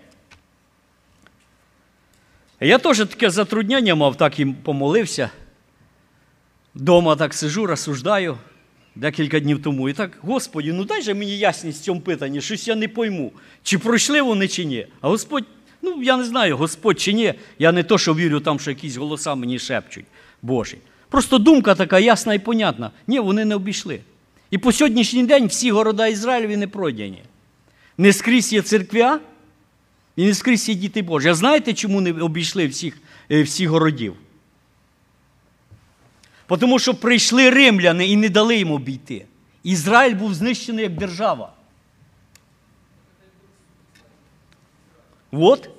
Я 2.61 2.79
теж 2.79 2.99
таке 2.99 3.31
затруднення 3.31 3.95
мав, 3.95 4.17
так 4.17 4.39
і 4.39 4.47
помолився. 4.47 5.31
Дома 6.75 7.17
так 7.17 7.35
сижу, 7.35 7.67
розсуждаю 7.67 8.39
декілька 8.95 9.41
днів 9.41 9.63
тому. 9.63 9.89
І 9.89 9.93
так, 9.93 10.19
Господі, 10.23 10.73
ну 10.73 10.85
дай 10.85 11.03
же 11.03 11.15
мені 11.15 11.39
ясність 11.39 11.81
в 11.81 11.85
цьому 11.85 12.01
питанні, 12.01 12.41
щось 12.41 12.69
я 12.69 12.75
не 12.75 12.89
пойму, 12.89 13.33
чи 13.63 13.79
пройшли 13.79 14.23
вони, 14.23 14.49
чи 14.49 14.65
ні. 14.65 14.87
А 15.01 15.09
Господь, 15.09 15.45
ну 15.83 16.03
я 16.03 16.17
не 16.17 16.25
знаю, 16.25 16.57
Господь 16.57 17.01
чи 17.01 17.13
ні. 17.13 17.35
Я 17.59 17.73
не 17.73 17.83
то, 17.83 17.99
що 17.99 18.15
вірю 18.15 18.41
там, 18.41 18.61
що 18.61 18.71
якісь 18.71 18.97
голоса 18.97 19.35
мені 19.35 19.59
шепчуть 19.59 20.05
Божі. 20.43 20.79
Просто 21.09 21.39
думка 21.39 21.75
така 21.75 21.99
ясна 21.99 22.35
і 22.35 22.39
понятна. 22.39 22.91
Ні, 23.07 23.21
вони 23.21 23.45
не 23.45 23.55
обійшли. 23.55 24.01
І 24.51 24.59
по 24.59 24.73
сьогоднішній 24.73 25.25
день 25.25 25.47
всі 25.47 25.71
города 25.71 26.07
Ізраїлеві 26.07 26.57
не 26.57 26.69
пройдені. 26.69 27.23
Не 27.99 28.13
скрізь 28.13 28.53
є 28.53 28.63
церквя, 28.63 29.21
і 30.17 30.25
не 30.25 30.35
скрізь 30.35 30.69
є 30.69 30.75
діти 30.75 31.03
Божі. 31.03 31.29
А 31.29 31.35
знаєте, 31.35 31.73
чому 31.75 32.01
не 32.01 32.13
обійшли 32.13 32.67
всіх, 32.67 32.99
е, 33.31 33.43
всіх 33.43 33.69
городів? 33.69 34.15
Тому 36.57 36.79
що 36.79 36.95
прийшли 36.95 37.51
римляни 37.51 38.07
і 38.07 38.17
не 38.17 38.29
дали 38.29 38.57
йому 38.57 38.75
обійти. 38.75 39.27
Ізраїль 39.63 40.15
був 40.15 40.35
знищений 40.35 40.83
як 40.83 40.95
держава. 40.95 41.53
От. 45.31 45.71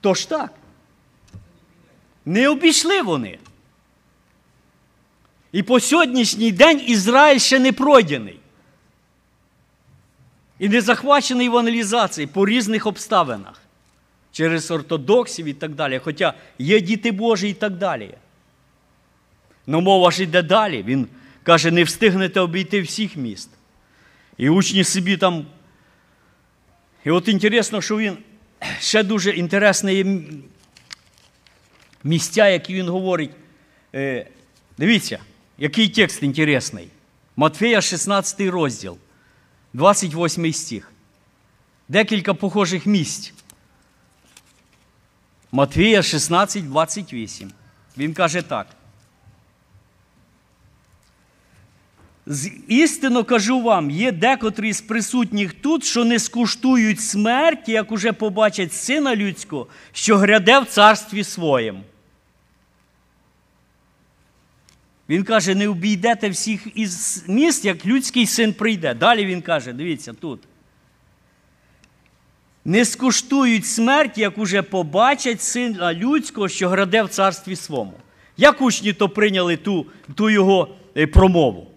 Тож 0.00 0.26
так. 0.26 0.52
Не 2.24 2.48
обійшли 2.48 3.02
вони. 3.02 3.38
І 5.52 5.62
по 5.62 5.80
сьогоднішній 5.80 6.52
день 6.52 6.82
Ізраїль 6.86 7.38
ще 7.38 7.58
не 7.58 7.72
пройдений. 7.72 8.38
І 10.58 10.68
не 10.68 10.80
захвачений 10.80 11.48
в 11.48 11.56
аналізації 11.56 12.26
по 12.26 12.46
різних 12.46 12.86
обставинах. 12.86 13.62
через 14.32 14.70
ортодоксів 14.70 15.46
і 15.46 15.52
так 15.52 15.74
далі. 15.74 16.00
Хоча 16.04 16.34
є 16.58 16.80
діти 16.80 17.12
Божі 17.12 17.48
і 17.48 17.54
так 17.54 17.72
далі. 17.76 18.14
Но 19.66 19.80
мова 19.80 20.10
ж 20.10 20.22
йде 20.22 20.42
далі. 20.42 20.82
Він 20.82 21.08
каже, 21.42 21.70
не 21.70 21.84
встигнете 21.84 22.40
обійти 22.40 22.80
всіх 22.80 23.16
міст. 23.16 23.50
І 24.38 24.48
учні 24.48 24.84
собі 24.84 25.16
там. 25.16 25.46
І 27.04 27.10
от 27.10 27.28
інтересно, 27.28 27.82
що 27.82 27.98
він 27.98 28.16
ще 28.80 29.02
дуже 29.02 29.30
інтересне 29.30 29.94
є 29.94 30.22
місця, 32.04 32.48
які 32.48 32.74
він 32.74 32.88
говорить. 32.88 33.30
Е, 33.94 34.26
Дивіться, 34.78 35.18
який 35.58 35.88
текст 35.88 36.22
інтересний. 36.22 36.88
Матфея 37.36 37.80
16 37.80 38.40
розділ, 38.40 38.98
28 39.72 40.52
стих. 40.52 40.92
Декілька 41.88 42.34
похожих 42.34 42.86
місць. 42.86 43.32
Матвія 45.52 46.02
16, 46.02 46.68
28. 46.68 47.52
Він 47.98 48.14
каже 48.14 48.42
так. 48.42 48.66
З 48.66 48.70
істинно 52.68 53.24
кажу 53.24 53.60
вам, 53.60 53.90
є 53.90 54.12
декотрі 54.12 54.72
з 54.72 54.80
присутніх 54.80 55.54
тут, 55.54 55.84
що 55.84 56.04
не 56.04 56.18
скуштують 56.18 57.00
смерті, 57.00 57.72
як 57.72 57.92
уже 57.92 58.12
побачать 58.12 58.72
сина 58.72 59.16
людського, 59.16 59.66
що 59.92 60.16
гряде 60.16 60.58
в 60.58 60.66
царстві 60.66 61.24
своєм. 61.24 61.82
Він 65.08 65.24
каже, 65.24 65.54
не 65.54 65.68
обійдете 65.68 66.28
всіх 66.28 66.66
із 66.74 67.24
міст, 67.28 67.64
як 67.64 67.86
людський 67.86 68.26
син 68.26 68.52
прийде. 68.52 68.94
Далі 68.94 69.26
він 69.26 69.42
каже, 69.42 69.72
дивіться 69.72 70.12
тут. 70.12 70.40
Не 72.64 72.84
скуштують 72.84 73.66
смерть, 73.66 74.18
як 74.18 74.38
уже 74.38 74.62
побачать 74.62 75.42
сина 75.42 75.94
людського, 75.94 76.48
що 76.48 76.68
граде 76.68 77.02
в 77.02 77.08
царстві 77.08 77.56
своєму. 77.56 77.92
Як 78.36 78.62
учні 78.62 78.92
то 78.92 79.08
прийняли 79.08 79.56
ту, 79.56 79.86
ту 80.14 80.30
його 80.30 80.74
е, 80.96 81.06
промову? 81.06 81.71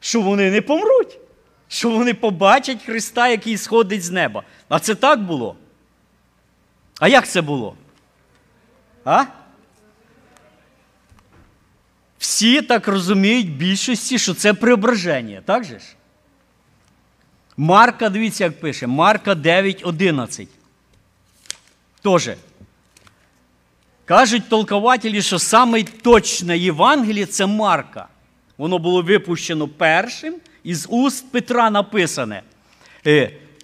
Що 0.00 0.20
вони 0.20 0.50
не 0.50 0.62
помруть, 0.62 1.18
що 1.68 1.90
вони 1.90 2.14
побачать 2.14 2.82
Христа, 2.82 3.28
який 3.28 3.56
сходить 3.56 4.04
з 4.04 4.10
неба. 4.10 4.42
А 4.68 4.78
це 4.78 4.94
так 4.94 5.22
було? 5.22 5.56
А 7.00 7.08
як 7.08 7.28
це 7.28 7.42
було? 7.42 7.76
А? 9.04 9.24
Всі 12.18 12.62
так 12.62 12.88
розуміють 12.88 13.56
більшості, 13.56 14.18
що 14.18 14.34
це 14.34 14.54
преображення, 14.54 15.42
так 15.44 15.64
же 15.64 15.78
ж? 15.78 15.84
Марка, 17.56 18.08
дивіться, 18.08 18.44
як 18.44 18.60
пише, 18.60 18.86
Марка 18.86 19.34
9.11. 19.34 20.48
Тоже. 22.02 22.36
Кажуть 24.04 24.48
толкователі, 24.48 25.22
що 25.22 25.38
саме 25.38 25.82
точне 25.82 26.58
Євангеліє 26.58 27.26
це 27.26 27.46
Марка. 27.46 28.08
Воно 28.58 28.78
було 28.78 29.02
випущено 29.02 29.68
першим, 29.68 30.34
із 30.64 30.86
уст 30.90 31.32
Петра 31.32 31.70
написане. 31.70 32.42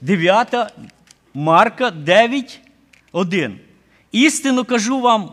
9 0.01 0.55
е, 0.55 0.68
Марка 1.34 1.88
9.1. 1.90 3.53
Істинно 4.12 4.64
кажу 4.64 5.01
вам, 5.01 5.32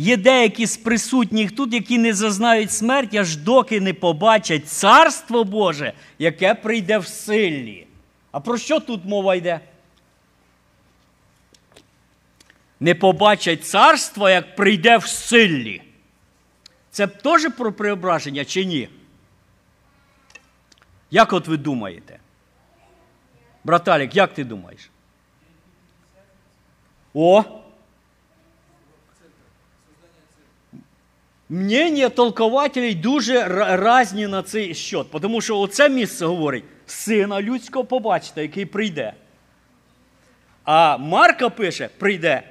Є 0.00 0.16
деякі 0.16 0.66
з 0.66 0.76
присутніх 0.76 1.52
тут, 1.52 1.74
які 1.74 1.98
не 1.98 2.14
зазнають 2.14 2.72
смерті, 2.72 3.18
аж 3.18 3.36
доки 3.36 3.80
не 3.80 3.94
побачать 3.94 4.68
Царство 4.68 5.44
Боже, 5.44 5.92
яке 6.18 6.54
прийде 6.54 6.98
в 6.98 7.06
силі. 7.06 7.86
А 8.32 8.40
про 8.40 8.58
що 8.58 8.80
тут 8.80 9.04
мова 9.04 9.34
йде? 9.34 9.60
Не 12.80 12.94
побачать 12.94 13.66
царство, 13.66 14.28
як 14.28 14.56
прийде 14.56 14.96
в 14.96 15.06
силі. 15.06 15.82
Це 16.98 17.06
теж 17.06 17.48
про 17.56 17.72
преображення 17.72 18.44
чи 18.44 18.64
ні? 18.64 18.88
Як 21.10 21.32
от 21.32 21.48
ви 21.48 21.56
думаєте? 21.56 22.18
Браталік, 23.64 24.16
як 24.16 24.34
ти 24.34 24.44
думаєш? 24.44 24.90
О! 27.14 27.44
Мнення 31.48 32.08
толкователей 32.08 32.94
дуже 32.94 33.46
різні 33.76 34.26
на 34.26 34.42
цей 34.42 34.74
счет, 34.74 35.10
тому 35.10 35.40
що 35.40 35.58
оце 35.58 35.88
місце 35.88 36.26
говорить 36.26 36.64
сина 36.86 37.42
людського 37.42 37.84
побачите, 37.84 38.42
який 38.42 38.66
прийде. 38.66 39.14
А 40.64 40.96
Марка 40.96 41.50
пише, 41.50 41.88
прийде 41.98 42.42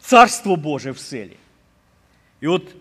Царство 0.00 0.56
Боже 0.56 0.90
в 0.90 0.98
силі. 0.98 1.36
І 2.40 2.48
от 2.48 2.74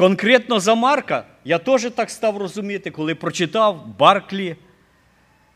конкретно 0.00 0.60
за 0.60 0.74
Марка 0.74 1.26
я 1.44 1.58
теж 1.58 1.90
так 1.94 2.10
став 2.10 2.36
розуміти, 2.36 2.90
коли 2.90 3.14
прочитав 3.14 3.86
Барклі 3.98 4.56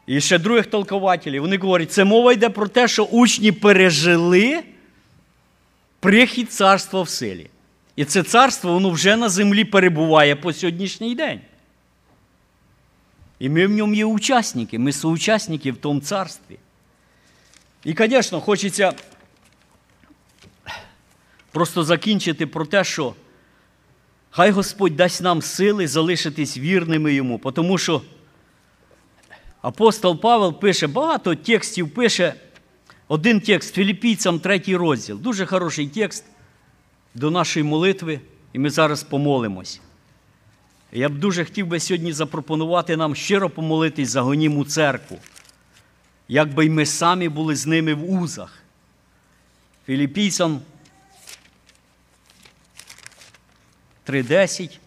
і 0.06 0.20
ще 0.20 0.38
других 0.38 0.66
толкователів. 0.66 1.42
Вони 1.42 1.56
говорять, 1.56 1.92
це 1.92 2.04
мова 2.04 2.32
йде 2.32 2.48
про 2.48 2.68
те, 2.68 2.88
що 2.88 3.04
учні 3.04 3.52
пережили 3.52 4.62
прихід 6.00 6.52
царства 6.52 7.02
в 7.02 7.08
силі. 7.08 7.50
І 7.96 8.04
це 8.04 8.22
царство 8.22 8.72
воно 8.72 8.90
вже 8.90 9.16
на 9.16 9.28
землі 9.28 9.64
перебуває 9.64 10.36
по 10.36 10.52
сьогоднішній 10.52 11.14
день. 11.14 11.40
І 13.38 13.48
ми 13.48 13.66
в 13.66 13.70
ньому 13.70 13.94
є 13.94 14.04
учасники, 14.04 14.78
ми 14.78 14.92
соучасники 14.92 15.72
в 15.72 15.76
тому 15.76 16.00
царстві. 16.00 16.58
І, 17.84 17.94
звісно, 17.98 18.40
хочеться 18.40 18.92
просто 21.52 21.84
закінчити 21.84 22.46
про 22.46 22.66
те, 22.66 22.84
що 22.84 23.14
хай 24.36 24.50
Господь 24.50 24.96
дасть 24.96 25.20
нам 25.20 25.42
сили 25.42 25.86
залишитись 25.86 26.58
вірними 26.58 27.14
йому, 27.14 27.38
тому 27.38 27.78
що 27.78 28.02
апостол 29.62 30.20
Павел 30.20 30.60
пише 30.60 30.86
багато 30.86 31.34
текстів, 31.34 31.94
пише 31.94 32.34
один 33.08 33.40
текст 33.40 33.74
Філіппійцям, 33.74 34.40
третій 34.40 34.76
розділ. 34.76 35.18
Дуже 35.20 35.46
хороший 35.46 35.88
текст 35.88 36.24
до 37.14 37.30
нашої 37.30 37.64
молитви, 37.64 38.20
і 38.52 38.58
ми 38.58 38.70
зараз 38.70 39.02
помолимось. 39.02 39.80
Я 40.92 41.08
б 41.08 41.18
дуже 41.18 41.44
хотів 41.44 41.66
би 41.66 41.80
сьогодні 41.80 42.12
запропонувати 42.12 42.96
нам 42.96 43.14
щиро 43.14 43.50
помолитись 43.50 44.08
за 44.08 44.22
гоніму 44.22 44.64
церкву, 44.64 45.18
як 46.28 46.54
би 46.54 46.66
й 46.66 46.70
ми 46.70 46.86
самі 46.86 47.28
були 47.28 47.56
з 47.56 47.66
ними 47.66 47.94
в 47.94 48.12
узах. 48.12 48.58
Філіппійцям 49.86 50.60
3.10 54.06 54.78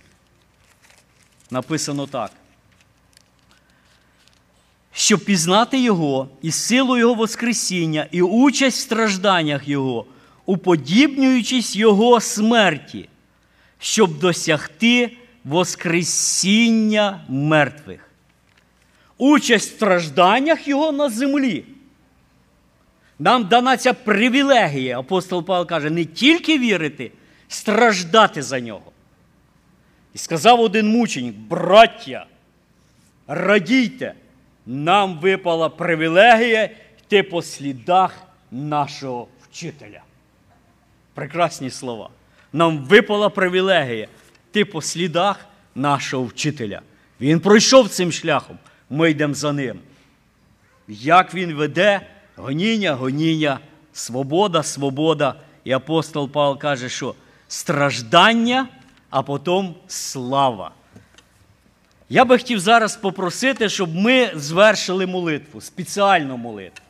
написано 1.52 2.08
так. 2.08 2.32
Щоб 4.94 5.26
пізнати 5.26 5.80
Його 5.80 6.30
і 6.42 6.52
силу 6.52 6.98
Його 6.98 7.14
Воскресіння, 7.14 8.08
і 8.12 8.22
участь 8.22 8.78
в 8.78 8.82
стражданнях 8.82 9.68
Його 9.68 10.06
уподібнюючись 10.46 11.76
Його 11.76 12.22
смерті, 12.22 13.10
щоб 13.80 14.20
досягти 14.20 15.18
Воскресіння 15.44 17.26
мертвих. 17.30 18.12
Участь 19.18 19.72
в 19.72 19.76
стражданнях 19.76 20.68
Його 20.68 20.92
на 20.92 21.10
землі. 21.10 21.66
Нам 23.20 23.48
дана 23.48 23.78
ця 23.78 23.94
привілегія, 23.94 25.00
апостол 25.00 25.44
Павло 25.44 25.66
каже, 25.66 25.90
не 25.90 26.06
тільки 26.06 26.58
вірити, 26.60 27.12
страждати 27.48 28.42
за 28.42 28.60
нього. 28.60 28.92
І 30.18 30.20
сказав 30.20 30.62
один 30.62 30.90
мученик, 30.90 31.36
браття, 31.36 32.26
радійте, 33.28 34.14
нам 34.66 35.20
випала 35.20 35.70
привілегія 35.70 36.70
йти 37.00 37.24
по 37.24 37.42
слідах 37.42 38.22
нашого 38.52 39.28
вчителя 39.42 40.02
прекрасні 41.14 41.70
слова. 41.70 42.10
Нам 42.54 42.78
випала 42.78 43.30
привілегія 43.30 44.08
ти 44.52 44.66
по 44.66 44.82
слідах 44.82 45.46
нашого 45.76 46.24
вчителя. 46.24 46.82
Він 47.22 47.40
пройшов 47.40 47.90
цим 47.90 48.12
шляхом, 48.12 48.58
ми 48.90 49.12
йдемо 49.12 49.34
за 49.34 49.54
ним. 49.54 49.80
Як 50.88 51.34
він 51.34 51.54
веде 51.54 52.02
гоніння, 52.36 52.94
гоніння, 52.94 53.60
свобода, 53.94 54.64
свобода. 54.64 55.36
І 55.64 55.72
апостол 55.72 56.30
Павло 56.30 56.58
каже, 56.58 56.90
що 56.90 57.16
страждання, 57.48 58.68
а 59.10 59.22
потім 59.22 59.74
слава. 59.88 60.72
Я 62.10 62.26
би 62.26 62.38
хотів 62.38 62.60
зараз 62.60 62.96
попросити, 62.96 63.70
щоб 63.70 63.96
ми 63.96 64.32
звершили 64.36 65.06
молитву, 65.06 65.62
спеціальну 65.62 66.38
молитву 66.38 66.88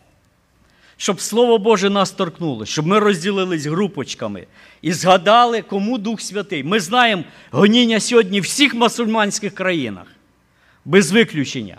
щоб 0.97 1.21
Слово 1.21 1.57
Боже 1.57 1.89
нас 1.89 2.11
торкнуло, 2.11 2.65
щоб 2.65 2.87
ми 2.87 2.99
розділились 2.99 3.65
групочками 3.65 4.47
і 4.81 4.93
згадали, 4.93 5.61
кому 5.61 5.97
Дух 5.97 6.21
Святий. 6.21 6.63
Ми 6.63 6.79
знаємо 6.79 7.23
гоніння 7.51 7.99
сьогодні 7.99 8.39
в 8.39 8.43
всіх 8.43 8.73
мусульманських 8.73 9.55
країнах, 9.55 10.07
без 10.85 11.11
виключення. 11.11 11.77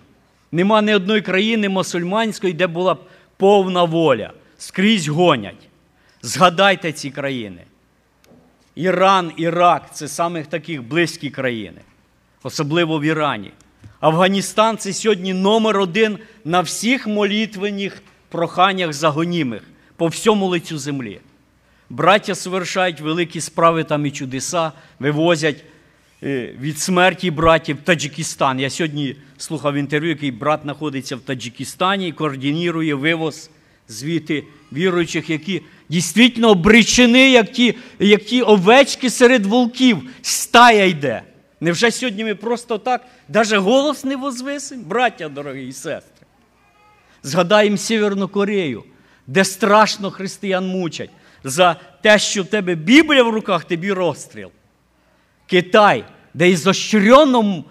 Нема 0.53 0.83
ні 0.83 0.95
одної 0.95 1.23
країни 1.23 1.69
мусульманської, 1.69 2.53
де 2.53 2.67
була 2.67 2.97
повна 3.37 3.85
воля. 3.85 4.33
скрізь 4.59 5.09
гонять. 5.09 5.69
Згадайте 6.23 6.93
ці 6.93 7.11
країни. 7.11 7.61
Іран, 8.79 9.33
Ірак 9.37 9.95
це 9.95 10.09
самих 10.09 10.47
таких 10.47 10.83
близькі 10.83 11.31
країни, 11.31 11.81
особливо 12.43 12.99
в 12.99 13.03
Ірані. 13.03 13.51
Афганістан 14.01 14.79
це 14.79 14.93
сьогодні 14.93 15.35
номер 15.35 15.79
один 15.79 16.19
на 16.45 16.61
всіх 16.61 17.07
молитвенних 17.07 18.03
проханнях 18.29 18.93
загонімих 18.93 19.63
по 19.97 20.07
всьому 20.07 20.47
лицю 20.47 20.79
землі. 20.79 21.21
Браття 21.91 22.35
совершають 22.35 23.01
великі 23.01 23.41
справи 23.41 23.85
там 23.85 24.07
і 24.07 24.11
чудеса, 24.11 24.73
вивозять 24.99 25.65
е, 26.23 26.55
від 26.61 26.79
смерті 26.79 27.31
братів 27.31 27.77
в 27.77 27.85
Таджикистан. 27.85 28.61
Я 28.61 28.71
сьогодні 28.71 29.17
слухав 29.39 29.75
інтерв'ю, 29.75 30.11
який 30.11 30.31
брат 30.31 30.61
знаходиться 30.63 31.17
в 31.17 31.21
Таджикистані 31.21 32.09
і 32.09 32.13
координує 32.13 32.95
вивоз 32.95 33.51
звідти 33.89 34.45
віруючих, 34.73 35.31
які 35.31 35.63
дійсно 35.89 36.51
обречені, 36.51 37.33
як 37.33 37.53
ті, 37.53 37.75
як 37.99 38.23
ті 38.23 38.43
овечки 38.43 39.11
серед 39.11 39.47
волків. 39.47 39.99
Стая 40.23 40.85
йде. 40.85 41.23
Невже 41.61 41.91
сьогодні 41.91 42.25
ми 42.25 42.35
просто 42.35 42.79
так, 42.79 43.07
навіть 43.29 43.53
голос 43.53 44.05
не 44.05 44.17
возвисимо, 44.17 44.83
браття 44.87 45.29
дорогі 45.29 45.69
і 45.69 45.73
сестри? 45.73 46.27
Згадаємо 47.23 47.77
Сєвєрну 47.77 48.29
Корею, 48.29 48.85
де 49.27 49.45
страшно 49.45 50.11
християн 50.11 50.67
мучать 50.67 51.11
за 51.45 51.77
те, 52.03 52.19
що 52.19 52.43
в 52.43 52.47
тебе 52.47 52.75
Біблія 52.75 53.23
в 53.23 53.29
руках, 53.29 53.65
тобі 53.65 53.93
розстріл. 53.93 54.51
Китай, 55.47 56.05
де 56.35 56.51
ізощрено, 56.51 57.65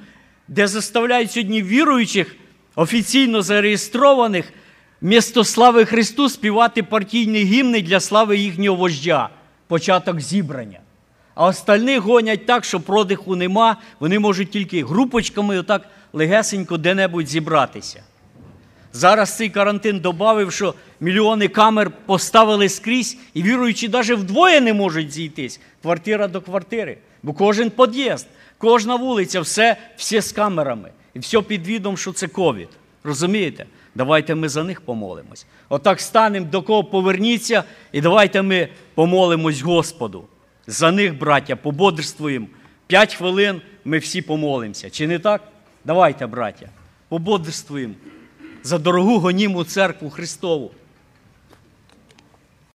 де 0.47 0.67
заставляють 0.67 1.31
сьогодні 1.31 1.63
віруючих, 1.63 2.35
офіційно 2.75 3.41
зареєстрованих, 3.41 4.53
місто 5.01 5.43
слави 5.43 5.85
Христу 5.85 6.29
співати 6.29 6.83
партійні 6.83 7.39
гімни 7.39 7.81
для 7.81 7.99
слави 7.99 8.37
їхнього 8.37 8.77
вождя, 8.77 9.29
початок 9.67 10.21
зібрання. 10.21 10.79
А 11.35 11.45
остальних 11.45 11.99
гонять 11.99 12.45
так, 12.45 12.65
що 12.65 12.79
продиху 12.79 13.35
нема, 13.35 13.77
вони 13.99 14.19
можуть 14.19 14.51
тільки 14.51 14.85
групочками 14.85 15.59
отак 15.59 15.89
легесенько 16.13 16.77
де-небудь 16.77 17.27
зібратися. 17.27 18.03
Зараз 18.93 19.37
цей 19.37 19.49
карантин 19.49 19.99
додав, 19.99 20.51
що 20.51 20.73
мільйони 20.99 21.47
камер 21.47 21.91
поставили 22.05 22.69
скрізь, 22.69 23.17
і 23.33 23.43
віруючі 23.43 23.89
навіть 23.89 24.09
вдвоє 24.09 24.61
не 24.61 24.73
можуть 24.73 25.11
зійтись 25.11 25.59
квартира 25.81 26.27
до 26.27 26.41
квартири. 26.41 26.97
Бо 27.23 27.33
кожен 27.33 27.69
під'їзд, 27.69 28.27
кожна 28.57 28.95
вулиця, 28.95 29.41
все, 29.41 29.77
все 29.97 30.21
з 30.21 30.31
камерами. 30.31 30.89
І 31.13 31.19
все 31.19 31.41
під 31.41 31.67
відом, 31.67 31.97
що 31.97 32.13
це 32.13 32.27
ковід. 32.27 32.69
Розумієте? 33.03 33.65
Давайте 33.97 34.35
ми 34.35 34.49
за 34.49 34.63
них 34.63 34.81
помолимось. 34.81 35.45
Отак 35.69 36.01
станемо, 36.01 36.45
до 36.45 36.61
кого 36.61 36.83
поверніться, 36.83 37.63
і 37.91 38.01
давайте 38.01 38.41
ми 38.41 38.69
помолимось 38.93 39.61
Господу. 39.61 40.23
За 40.67 40.91
них, 40.91 41.19
браття, 41.19 41.55
пободрствуємо. 41.55 42.47
П'ять 42.87 43.15
хвилин 43.15 43.61
ми 43.85 43.97
всі 43.97 44.21
помолимося. 44.21 44.89
Чи 44.89 45.07
не 45.07 45.19
так? 45.19 45.41
Давайте, 45.85 46.27
браття, 46.27 46.69
пободрствуємо 47.09 47.93
за 48.63 48.77
дорогу 48.77 49.19
гоніму 49.19 49.63
церкву 49.63 50.09
Христову. 50.09 50.71